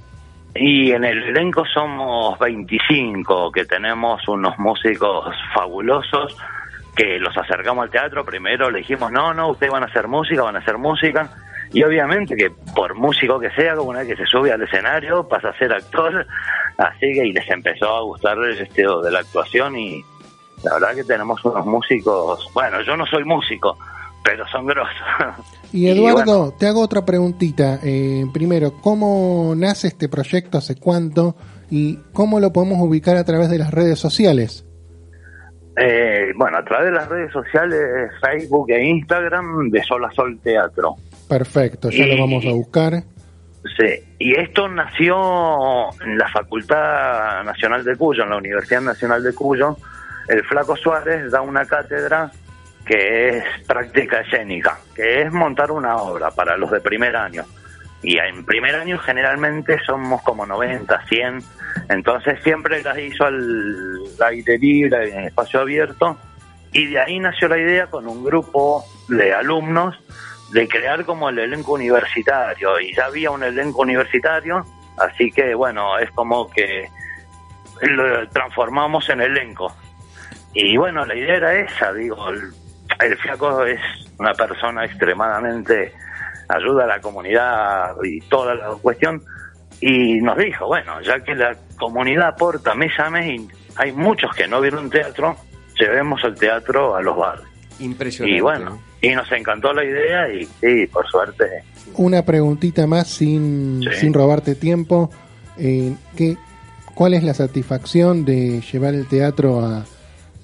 Y 0.54 0.90
en 0.90 1.04
el 1.04 1.22
elenco 1.24 1.64
somos 1.72 2.38
25, 2.38 3.52
que 3.52 3.64
tenemos 3.64 4.26
unos 4.28 4.58
músicos 4.58 5.34
fabulosos 5.54 6.36
que 6.96 7.18
los 7.20 7.36
acercamos 7.38 7.84
al 7.84 7.90
teatro. 7.90 8.24
Primero 8.24 8.70
le 8.70 8.78
dijimos, 8.80 9.10
no, 9.12 9.32
no, 9.32 9.50
ustedes 9.52 9.72
van 9.72 9.84
a 9.84 9.86
hacer 9.86 10.08
música, 10.08 10.42
van 10.42 10.56
a 10.56 10.58
hacer 10.58 10.76
música. 10.78 11.30
Y 11.72 11.82
obviamente 11.82 12.34
que 12.34 12.50
por 12.74 12.94
músico 12.94 13.38
que 13.38 13.50
sea, 13.50 13.74
como 13.76 13.90
una 13.90 14.00
vez 14.00 14.08
que 14.08 14.16
se 14.16 14.26
sube 14.26 14.52
al 14.52 14.62
escenario, 14.62 15.26
pasa 15.28 15.50
a 15.50 15.58
ser 15.58 15.72
actor. 15.72 16.26
Así 16.76 17.12
que 17.12 17.26
y 17.26 17.32
les 17.32 17.48
empezó 17.50 17.94
a 17.94 18.02
gustar 18.02 18.38
el 18.38 18.58
estilo 18.58 19.02
de 19.02 19.10
la 19.10 19.20
actuación 19.20 19.76
y 19.76 20.04
la 20.64 20.74
verdad 20.74 20.94
que 20.94 21.04
tenemos 21.04 21.44
unos 21.44 21.64
músicos, 21.66 22.50
bueno, 22.52 22.80
yo 22.82 22.96
no 22.96 23.06
soy 23.06 23.24
músico, 23.24 23.76
pero 24.24 24.46
son 24.48 24.66
grosos. 24.66 24.96
Y 25.72 25.88
Eduardo, 25.90 26.52
te 26.58 26.66
hago 26.66 26.82
otra 26.82 27.04
preguntita. 27.04 27.78
Eh, 27.82 28.24
primero, 28.32 28.72
¿cómo 28.80 29.54
nace 29.56 29.88
este 29.88 30.08
proyecto? 30.08 30.58
¿Hace 30.58 30.76
cuánto? 30.76 31.36
¿Y 31.70 31.96
cómo 32.12 32.40
lo 32.40 32.52
podemos 32.52 32.78
ubicar 32.80 33.16
a 33.16 33.24
través 33.24 33.50
de 33.50 33.58
las 33.58 33.70
redes 33.72 33.98
sociales? 33.98 34.64
Eh, 35.80 36.32
bueno, 36.36 36.58
a 36.58 36.64
través 36.64 36.86
de 36.86 36.92
las 36.92 37.08
redes 37.08 37.32
sociales, 37.32 38.10
Facebook 38.20 38.70
e 38.70 38.84
Instagram, 38.84 39.70
de 39.70 39.82
Sol 39.84 40.04
a 40.04 40.10
Sol 40.10 40.38
Teatro. 40.42 40.96
Perfecto, 41.28 41.90
ya 41.90 42.06
lo 42.06 42.14
Y- 42.14 42.20
vamos 42.20 42.46
a 42.46 42.50
buscar. 42.50 43.02
Sí, 43.76 44.02
y 44.18 44.34
esto 44.34 44.68
nació 44.68 45.92
en 46.02 46.16
la 46.16 46.28
Facultad 46.28 47.44
Nacional 47.44 47.84
de 47.84 47.96
Cuyo, 47.96 48.22
en 48.24 48.30
la 48.30 48.36
Universidad 48.36 48.80
Nacional 48.80 49.22
de 49.22 49.34
Cuyo. 49.34 49.76
El 50.28 50.44
Flaco 50.44 50.76
Suárez 50.76 51.30
da 51.30 51.40
una 51.42 51.64
cátedra 51.64 52.30
que 52.84 53.28
es 53.28 53.44
práctica 53.66 54.20
escénica, 54.20 54.78
que 54.94 55.22
es 55.22 55.32
montar 55.32 55.70
una 55.70 55.96
obra 55.96 56.30
para 56.30 56.56
los 56.56 56.70
de 56.70 56.80
primer 56.80 57.14
año. 57.16 57.44
Y 58.02 58.16
en 58.18 58.44
primer 58.44 58.74
año 58.76 58.98
generalmente 58.98 59.78
somos 59.84 60.22
como 60.22 60.46
90, 60.46 61.04
100, 61.08 61.42
entonces 61.90 62.38
siempre 62.42 62.82
las 62.82 62.96
hizo 62.98 63.24
al 63.24 63.98
aire 64.24 64.56
libre, 64.58 65.12
en 65.12 65.24
espacio 65.24 65.60
abierto, 65.60 66.16
y 66.72 66.86
de 66.86 67.00
ahí 67.00 67.18
nació 67.18 67.48
la 67.48 67.58
idea 67.58 67.86
con 67.88 68.06
un 68.06 68.24
grupo 68.24 68.84
de 69.08 69.34
alumnos 69.34 69.96
de 70.50 70.68
crear 70.68 71.04
como 71.04 71.28
el 71.28 71.38
elenco 71.38 71.72
universitario. 71.72 72.80
Y 72.80 72.94
ya 72.94 73.06
había 73.06 73.30
un 73.30 73.42
elenco 73.42 73.82
universitario 73.82 74.64
así 75.00 75.30
que 75.30 75.54
bueno 75.54 75.98
es 75.98 76.10
como 76.12 76.48
que 76.50 76.88
lo 77.82 78.28
transformamos 78.28 79.08
en 79.10 79.20
elenco. 79.20 79.72
Y 80.54 80.76
bueno 80.76 81.04
la 81.04 81.14
idea 81.14 81.36
era 81.36 81.54
esa 81.54 81.92
digo 81.92 82.28
el, 82.30 82.52
el 83.00 83.16
flaco 83.18 83.64
es 83.64 83.80
una 84.18 84.34
persona 84.34 84.84
extremadamente 84.84 85.92
ayuda 86.48 86.84
a 86.84 86.86
la 86.86 87.00
comunidad 87.00 87.94
y 88.02 88.20
toda 88.22 88.54
la 88.54 88.70
cuestión. 88.80 89.22
Y 89.80 90.20
nos 90.20 90.36
dijo 90.36 90.66
bueno 90.66 91.00
ya 91.02 91.20
que 91.20 91.34
la 91.34 91.56
comunidad 91.78 92.28
aporta 92.28 92.74
mes 92.74 92.98
a 92.98 93.10
mes 93.10 93.40
y 93.40 93.48
hay 93.76 93.92
muchos 93.92 94.34
que 94.34 94.48
no 94.48 94.60
vieron 94.60 94.90
teatro 94.90 95.36
llevemos 95.78 96.22
el 96.24 96.34
teatro 96.34 96.96
a 96.96 97.02
los 97.02 97.16
barrios 97.16 97.48
Impresionante. 97.78 98.36
y 98.36 98.40
bueno, 98.40 98.82
y 99.00 99.08
nos 99.10 99.30
encantó 99.32 99.72
la 99.72 99.84
idea 99.84 100.32
y 100.32 100.44
sí, 100.60 100.86
por 100.92 101.06
suerte. 101.08 101.44
Una 101.94 102.24
preguntita 102.24 102.86
más 102.86 103.08
sin, 103.08 103.82
Sí. 103.82 104.00
sin 104.00 104.12
robarte 104.14 104.54
tiempo. 104.54 105.10
Eh, 105.56 105.94
¿qué, 106.16 106.36
¿Cuál 106.94 107.14
es 107.14 107.22
la 107.22 107.34
satisfacción 107.34 108.24
de 108.24 108.60
llevar 108.72 108.94
el 108.94 109.06
teatro 109.06 109.60
a, 109.64 109.84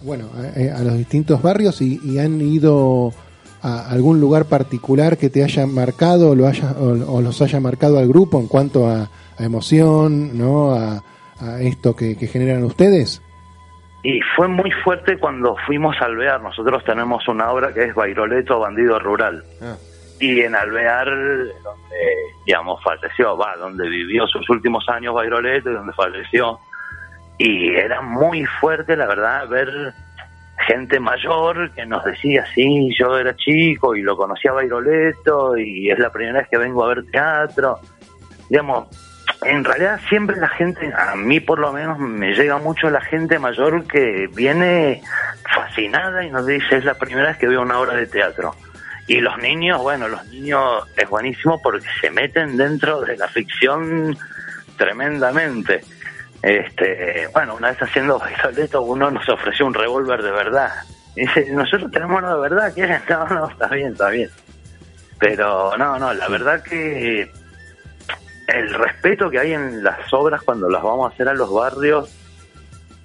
bueno, 0.03 0.29
a, 0.35 0.77
a 0.79 0.83
los 0.85 0.97
distintos 0.99 1.43
barrios 1.43 1.81
y, 1.83 2.01
y 2.05 2.19
han 2.19 2.41
ido 2.41 3.13
a 3.63 3.89
algún 3.91 4.21
lugar 4.21 4.45
particular 4.45 5.17
que 5.17 5.31
te 5.31 5.43
haya 5.43 5.67
marcado 5.67 6.31
o, 6.31 6.35
lo 6.35 6.47
haya, 6.47 6.73
o, 6.79 7.17
o 7.17 7.21
los 7.23 7.41
haya 7.43 7.61
marcado 7.61 7.99
al 7.99 8.07
grupo 8.09 8.39
en 8.39 8.47
cuanto 8.47 8.87
a, 8.89 9.11
a 9.39 9.45
emoción, 9.45 10.37
¿no? 10.37 10.73
A, 10.75 11.03
a 11.41 11.61
esto 11.61 11.97
que, 11.97 12.17
que 12.17 12.27
generan 12.29 12.63
ustedes? 12.65 13.21
Y 14.05 14.21
fue 14.37 14.49
muy 14.49 14.71
fuerte 14.71 15.17
cuando 15.17 15.57
fuimos 15.67 15.97
a 16.01 16.05
Alvear. 16.05 16.43
Nosotros 16.43 16.85
tenemos 16.85 17.27
una 17.27 17.51
obra 17.51 17.73
que 17.73 17.85
es 17.85 17.95
Bairoleto 17.95 18.61
Bandido 18.61 18.99
Rural. 18.99 19.43
Ah, 19.63 19.77
Y 20.21 20.43
en 20.43 20.55
Alvear, 20.55 21.07
donde, 21.07 22.15
digamos, 22.45 22.83
falleció, 22.85 23.35
va, 23.37 23.57
donde 23.57 23.89
vivió 23.89 24.27
sus 24.27 24.49
últimos 24.51 24.87
años 24.91 25.15
Bairoleto 25.15 25.71
y 25.71 25.75
donde 25.75 25.95
falleció. 25.95 26.61
Y 27.39 27.75
era 27.75 28.03
muy 28.03 28.45
fuerte, 28.45 28.95
la 28.95 29.07
verdad, 29.07 29.49
ver 29.49 29.95
gente 30.67 31.01
mayor 31.01 31.71
que 31.73 31.87
nos 31.87 32.05
decía, 32.05 32.45
sí, 32.55 32.95
yo 32.99 33.19
era 33.19 33.35
chico 33.35 33.97
y 33.97 34.03
lo 34.03 34.19
conocía 34.19 34.53
Bairoleto 34.53 35.57
y 35.57 35.91
es 35.91 35.99
la 35.99 36.11
primera 36.11 36.41
vez 36.41 36.49
que 36.49 36.59
vengo 36.59 36.85
a 36.85 36.89
ver 36.89 37.05
teatro. 37.11 37.79
Digamos, 38.51 38.87
en 39.45 39.65
realidad 39.65 40.01
siempre 40.09 40.37
la 40.37 40.49
gente, 40.49 40.93
a 40.97 41.15
mí 41.17 41.41
por 41.41 41.59
lo 41.59 41.73
menos 41.73 41.99
me 41.99 42.33
llega 42.35 42.59
mucho 42.59 42.91
la 42.91 43.01
gente 43.01 43.39
mayor 43.39 43.87
que 43.87 44.29
viene 44.35 45.03
fascinada 45.55 46.25
y 46.25 46.31
nos 46.31 46.47
dice, 46.47 46.77
es 46.77 46.85
la 46.85 46.95
primera 46.95 47.29
vez 47.29 47.37
que 47.39 47.49
veo 47.49 47.63
una 47.63 47.79
obra 47.79 47.95
de 47.95 48.07
teatro. 48.07 48.55
Y 49.07 49.21
los 49.21 49.37
niños, 49.39 49.83
bueno, 49.83 50.09
los 50.09 50.27
niños 50.29 50.89
es 50.97 51.09
buenísimo 51.09 51.61
porque 51.61 51.87
se 52.01 52.11
meten 52.11 52.57
dentro 52.57 53.01
de 53.03 53.17
la 53.17 53.29
ficción 53.29 54.17
tremendamente. 54.77 55.83
Este, 56.43 57.29
bueno, 57.33 57.57
una 57.57 57.71
vez 57.71 57.83
haciendo 57.83 58.19
Bairoleto 58.19 58.83
uno 58.83 59.11
nos 59.11 59.29
ofreció 59.29 59.67
un 59.67 59.75
revólver 59.75 60.23
de 60.23 60.31
verdad. 60.31 60.73
Y 61.17 61.23
dice, 61.23 61.51
nosotros 61.53 61.91
tenemos 61.91 62.19
uno 62.19 62.35
de 62.35 62.49
verdad, 62.49 62.73
¿quieren? 62.75 63.01
No, 63.09 63.27
no, 63.29 63.51
está 63.51 63.69
bien, 63.69 63.93
está 63.93 64.11
bien. 64.11 64.31
Pero 65.19 65.77
no, 65.77 65.99
no, 65.99 66.13
la 66.13 66.29
verdad 66.29 66.63
que 66.63 67.31
el 68.49 68.75
respeto 68.75 69.31
que 69.31 69.39
hay 69.39 69.53
en 69.53 69.83
las 69.83 70.13
obras 70.13 70.43
cuando 70.43 70.69
las 70.69 70.83
vamos 70.83 71.11
a 71.11 71.15
hacer 71.15 71.29
a 71.29 71.35
los 71.35 71.53
barrios 71.53 72.13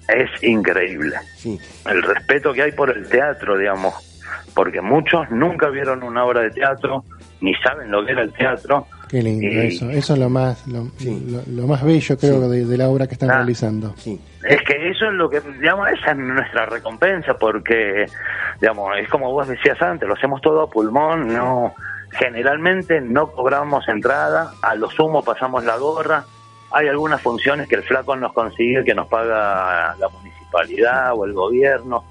es 0.08 0.42
increíble. 0.42 1.16
sí. 1.36 1.58
El 1.88 2.02
respeto 2.02 2.52
que 2.52 2.62
hay 2.62 2.72
por 2.72 2.90
el 2.90 3.08
teatro, 3.08 3.56
digamos, 3.56 3.94
porque 4.54 4.80
muchos 4.80 5.30
nunca 5.30 5.68
vieron 5.68 6.02
una 6.02 6.24
obra 6.24 6.40
de 6.42 6.50
teatro, 6.50 7.04
ni 7.40 7.54
saben 7.56 7.90
lo 7.90 8.04
que 8.04 8.12
era 8.12 8.22
el 8.22 8.32
teatro, 8.32 8.86
Qué 9.08 9.20
lindo 9.24 9.44
Y- 9.48 9.74
eso. 9.74 9.90
Eso 9.90 10.12
es 10.12 10.18
lo 10.20 10.30
más, 10.30 10.64
lo, 10.68 10.84
lo- 11.04 11.42
lo 11.48 11.66
más 11.66 11.82
bello, 11.82 12.16
creo, 12.16 12.48
de, 12.48 12.64
de 12.64 12.78
la 12.78 12.88
obra 12.88 13.08
que 13.08 13.14
están 13.14 13.28
Ah. 13.30 13.38
realizando. 13.38 13.92
Es 13.96 14.62
que 14.62 14.88
eso 14.88 15.06
es 15.06 15.12
lo 15.14 15.28
que, 15.28 15.40
digamos, 15.40 15.88
esa 15.88 16.12
es 16.12 16.16
nuestra 16.16 16.66
recompensa, 16.66 17.34
porque, 17.34 18.06
digamos, 18.60 18.96
es 18.98 19.08
como 19.08 19.32
vos 19.32 19.48
decías 19.48 19.82
antes, 19.82 20.06
lo 20.08 20.14
hacemos 20.14 20.40
todo 20.40 20.62
a 20.62 20.70
pulmón, 20.70 21.26
no, 21.26 21.74
generalmente 22.12 23.00
no 23.00 23.30
cobramos 23.32 23.88
entrada, 23.88 24.52
a 24.62 24.74
lo 24.74 24.90
sumo 24.90 25.22
pasamos 25.22 25.64
la 25.64 25.76
gorra, 25.76 26.24
hay 26.72 26.88
algunas 26.88 27.20
funciones 27.20 27.68
que 27.68 27.76
el 27.76 27.82
flaco 27.82 28.14
nos 28.16 28.32
consigue 28.32 28.84
que 28.84 28.94
nos 28.94 29.08
paga 29.08 29.94
la 29.98 30.08
municipalidad 30.08 31.12
o 31.14 31.24
el 31.24 31.32
gobierno, 31.32 32.04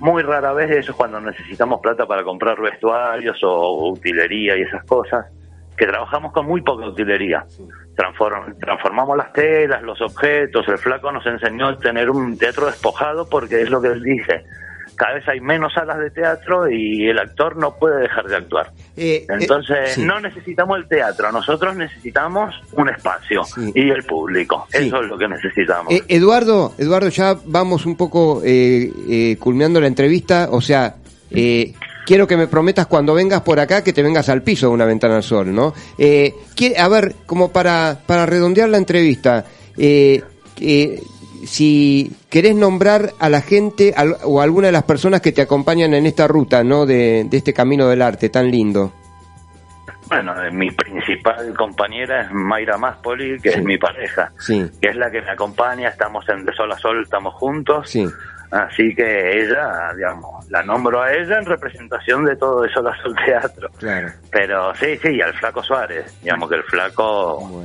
muy 0.00 0.22
rara 0.22 0.52
vez 0.52 0.70
eso 0.70 0.92
es 0.92 0.96
cuando 0.96 1.20
necesitamos 1.20 1.80
plata 1.80 2.06
para 2.06 2.22
comprar 2.22 2.60
vestuarios 2.60 3.36
o 3.42 3.90
utilería 3.90 4.56
y 4.56 4.62
esas 4.62 4.84
cosas, 4.84 5.26
que 5.76 5.86
trabajamos 5.86 6.32
con 6.32 6.46
muy 6.46 6.60
poca 6.60 6.86
utilería. 6.86 7.44
Transform- 7.96 8.56
transformamos 8.60 9.16
las 9.16 9.32
telas, 9.32 9.82
los 9.82 10.00
objetos, 10.00 10.66
el 10.68 10.78
flaco 10.78 11.10
nos 11.10 11.26
enseñó 11.26 11.68
a 11.68 11.78
tener 11.78 12.10
un 12.10 12.36
teatro 12.38 12.66
despojado 12.66 13.28
porque 13.28 13.62
es 13.62 13.70
lo 13.70 13.80
que 13.80 13.88
él 13.88 14.02
dice. 14.02 14.44
Cada 14.98 15.14
vez 15.14 15.28
hay 15.28 15.40
menos 15.40 15.72
salas 15.72 15.98
de 15.98 16.10
teatro 16.10 16.68
y 16.68 17.08
el 17.08 17.18
actor 17.18 17.56
no 17.56 17.76
puede 17.76 18.00
dejar 18.02 18.26
de 18.26 18.36
actuar. 18.36 18.72
Eh, 18.96 19.24
Entonces, 19.28 19.92
sí. 19.94 20.04
no 20.04 20.20
necesitamos 20.20 20.76
el 20.76 20.88
teatro, 20.88 21.30
nosotros 21.32 21.76
necesitamos 21.76 22.54
un 22.72 22.88
espacio 22.88 23.42
y 23.74 23.90
el 23.90 24.02
público. 24.02 24.66
Eso 24.72 25.00
es 25.00 25.08
lo 25.08 25.16
que 25.16 25.28
necesitamos. 25.28 25.92
Eh, 25.92 26.02
Eduardo, 26.08 26.74
Eduardo, 26.76 27.08
ya 27.08 27.36
vamos 27.46 27.86
un 27.86 27.96
poco 27.96 28.42
eh, 28.44 28.92
eh, 29.08 29.36
culminando 29.38 29.80
la 29.80 29.86
entrevista. 29.86 30.48
O 30.50 30.60
sea, 30.60 30.96
eh, 31.30 31.72
quiero 32.08 32.26
que 32.26 32.38
me 32.38 32.46
prometas 32.46 32.86
cuando 32.86 33.12
vengas 33.12 33.42
por 33.42 33.60
acá 33.60 33.84
que 33.84 33.92
te 33.92 34.02
vengas 34.02 34.28
al 34.30 34.42
piso 34.42 34.68
de 34.68 34.72
una 34.72 34.86
ventana 34.86 35.16
al 35.16 35.22
sol, 35.22 35.54
¿no? 35.54 35.74
Eh, 35.98 36.34
a 36.78 36.88
ver, 36.88 37.14
como 37.26 37.52
para, 37.52 38.00
para 38.06 38.24
redondear 38.26 38.68
la 38.70 38.78
entrevista, 38.78 39.44
eh, 39.76 40.22
eh, 40.60 41.00
si 41.46 42.12
querés 42.30 42.54
nombrar 42.54 43.12
a 43.18 43.28
la 43.28 43.40
gente 43.40 43.94
al- 43.96 44.16
o 44.24 44.40
a 44.40 44.44
alguna 44.44 44.66
de 44.68 44.72
las 44.72 44.82
personas 44.84 45.20
que 45.20 45.32
te 45.32 45.42
acompañan 45.42 45.94
en 45.94 46.06
esta 46.06 46.26
ruta, 46.26 46.64
¿no? 46.64 46.86
De, 46.86 47.24
de 47.28 47.36
este 47.36 47.52
camino 47.52 47.88
del 47.88 48.02
arte 48.02 48.28
tan 48.28 48.50
lindo. 48.50 48.92
Bueno, 50.08 50.42
eh, 50.42 50.50
mi 50.50 50.70
principal 50.70 51.54
compañera 51.54 52.22
es 52.22 52.30
Mayra 52.32 52.78
Maspoli, 52.78 53.38
que 53.40 53.50
es 53.50 53.62
mi 53.62 53.76
pareja, 53.76 54.32
Sí, 54.38 54.66
que 54.80 54.88
es 54.88 54.96
la 54.96 55.10
que 55.10 55.20
me 55.20 55.30
acompaña, 55.30 55.88
estamos 55.90 56.26
en 56.30 56.46
De 56.46 56.52
Sol 56.54 56.72
a 56.72 56.78
Sol, 56.78 57.02
estamos 57.02 57.34
juntos. 57.34 57.90
sí. 57.90 58.06
Así 58.50 58.94
que 58.94 59.42
ella, 59.42 59.92
digamos, 59.94 60.48
la 60.50 60.62
nombro 60.62 61.02
a 61.02 61.12
ella 61.12 61.36
en 61.38 61.44
representación 61.44 62.24
de 62.24 62.34
todo 62.34 62.62
De 62.62 62.70
Sol 62.72 62.86
a 62.88 62.96
Sol 63.02 63.14
Teatro. 63.22 63.68
Claro. 63.76 64.08
Pero 64.30 64.74
sí, 64.76 64.96
sí, 65.02 65.08
y 65.16 65.20
al 65.20 65.34
Flaco 65.34 65.62
Suárez, 65.62 66.18
digamos 66.22 66.48
que 66.48 66.54
el 66.56 66.62
Flaco 66.62 67.62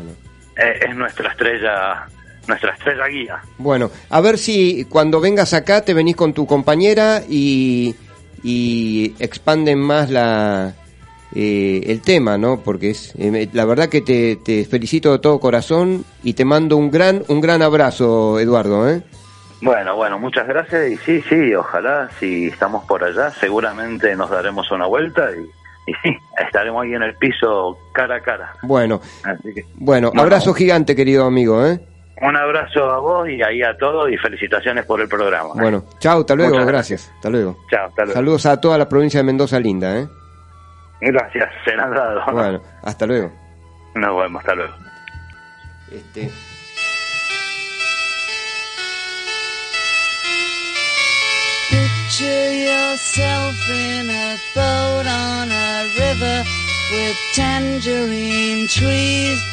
es 0.57 0.93
nuestra 0.93 1.30
estrella, 1.32 2.05
nuestra 2.48 2.74
estrella 2.74 3.08
guía. 3.08 3.41
Bueno, 3.58 3.89
a 4.10 4.22
ver 4.22 4.38
si 4.38 4.86
cuando 4.86 5.20
vengas 5.22 5.54
acá 5.54 5.82
te 5.84 5.94
venís 5.94 6.16
con 6.16 6.34
tu 6.34 6.46
compañera 6.46 7.22
y, 7.30 7.96
y 8.44 9.16
expanden 9.20 9.80
más 9.80 10.10
la 10.10 10.74
eh, 11.36 11.82
el 11.88 12.02
tema, 12.02 12.38
¿no? 12.38 12.60
Porque 12.60 12.91
es 12.91 13.14
eh, 13.18 13.50
la 13.54 13.66
verdad 13.66 13.89
que 13.89 14.02
te, 14.02 14.36
te 14.36 14.66
felicito 14.66 15.12
de 15.14 15.20
todo 15.20 15.39
corazón 15.39 16.06
y 16.24 16.34
te 16.34 16.46
mando 16.46 16.78
un 16.78 16.91
gran 16.91 17.24
un 17.28 17.41
gran 17.41 17.62
abrazo, 17.62 18.39
Eduardo, 18.39 18.89
¿eh? 18.89 19.02
Bueno, 19.62 19.96
bueno, 19.96 20.20
muchas 20.20 20.46
gracias 20.48 20.91
y 20.91 20.98
sí, 20.98 21.24
sí, 21.30 21.56
ojalá 21.56 22.10
si 22.20 22.48
estamos 22.48 22.84
por 22.84 23.04
allá 23.04 23.32
seguramente 23.32 24.14
nos 24.16 24.30
daremos 24.30 24.70
una 24.72 24.86
vuelta 24.88 25.30
y, 25.32 25.89
y 25.89 25.94
sí, 26.04 26.18
estaremos 26.46 26.84
ahí 26.84 26.94
en 26.94 27.02
el 27.04 27.16
piso 27.16 27.78
cara 27.94 28.18
a 28.18 28.20
cara. 28.20 28.54
Bueno, 28.62 29.00
Así 29.24 29.54
que 29.56 29.66
bueno, 29.76 30.10
Bueno. 30.10 30.22
abrazo 30.22 30.54
gigante, 30.54 30.96
querido 30.98 31.26
amigo, 31.26 31.66
¿eh? 31.66 31.80
Un 32.24 32.36
abrazo 32.36 32.89
a 32.89 32.99
vos 32.99 33.28
y 33.30 33.41
ahí 33.41 33.61
a 33.61 33.76
todos 33.78 34.09
y 34.09 34.17
felicitaciones 34.17 34.86
por 34.86 35.01
el 35.01 35.07
programa. 35.07 35.53
Bueno, 35.55 35.84
chao, 35.99 36.21
hasta 36.21 36.36
luego, 36.36 36.51
Muchas 36.51 36.67
gracias. 36.67 37.11
Hasta 37.15 37.30
luego. 37.30 37.57
Chao, 37.69 37.88
hasta 37.88 38.03
luego. 38.03 38.13
Saludos 38.13 38.45
a 38.45 38.61
toda 38.61 38.78
la 38.78 38.88
provincia 38.88 39.19
de 39.19 39.24
Mendoza 39.24 39.59
linda, 39.59 39.97
¿eh? 39.99 40.07
Gracias, 41.01 41.49
senador. 41.65 42.21
Bueno, 42.32 42.61
hasta 42.82 43.05
luego. 43.05 43.32
Nos 43.95 44.21
vemos, 44.21 44.39
hasta 44.39 44.55
luego. 44.55 44.74
Este, 45.91 46.32
Picture 51.69 52.53
yourself 52.53 53.69
in 53.69 54.09
a 54.09 54.38
boat 54.55 55.05
on 55.07 55.51
a 55.51 55.88
river 55.97 56.43
with 56.93 57.17
tangerine 57.34 58.67
trees 58.67 59.53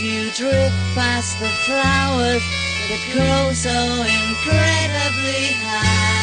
You 0.00 0.30
drift 0.30 0.74
past 0.94 1.40
the 1.40 1.48
flowers 1.66 2.42
that 2.88 3.02
grow 3.12 3.52
so 3.52 4.02
incredibly 4.02 5.52
high. 5.58 6.17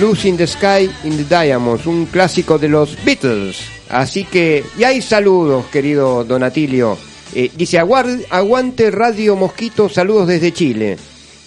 Lucy 0.00 0.28
in 0.28 0.36
the 0.36 0.46
Sky 0.46 0.90
in 1.04 1.16
the 1.16 1.24
Diamonds, 1.24 1.86
un 1.86 2.06
clásico 2.06 2.58
de 2.58 2.68
los 2.68 2.96
Beatles. 3.04 3.62
Así 3.88 4.24
que, 4.24 4.64
y 4.76 4.82
hay 4.82 5.00
saludos, 5.00 5.66
querido 5.66 6.24
Donatilio. 6.24 6.98
Eh, 7.34 7.50
dice, 7.56 7.78
"Aguar- 7.78 8.24
aguante 8.30 8.90
Radio 8.90 9.34
Mosquito, 9.36 9.88
saludos 9.88 10.28
desde 10.28 10.52
Chile. 10.52 10.96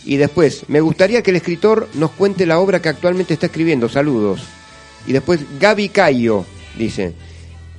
Y 0.06 0.18
después, 0.18 0.64
me 0.68 0.82
gustaría 0.82 1.22
que 1.22 1.32
el 1.32 1.38
escritor 1.38 1.88
nos 1.94 2.12
cuente 2.12 2.46
la 2.46 2.60
obra 2.60 2.82
que 2.82 2.90
actualmente 2.90 3.34
está 3.34 3.48
escribiendo, 3.48 3.90
saludos. 3.90 4.42
Y 5.06 5.14
después, 5.14 5.40
Gaby 5.60 5.90
Cayo, 5.90 6.46
dice, 6.78 7.14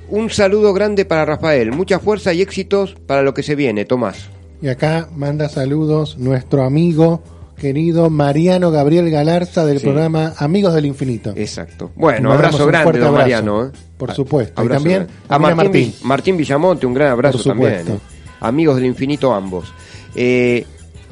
un 0.09 0.29
saludo 0.29 0.73
grande 0.73 1.05
para 1.05 1.25
Rafael, 1.25 1.71
mucha 1.71 1.99
fuerza 1.99 2.33
y 2.33 2.41
éxitos 2.41 2.95
para 3.05 3.21
lo 3.23 3.33
que 3.33 3.43
se 3.43 3.55
viene, 3.55 3.85
Tomás. 3.85 4.29
Y 4.61 4.67
acá 4.67 5.07
manda 5.15 5.47
saludos 5.49 6.17
nuestro 6.17 6.63
amigo 6.63 7.23
querido 7.59 8.09
Mariano 8.09 8.71
Gabriel 8.71 9.09
Galarza 9.11 9.65
del 9.65 9.79
Sí. 9.79 9.83
programa 9.85 10.33
Amigos 10.37 10.73
del 10.73 10.85
Infinito. 10.87 11.33
Exacto. 11.35 11.91
Bueno, 11.95 12.31
abrazo 12.33 12.65
grande, 12.65 12.93
don 12.99 13.09
abrazo. 13.09 13.17
Mariano. 13.17 13.65
¿eh? 13.67 13.71
Por 13.97 14.11
A- 14.11 14.15
supuesto. 14.15 14.53
Y 14.61 14.65
abrazo 14.65 14.83
también, 14.83 15.07
a 15.27 15.37
Martín, 15.39 15.57
Martín. 15.57 15.93
Martín 16.03 16.37
Villamonte, 16.37 16.85
un 16.87 16.93
gran 16.93 17.11
abrazo 17.11 17.43
también. 17.43 17.73
¿eh? 17.87 17.99
Amigos 18.39 18.77
del 18.77 18.85
infinito 18.85 19.33
ambos. 19.33 19.71
Eh, 20.15 20.65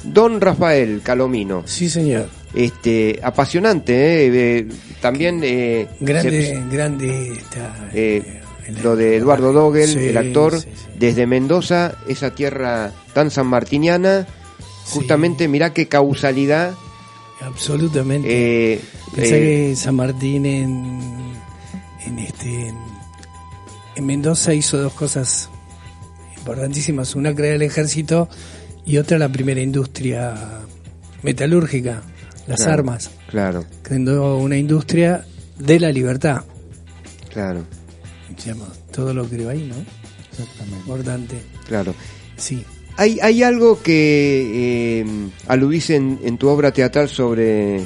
don 0.03 0.39
Rafael 0.41 1.01
Calomino. 1.03 1.63
Sí, 1.65 1.89
señor. 1.89 2.25
Este, 2.55 3.19
apasionante, 3.21 3.93
¿eh? 3.93 4.31
Eh, 4.59 4.67
también 5.01 5.41
eh, 5.43 5.87
Grande, 5.99 6.45
se- 6.45 6.63
grande 6.71 7.31
está. 7.33 7.89
eh, 7.93 8.41
lo 8.81 8.95
de 8.95 9.17
Eduardo 9.17 9.51
Dogel, 9.53 9.87
Sí, 9.87 9.99
el 10.07 10.17
actor, 10.17 10.59
sí, 10.59 10.67
sí. 10.73 10.85
desde 10.97 11.25
Mendoza, 11.27 11.93
esa 12.07 12.31
tierra 12.31 12.91
tan 13.13 13.29
sanmartiniana, 13.31 14.25
justamente 14.89 15.47
mirá 15.47 15.73
qué 15.73 15.87
causalidad. 15.87 16.75
Absolutamente. 17.41 18.73
eh, 18.73 18.81
Pensé 19.15 19.37
eh, 19.37 19.69
que 19.69 19.75
San 19.75 19.95
Martín 19.95 20.45
en, 20.45 20.99
en 22.05 22.19
este 22.19 22.69
en, 22.69 22.75
en 23.95 24.05
Mendoza 24.05 24.53
hizo 24.53 24.77
dos 24.79 24.93
cosas 24.93 25.49
importantísimas, 26.37 27.15
una 27.15 27.35
crear 27.35 27.55
el 27.55 27.61
ejército 27.61 28.27
y 28.85 28.97
otra 28.97 29.17
la 29.19 29.29
primera 29.29 29.61
industria 29.61 30.33
metalúrgica, 31.21 32.01
las 32.47 32.57
Claro, 32.61 32.73
armas, 32.73 33.11
Claro, 33.29 33.65
creando 33.83 34.37
una 34.37 34.57
industria 34.57 35.25
de 35.59 35.79
la 35.79 35.91
libertad. 35.91 36.43
claro, 37.31 37.63
Digamos, 38.43 38.69
todo 38.91 39.13
lo 39.13 39.25
creo 39.25 39.49
ahí, 39.49 39.67
¿no? 39.67 39.75
Exactamente. 40.31 40.77
Importante. 40.79 41.35
claro. 41.67 41.93
Sí. 42.37 42.63
Hay, 42.97 43.19
hay 43.21 43.43
algo 43.43 43.81
que 43.81 45.01
eh, 45.01 45.05
aludís 45.47 45.91
en, 45.91 46.19
en 46.23 46.37
tu 46.37 46.49
obra 46.49 46.71
teatral 46.71 47.07
sobre, 47.09 47.85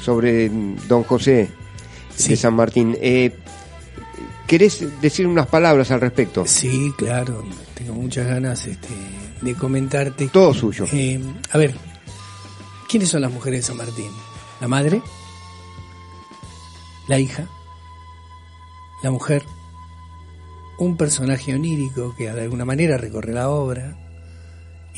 sobre 0.00 0.50
Don 0.88 1.02
José 1.04 1.48
Sí. 2.14 2.30
de 2.30 2.36
San 2.36 2.54
Martín. 2.54 2.96
Eh, 3.00 3.32
¿Querés 4.46 4.84
decir 5.00 5.26
unas 5.26 5.46
palabras 5.46 5.90
al 5.90 6.00
respecto? 6.00 6.44
Sí, 6.46 6.92
claro. 6.96 7.42
Tengo 7.74 7.94
muchas 7.94 8.26
ganas 8.26 8.66
este, 8.66 8.88
de 9.40 9.54
comentarte. 9.54 10.28
Todo 10.28 10.52
suyo. 10.52 10.84
Eh, 10.92 11.18
a 11.50 11.58
ver, 11.58 11.74
¿quiénes 12.88 13.08
son 13.08 13.22
las 13.22 13.32
mujeres 13.32 13.60
de 13.60 13.66
San 13.66 13.78
Martín? 13.78 14.10
La 14.60 14.68
madre, 14.68 15.00
la 17.08 17.18
hija, 17.18 17.48
la 19.02 19.10
mujer, 19.10 19.42
un 20.78 20.96
personaje 20.98 21.54
onírico 21.54 22.14
que 22.16 22.30
de 22.30 22.42
alguna 22.42 22.64
manera 22.66 22.96
recorre 22.98 23.32
la 23.32 23.48
obra 23.48 23.96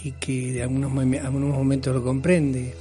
y 0.04 0.12
que 0.12 0.52
de 0.52 0.62
algunos, 0.62 0.92
mom- 0.92 1.24
algunos 1.24 1.50
momentos 1.56 1.94
lo 1.94 2.04
comprende, 2.04 2.74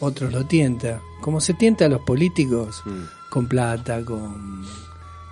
otros 0.00 0.32
lo 0.32 0.44
tienta, 0.46 1.00
como 1.20 1.40
se 1.40 1.54
tienta 1.54 1.86
a 1.86 1.88
los 1.88 2.00
políticos 2.02 2.82
Mm. 2.84 3.02
con 3.30 3.46
plata, 3.48 4.04
con, 4.04 4.64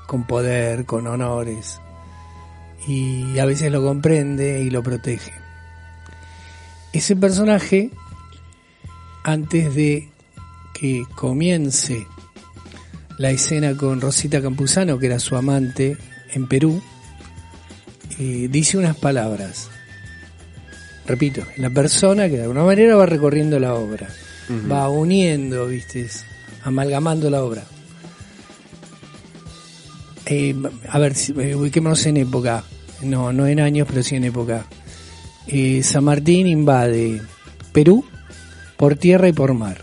con 0.07 0.27
poder, 0.27 0.85
con 0.87 1.07
honores, 1.07 1.81
y 2.87 3.39
a 3.39 3.45
veces 3.45 3.71
lo 3.73 3.83
comprende 3.83 4.63
y 4.63 4.71
lo 4.71 4.83
protege. 4.83 5.33
Ese 6.93 7.17
personaje, 7.17 7.91
antes 9.25 9.75
de 9.75 10.09
que 10.73 11.05
comience 11.17 12.07
la 13.19 13.31
escena 13.31 13.77
con 13.77 14.01
Rosita 14.01 14.41
Campuzano, 14.41 14.99
que 14.99 15.07
era 15.07 15.19
su 15.19 15.37
amante 15.37 15.97
en 16.33 16.47
Perú, 16.47 16.81
eh, 18.19 18.49
dice 18.51 18.79
unas 18.79 18.97
palabras. 18.97 19.71
Repito, 21.07 21.43
la 21.57 21.71
persona 21.71 22.29
que 22.29 22.37
de 22.37 22.43
alguna 22.43 22.65
manera 22.65 22.97
va 22.97 23.07
recorriendo 23.07 23.59
la 23.61 23.75
obra, 23.75 24.09
va 24.71 24.89
uniendo, 24.89 25.67
viste, 25.67 26.09
amalgamando 26.65 27.31
la 27.31 27.43
obra. 27.45 27.63
Eh, 30.27 30.55
a 30.89 30.99
ver, 30.99 31.13
eh, 31.39 31.55
ubiquémonos 31.55 32.05
en 32.07 32.17
época, 32.17 32.65
no, 33.03 33.33
no 33.33 33.47
en 33.47 33.61
años, 33.61 33.87
pero 33.89 34.03
sí 34.03 34.17
en 34.17 34.25
época. 34.25 34.67
Eh, 35.47 35.83
San 35.85 36.03
Martín 36.05 36.49
invade 36.49 37.23
Perú 37.73 38.05
por 38.77 38.97
tierra 38.97 39.29
y 39.29 39.33
por 39.33 39.55
mar. 39.55 39.79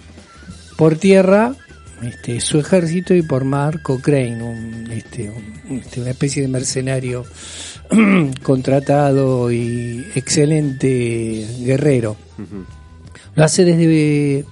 Por 0.77 0.97
tierra, 0.97 1.55
este, 2.01 2.41
su 2.41 2.59
ejército 2.59 3.13
y 3.13 3.21
por 3.21 3.45
mar 3.45 3.81
Cochrane, 3.81 4.43
un, 4.43 4.91
este, 4.91 5.29
un- 5.29 5.77
este, 5.77 6.01
una 6.01 6.09
especie 6.09 6.41
de 6.41 6.49
mercenario 6.49 7.25
contratado 8.43 9.51
y 9.51 10.05
excelente 10.15 11.45
guerrero. 11.61 12.15
Lo 13.35 13.43
hace 13.43 13.65
desde, 13.65 14.45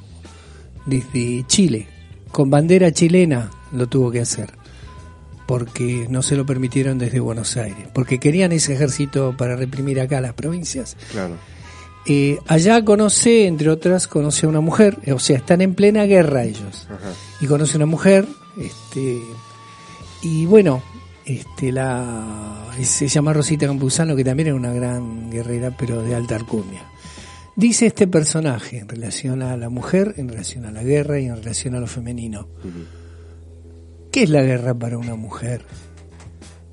desde 0.86 1.46
Chile, 1.48 1.88
con 2.32 2.50
bandera 2.50 2.92
chilena 2.92 3.52
lo 3.74 3.88
tuvo 3.88 4.12
que 4.12 4.22
hacer, 4.22 4.52
porque 5.48 6.08
no 6.10 6.22
se 6.22 6.36
lo 6.36 6.46
permitieron 6.46 6.98
desde 6.98 7.20
Buenos 7.20 7.58
Aires, 7.58 7.88
porque 7.94 8.20
querían 8.20 8.52
ese 8.52 8.74
ejército 8.74 9.36
para 9.38 9.56
reprimir 9.56 10.00
acá 10.00 10.22
las 10.22 10.34
provincias. 10.34 10.98
Claro. 11.12 11.36
Eh, 12.08 12.40
allá 12.48 12.84
conoce, 12.84 13.46
entre 13.46 13.70
otras, 13.70 14.08
conoce 14.08 14.48
a 14.48 14.50
una 14.50 14.62
mujer, 14.62 14.98
eh, 15.04 15.14
o 15.14 15.20
sea, 15.20 15.38
están 15.38 15.62
en 15.62 15.76
plena 15.76 16.06
guerra 16.06 16.44
ellos. 16.44 16.88
Ajá. 16.90 17.14
Y 17.40 17.46
conoce 17.46 17.74
a 17.74 17.78
una 17.78 17.86
mujer, 17.86 18.28
este, 18.60 19.22
y 20.24 20.46
bueno, 20.48 20.82
este, 21.26 21.72
la, 21.72 22.61
se 22.84 23.08
llama 23.08 23.34
Rosita 23.34 23.68
Campuzano, 23.68 24.16
que 24.16 24.24
también 24.24 24.48
era 24.48 24.56
una 24.56 24.74
gran 24.74 25.30
guerrera, 25.30 25.76
pero 25.78 26.02
de 26.02 26.16
alta 26.16 26.36
alcurnia. 26.36 26.86
Dice 27.56 27.88
este 27.88 28.08
personaje 28.08 28.80
en 28.80 28.88
relación 28.88 29.42
a 29.42 29.58
la 29.58 29.70
mujer, 29.70 30.16
en 30.18 30.30
relación 30.30 30.66
a 30.66 30.72
la 30.72 30.84
guerra 30.84 31.20
y 31.20 31.26
en 31.26 31.36
relación 31.36 31.76
a 31.76 31.80
lo 31.80 31.88
femenino. 31.88 32.48
¿Qué 34.12 34.24
es 34.24 34.30
la 34.30 34.42
guerra 34.42 34.74
para 34.74 34.98
una 34.98 35.16
mujer? 35.16 35.64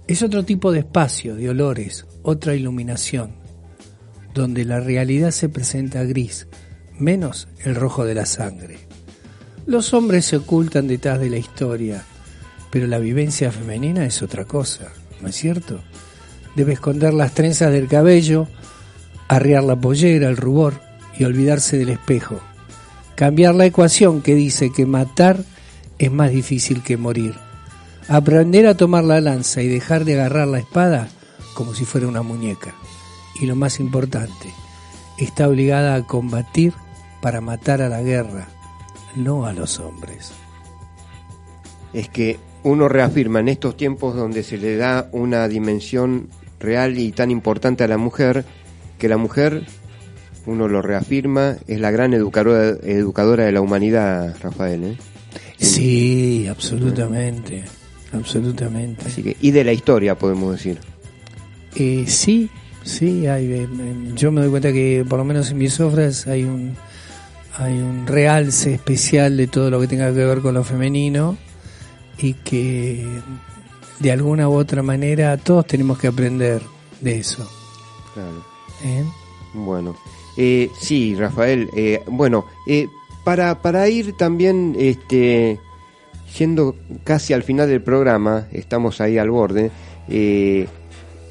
Es 0.06 0.22
otro 0.22 0.44
tipo 0.44 0.72
de 0.72 0.80
espacio, 0.80 1.34
de 1.34 1.50
olores, 1.50 2.06
otra 2.22 2.54
iluminación, 2.54 3.32
donde 4.34 4.64
la 4.64 4.80
realidad 4.80 5.32
se 5.32 5.48
presenta 5.48 6.04
gris, 6.04 6.46
menos 6.98 7.48
el 7.64 7.74
rojo 7.74 8.04
de 8.04 8.14
la 8.14 8.24
sangre. 8.24 8.78
Los 9.66 9.92
hombres 9.92 10.24
se 10.24 10.36
ocultan 10.36 10.88
detrás 10.88 11.20
de 11.20 11.28
la 11.28 11.36
historia, 11.36 12.04
pero 12.70 12.86
la 12.86 12.98
vivencia 12.98 13.52
femenina 13.52 14.06
es 14.06 14.22
otra 14.22 14.44
cosa, 14.44 14.92
¿no 15.20 15.28
es 15.28 15.36
cierto? 15.36 15.80
Debe 16.54 16.72
esconder 16.72 17.14
las 17.14 17.34
trenzas 17.34 17.72
del 17.72 17.88
cabello, 17.88 18.48
arriar 19.28 19.62
la 19.64 19.76
pollera, 19.76 20.28
el 20.28 20.36
rubor 20.36 20.80
y 21.18 21.24
olvidarse 21.24 21.78
del 21.78 21.90
espejo. 21.90 22.40
Cambiar 23.14 23.54
la 23.54 23.66
ecuación 23.66 24.22
que 24.22 24.34
dice 24.34 24.70
que 24.70 24.86
matar 24.86 25.44
es 25.98 26.12
más 26.12 26.30
difícil 26.30 26.82
que 26.82 26.96
morir. 26.96 27.34
Aprender 28.08 28.66
a 28.66 28.76
tomar 28.76 29.04
la 29.04 29.20
lanza 29.20 29.60
y 29.62 29.68
dejar 29.68 30.04
de 30.04 30.14
agarrar 30.14 30.48
la 30.48 30.60
espada 30.60 31.08
como 31.54 31.74
si 31.74 31.84
fuera 31.84 32.06
una 32.06 32.22
muñeca. 32.22 32.74
Y 33.40 33.46
lo 33.46 33.56
más 33.56 33.80
importante, 33.80 34.52
está 35.18 35.48
obligada 35.48 35.94
a 35.94 36.06
combatir 36.06 36.72
para 37.20 37.40
matar 37.40 37.82
a 37.82 37.88
la 37.88 38.02
guerra, 38.02 38.48
no 39.16 39.44
a 39.44 39.52
los 39.52 39.80
hombres. 39.80 40.32
Es 41.92 42.08
que 42.08 42.38
uno 42.68 42.88
reafirma 42.88 43.40
en 43.40 43.48
estos 43.48 43.76
tiempos 43.76 44.14
donde 44.14 44.42
se 44.42 44.58
le 44.58 44.76
da 44.76 45.08
una 45.12 45.48
dimensión 45.48 46.28
real 46.60 46.98
y 46.98 47.12
tan 47.12 47.30
importante 47.30 47.84
a 47.84 47.88
la 47.88 47.96
mujer, 47.96 48.44
que 48.98 49.08
la 49.08 49.16
mujer, 49.16 49.62
uno 50.44 50.68
lo 50.68 50.82
reafirma, 50.82 51.56
es 51.66 51.80
la 51.80 51.90
gran 51.90 52.12
educadora, 52.12 52.76
educadora 52.82 53.44
de 53.44 53.52
la 53.52 53.62
humanidad, 53.62 54.36
Rafael. 54.42 54.84
¿eh? 54.84 54.96
Sí, 55.56 56.46
absolutamente, 56.46 57.64
absolutamente. 58.12 59.06
Así 59.06 59.22
que, 59.22 59.36
y 59.40 59.50
de 59.50 59.64
la 59.64 59.72
historia, 59.72 60.18
podemos 60.18 60.52
decir. 60.52 60.78
Eh, 61.74 62.04
sí, 62.06 62.50
sí, 62.82 63.26
hay, 63.28 63.52
eh, 63.52 63.68
yo 64.14 64.30
me 64.30 64.42
doy 64.42 64.50
cuenta 64.50 64.72
que 64.72 65.06
por 65.08 65.18
lo 65.18 65.24
menos 65.24 65.50
en 65.50 65.58
mis 65.58 65.80
obras 65.80 66.26
hay 66.26 66.44
un, 66.44 66.74
hay 67.56 67.72
un 67.72 68.06
realce 68.06 68.74
especial 68.74 69.38
de 69.38 69.46
todo 69.46 69.70
lo 69.70 69.80
que 69.80 69.86
tenga 69.86 70.12
que 70.12 70.24
ver 70.24 70.40
con 70.40 70.52
lo 70.52 70.64
femenino 70.64 71.38
y 72.18 72.34
que 72.34 73.06
de 73.98 74.12
alguna 74.12 74.48
u 74.48 74.54
otra 74.54 74.82
manera 74.82 75.36
todos 75.36 75.66
tenemos 75.66 75.98
que 75.98 76.08
aprender 76.08 76.62
de 77.00 77.18
eso. 77.18 77.48
Claro. 78.14 78.44
¿eh? 78.84 79.04
Bueno, 79.54 79.96
eh, 80.36 80.70
sí, 80.78 81.14
Rafael. 81.14 81.68
eh, 81.74 82.02
bueno, 82.06 82.44
eh, 82.66 82.88
para, 83.24 83.60
para 83.60 83.88
ir 83.88 84.16
también, 84.16 84.74
este, 84.78 85.58
siendo 86.30 86.76
casi 87.04 87.32
al 87.32 87.42
final 87.42 87.68
del 87.68 87.82
programa, 87.82 88.46
estamos 88.52 89.00
ahí 89.00 89.18
al 89.18 89.30
borde, 89.30 89.70
eh, 90.08 90.66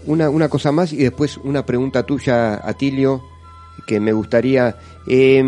una, 0.05 0.29
una 0.29 0.47
cosa 0.47 0.71
más 0.71 0.93
y 0.93 0.97
después 0.97 1.37
una 1.37 1.65
pregunta 1.65 2.03
tuya, 2.03 2.55
Atilio, 2.67 3.23
que 3.85 3.99
me 3.99 4.13
gustaría. 4.13 4.75
Eh, 5.07 5.39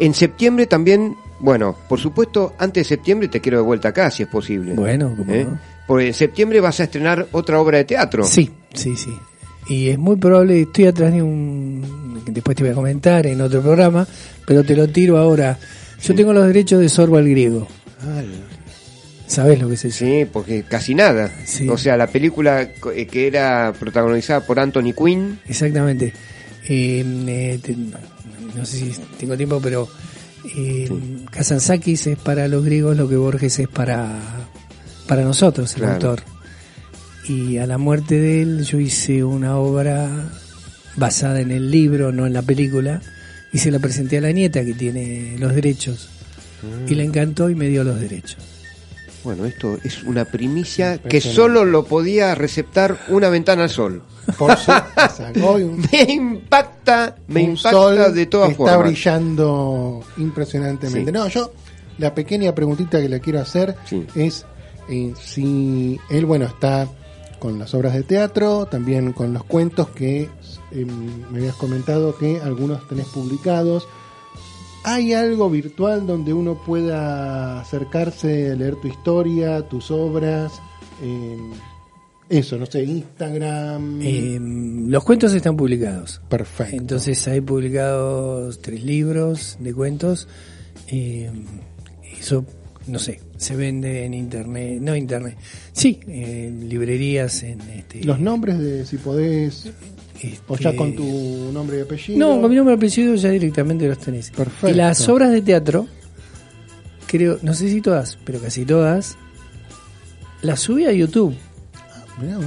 en 0.00 0.14
septiembre 0.14 0.66
también, 0.66 1.16
bueno, 1.40 1.76
por 1.88 1.98
supuesto, 2.00 2.54
antes 2.58 2.84
de 2.84 2.96
septiembre 2.96 3.28
te 3.28 3.40
quiero 3.40 3.58
de 3.58 3.64
vuelta 3.64 3.88
acá, 3.88 4.10
si 4.10 4.22
es 4.24 4.28
posible. 4.28 4.74
Bueno, 4.74 5.14
cómo 5.16 5.32
¿Eh? 5.32 5.44
no. 5.44 5.58
Porque 5.86 6.08
en 6.08 6.14
septiembre 6.14 6.60
vas 6.60 6.80
a 6.80 6.84
estrenar 6.84 7.26
otra 7.32 7.60
obra 7.60 7.78
de 7.78 7.84
teatro. 7.84 8.24
Sí, 8.24 8.50
sí, 8.74 8.94
sí. 8.96 9.10
Y 9.68 9.88
es 9.88 9.98
muy 9.98 10.16
probable, 10.16 10.60
estoy 10.62 10.86
atrás 10.86 11.12
de 11.12 11.22
un... 11.22 12.22
Después 12.26 12.56
te 12.56 12.62
voy 12.62 12.72
a 12.72 12.74
comentar 12.74 13.26
en 13.26 13.40
otro 13.40 13.60
programa, 13.62 14.06
pero 14.46 14.64
te 14.64 14.74
lo 14.76 14.88
tiro 14.88 15.16
ahora. 15.18 15.58
Yo 16.02 16.14
tengo 16.14 16.32
los 16.32 16.46
derechos 16.46 16.80
de 16.80 16.88
Sorbo 16.88 17.16
al 17.16 17.28
griego. 17.28 17.66
¿Sabes 19.26 19.60
lo 19.60 19.68
que 19.68 19.74
es 19.74 19.84
eso? 19.84 19.98
Sí, 20.04 20.26
porque 20.32 20.62
casi 20.62 20.94
nada. 20.94 21.30
Sí. 21.44 21.68
O 21.68 21.76
sea, 21.76 21.96
la 21.98 22.06
película 22.06 22.62
eh, 22.94 23.06
que 23.06 23.26
era 23.26 23.74
protagonizada 23.78 24.40
por 24.40 24.58
Anthony 24.58 24.94
Quinn. 24.96 25.38
Exactamente. 25.46 26.12
Eh, 26.68 27.04
eh, 27.26 27.58
te- 27.62 27.76
no 27.76 28.64
sé 28.64 28.78
si 28.78 28.92
tengo 29.18 29.36
tiempo, 29.36 29.60
pero 29.62 29.86
eh, 30.56 30.88
Kazantzakis 31.30 32.06
es 32.08 32.18
para 32.18 32.48
los 32.48 32.64
griegos 32.64 32.96
lo 32.96 33.08
que 33.08 33.16
Borges 33.16 33.58
es 33.58 33.68
para, 33.68 34.18
para 35.06 35.22
nosotros, 35.22 35.72
el 35.74 35.80
Claro. 35.80 35.94
autor. 35.94 36.22
Y 37.28 37.58
a 37.58 37.66
la 37.66 37.76
muerte 37.78 38.18
de 38.18 38.42
él 38.42 38.64
yo 38.64 38.78
hice 38.80 39.22
una 39.24 39.56
obra 39.58 40.08
basada 40.96 41.40
en 41.40 41.50
el 41.50 41.70
libro, 41.70 42.10
no 42.12 42.26
en 42.26 42.32
la 42.32 42.42
película, 42.42 43.02
y 43.52 43.58
se 43.58 43.70
la 43.70 43.78
presenté 43.78 44.18
a 44.18 44.20
la 44.22 44.32
nieta 44.32 44.64
que 44.64 44.74
tiene 44.74 45.36
los 45.38 45.54
derechos. 45.54 46.08
Y 46.88 46.94
le 46.96 47.04
encantó 47.04 47.50
y 47.50 47.54
me 47.54 47.68
dio 47.68 47.84
los 47.84 48.00
derechos. 48.00 48.38
Bueno, 49.22 49.44
esto 49.46 49.78
es 49.84 50.02
una 50.04 50.24
primicia 50.24 50.98
que 50.98 51.20
solo 51.20 51.64
lo 51.64 51.84
podía 51.84 52.34
receptar 52.34 52.98
una 53.08 53.28
ventana 53.28 53.64
al 53.64 53.70
sol. 53.70 54.02
Por 54.36 54.56
su- 54.56 54.70
un, 55.46 55.86
Me 55.92 56.02
impacta, 56.12 57.16
me 57.28 57.44
un 57.44 57.50
impacta 57.50 57.70
sol 57.70 58.14
de 58.14 58.26
todas 58.26 58.48
que 58.48 58.52
está 58.52 58.64
formas. 58.72 58.78
brillando 58.90 60.00
impresionantemente. 60.18 61.10
Sí. 61.10 61.16
No, 61.16 61.28
yo 61.28 61.52
la 61.98 62.14
pequeña 62.14 62.54
preguntita 62.54 63.00
que 63.00 63.08
le 63.08 63.20
quiero 63.20 63.40
hacer 63.40 63.74
Sí. 63.86 64.06
es 64.14 64.44
eh, 64.88 65.14
si 65.20 65.98
él, 66.10 66.26
bueno, 66.26 66.46
está 66.46 66.88
con 67.38 67.58
las 67.58 67.72
obras 67.74 67.94
de 67.94 68.02
teatro, 68.02 68.66
también 68.66 69.12
con 69.12 69.32
los 69.32 69.44
cuentos 69.44 69.88
que 69.90 70.28
eh, 70.72 70.84
me 71.30 71.38
habías 71.38 71.54
comentado 71.56 72.16
que 72.16 72.40
algunos 72.40 72.86
tenés 72.88 73.06
publicados. 73.06 73.86
¿Hay 74.84 75.12
algo 75.12 75.50
virtual 75.50 76.06
donde 76.06 76.32
uno 76.32 76.54
pueda 76.64 77.60
acercarse, 77.60 78.56
leer 78.56 78.76
tu 78.76 78.88
historia, 78.88 79.68
tus 79.68 79.90
obras? 79.90 80.60
Eh, 81.02 81.38
eso, 82.28 82.58
no 82.58 82.66
sé, 82.66 82.84
Instagram. 82.84 84.00
Eh, 84.02 84.38
los 84.88 85.04
cuentos 85.04 85.32
están 85.34 85.56
publicados. 85.56 86.20
Perfecto. 86.28 86.76
Entonces 86.76 87.26
hay 87.28 87.40
publicados 87.40 88.60
tres 88.60 88.82
libros 88.82 89.56
de 89.60 89.74
cuentos. 89.74 90.28
eh, 90.88 91.30
eso, 92.18 92.44
no 92.88 92.98
sé, 92.98 93.20
se 93.36 93.54
vende 93.54 94.04
en 94.04 94.14
internet, 94.14 94.80
no 94.80 94.96
internet, 94.96 95.36
sí, 95.72 96.00
en 96.06 96.68
librerías, 96.68 97.42
en 97.42 97.60
este. 97.60 98.02
Los 98.02 98.18
nombres 98.18 98.58
de 98.58 98.84
si 98.86 98.96
podés, 98.96 99.70
o 100.48 100.56
ya 100.56 100.70
este, 100.70 100.76
con 100.76 100.96
tu 100.96 101.50
nombre 101.52 101.78
y 101.78 101.80
apellido. 101.82 102.18
No, 102.18 102.40
con 102.40 102.50
mi 102.50 102.56
nombre 102.56 102.74
y 102.74 102.76
apellido 102.76 103.14
ya 103.14 103.30
directamente 103.30 103.86
los 103.86 103.98
tenés. 103.98 104.30
Perfecto. 104.30 104.70
Y 104.70 104.74
las 104.74 105.08
obras 105.08 105.30
de 105.30 105.42
teatro, 105.42 105.86
creo, 107.06 107.38
no 107.42 107.54
sé 107.54 107.68
si 107.68 107.80
todas, 107.80 108.18
pero 108.24 108.40
casi 108.40 108.64
todas, 108.64 109.16
las 110.42 110.60
subí 110.60 110.86
a 110.86 110.92
YouTube. 110.92 111.34
Mirá. 112.20 112.38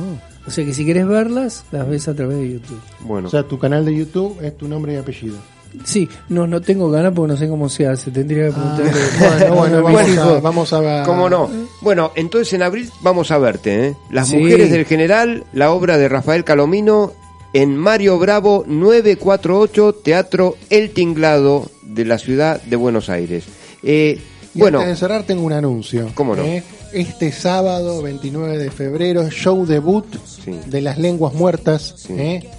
O 0.47 0.51
sea 0.51 0.65
que 0.65 0.73
si 0.73 0.85
querés 0.85 1.07
verlas, 1.07 1.65
las 1.71 1.87
ves 1.87 2.07
a 2.07 2.13
través 2.15 2.37
de 2.37 2.53
YouTube. 2.53 2.79
Bueno, 3.01 3.27
O 3.27 3.31
sea, 3.31 3.43
tu 3.43 3.59
canal 3.59 3.85
de 3.85 3.95
YouTube 3.95 4.37
es 4.41 4.57
tu 4.57 4.67
nombre 4.67 4.93
y 4.93 4.97
apellido. 4.97 5.37
Sí, 5.85 6.09
no, 6.27 6.47
no 6.47 6.59
tengo 6.61 6.91
ganas 6.91 7.13
porque 7.13 7.31
no 7.31 7.37
sé 7.37 7.47
cómo 7.47 7.69
se 7.69 7.87
hace. 7.87 8.11
Tendría 8.11 8.47
que 8.47 8.51
preguntarle. 8.53 9.49
bueno, 9.55 9.81
bueno, 9.81 9.83
vamos, 9.83 10.17
a, 10.17 10.39
vamos 10.41 10.73
a 10.73 11.03
¿Cómo 11.05 11.29
no? 11.29 11.49
Bueno, 11.81 12.11
entonces 12.15 12.51
en 12.53 12.63
abril 12.63 12.89
vamos 13.01 13.31
a 13.31 13.37
verte, 13.37 13.87
¿eh? 13.87 13.95
Las 14.09 14.27
Sí. 14.29 14.37
Mujeres 14.37 14.69
del 14.71 14.85
General, 14.85 15.45
la 15.53 15.71
obra 15.71 15.97
de 15.97 16.09
Rafael 16.09 16.43
Calomino, 16.43 17.13
en 17.53 17.77
Mario 17.77 18.17
Bravo 18.19 18.65
948, 18.67 19.93
Teatro 20.03 20.55
El 20.69 20.91
Tinglado 20.91 21.69
de 21.83 22.03
la 22.05 22.17
ciudad 22.17 22.61
de 22.63 22.75
Buenos 22.75 23.09
Aires. 23.09 23.45
Eh, 23.83 24.19
Y 24.53 24.59
bueno, 24.59 24.79
antes 24.79 24.95
de 24.95 24.99
cerrar 24.99 25.23
tengo 25.23 25.43
un 25.43 25.53
anuncio. 25.53 26.09
¿Cómo 26.15 26.35
no? 26.35 26.43
¿eh? 26.43 26.63
Este 26.93 27.31
sábado, 27.31 28.01
29 28.01 28.57
de 28.57 28.69
febrero, 28.71 29.29
show 29.29 29.65
debut 29.65 30.05
Sí. 30.43 30.51
de 30.67 30.81
Las 30.81 30.97
Lenguas 30.97 31.33
Muertas. 31.33 31.93
Sí. 31.97 32.13
¿eh? 32.13 32.49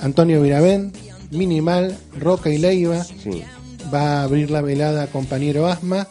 Antonio 0.00 0.40
Viravén, 0.42 0.92
Minimal, 1.30 1.96
Roca 2.18 2.50
y 2.50 2.58
Leiva. 2.58 3.02
sí, 3.04 3.42
Va 3.92 4.20
a 4.20 4.22
abrir 4.22 4.50
la 4.50 4.60
velada 4.62 5.08
compañero 5.08 5.66
Asma. 5.66 6.06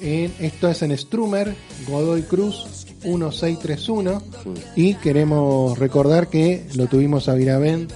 En, 0.00 0.32
esto 0.40 0.68
es 0.70 0.80
en 0.82 0.96
Strumer, 0.96 1.54
Godoy 1.86 2.22
Cruz 2.22 2.86
1631. 3.04 4.22
sí. 4.42 4.50
Y 4.76 4.94
queremos 4.94 5.78
recordar 5.78 6.28
que 6.28 6.64
lo 6.74 6.86
tuvimos 6.86 7.28
a 7.28 7.34
Viravén 7.34 7.88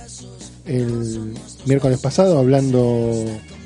el 0.67 1.33
miércoles 1.65 1.99
pasado 2.01 2.39
hablando 2.39 3.11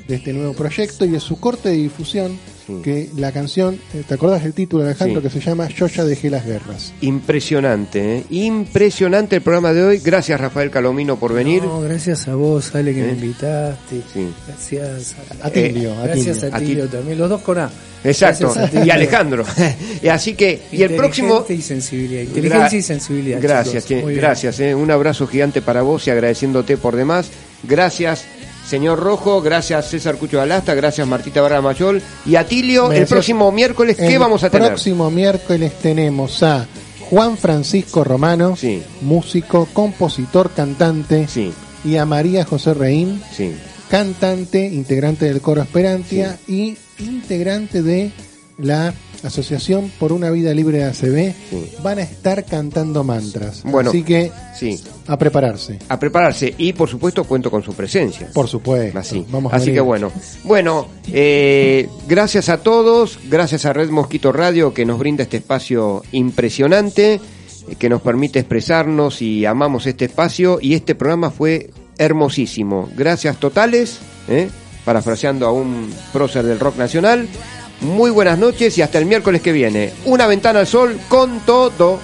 de 0.07 0.15
este 0.15 0.31
nuevo 0.31 0.53
proyecto 0.53 1.03
y 1.03 1.09
de 1.09 1.19
su 1.19 1.37
corte 1.39 1.69
de 1.69 1.75
difusión. 1.75 2.37
Sí. 2.65 2.73
Que 2.83 3.09
la 3.17 3.31
canción, 3.31 3.77
eh, 3.93 4.03
¿te 4.07 4.13
acordás 4.13 4.43
del 4.43 4.53
título, 4.53 4.83
Alejandro? 4.85 5.19
Sí. 5.21 5.27
Que 5.27 5.33
se 5.33 5.39
llama 5.41 5.67
Yo 5.69 5.87
ya 5.87 6.05
dejé 6.05 6.29
las 6.29 6.45
guerras. 6.45 6.93
Impresionante, 7.01 8.17
¿eh? 8.19 8.23
Impresionante 8.29 9.35
el 9.35 9.41
programa 9.41 9.73
de 9.73 9.83
hoy. 9.83 9.97
Gracias 9.99 10.39
Rafael 10.39 10.69
Calomino 10.71 11.17
por 11.17 11.33
venir. 11.33 11.63
No, 11.63 11.81
gracias 11.81 12.27
a 12.27 12.35
vos, 12.35 12.73
Ale, 12.75 12.93
que 12.93 13.01
¿Eh? 13.01 13.03
me 13.07 13.11
invitaste. 13.13 14.01
Sí. 14.13 14.29
Gracias. 14.47 15.15
Atilio, 15.41 15.91
Eh, 15.91 15.97
gracias 16.03 16.37
Atilio. 16.43 16.55
a 16.55 16.59
Tilio 16.59 16.87
también, 16.87 17.17
los 17.17 17.29
dos 17.29 17.41
con 17.41 17.57
A. 17.57 17.69
Exacto. 18.03 18.45
Gracias 18.45 18.65
a 18.65 18.69
Tilio. 18.69 18.85
Y 18.85 18.89
Alejandro. 18.91 19.43
Y 20.03 20.07
Así 20.07 20.33
que, 20.33 20.61
y 20.71 20.83
el 20.83 20.95
próximo... 20.95 21.39
Inteligencia 21.39 21.55
y 21.55 21.61
sensibilidad. 21.81 22.21
Inteligencia 22.23 22.79
y 22.79 22.81
sensibilidad. 22.81 23.39
Gracias, 23.41 23.85
chicos. 23.85 24.11
gracias. 24.13 24.59
eh. 24.59 24.75
Un 24.75 24.91
abrazo 24.91 25.27
gigante 25.27 25.61
para 25.61 25.81
vos 25.81 26.05
y 26.07 26.11
agradeciéndote 26.11 26.77
por 26.77 26.95
demás. 26.95 27.27
Gracias, 27.63 28.25
señor 28.67 28.99
Rojo. 28.99 29.41
Gracias, 29.41 29.89
César 29.89 30.15
Cucho 30.15 30.41
Alasta. 30.41 30.73
Gracias, 30.73 31.07
Martita 31.07 31.41
Barra 31.41 31.61
Mayol. 31.61 32.01
Y 32.25 32.35
Atilio, 32.35 32.87
Me 32.89 32.97
el 32.99 33.07
próximo 33.07 33.51
miércoles, 33.51 33.97
¿qué 33.97 34.13
El 34.13 34.19
vamos 34.19 34.43
a 34.43 34.49
tener? 34.49 34.69
próximo 34.69 35.09
miércoles 35.11 35.73
tenemos 35.81 36.41
a 36.43 36.65
Juan 37.09 37.37
Francisco 37.37 38.03
Romano, 38.03 38.55
Sí. 38.55 38.81
músico, 39.01 39.67
compositor, 39.73 40.51
cantante, 40.51 41.27
Sí, 41.27 41.51
y 41.85 41.97
a 41.97 42.05
María 42.05 42.45
José 42.45 42.73
Reín, 42.73 43.21
sí. 43.35 43.53
cantante, 43.89 44.65
integrante 44.65 45.25
del 45.25 45.41
coro 45.41 45.61
Esperantia 45.61 46.37
y 46.47 46.77
integrante 46.99 47.81
de 47.83 48.11
la 48.57 48.93
Asociación 49.23 49.91
por 49.99 50.11
una 50.11 50.29
Vida 50.31 50.53
Libre 50.53 50.79
de 50.79 50.83
ACB. 50.85 51.33
Sí. 51.49 51.71
Van 51.81 51.99
a 51.99 52.01
estar 52.01 52.43
cantando 52.45 53.03
mantras. 53.03 53.63
Bueno. 53.63 53.89
Así 53.89 54.03
que 54.03 54.31
Sí, 54.57 54.79
a 55.07 55.17
prepararse. 55.17 55.79
a 55.89 55.99
prepararse 55.99 56.53
y 56.57 56.73
por 56.73 56.89
supuesto 56.89 57.23
cuento 57.23 57.49
con 57.49 57.63
su 57.63 57.73
presencia. 57.73 58.29
Por 58.33 58.47
supuesto. 58.47 58.97
Así, 58.99 59.25
Vamos 59.29 59.53
así 59.53 59.73
que 59.73 59.79
bueno. 59.81 60.11
Bueno, 60.43 60.87
eh, 61.11 61.89
gracias 62.07 62.49
a 62.49 62.57
todos, 62.57 63.19
gracias 63.29 63.65
a 63.65 63.73
Red 63.73 63.89
Mosquito 63.89 64.31
Radio 64.31 64.73
que 64.73 64.85
nos 64.85 64.99
brinda 64.99 65.23
este 65.23 65.37
espacio 65.37 66.03
impresionante, 66.11 67.13
eh, 67.15 67.75
que 67.77 67.89
nos 67.89 68.01
permite 68.01 68.39
expresarnos 68.39 69.21
y 69.21 69.45
amamos 69.45 69.85
este 69.87 70.05
espacio 70.05 70.59
y 70.61 70.73
este 70.75 70.95
programa 70.95 71.31
fue 71.31 71.71
hermosísimo. 71.97 72.89
Gracias 72.95 73.37
totales, 73.37 73.99
¿eh? 74.27 74.49
parafraseando 74.85 75.47
a 75.47 75.51
un 75.51 75.93
prócer 76.11 76.43
del 76.43 76.59
rock 76.59 76.77
nacional. 76.77 77.27
Muy 77.83 78.11
buenas 78.11 78.39
noches 78.39 78.77
y 78.77 78.81
hasta 78.81 78.97
el 78.97 79.05
miércoles 79.05 79.41
que 79.41 79.51
viene. 79.51 79.93
Una 80.05 80.25
ventana 80.25 80.59
al 80.59 80.67
sol 80.67 80.97
con 81.09 81.41
todo. 81.41 81.99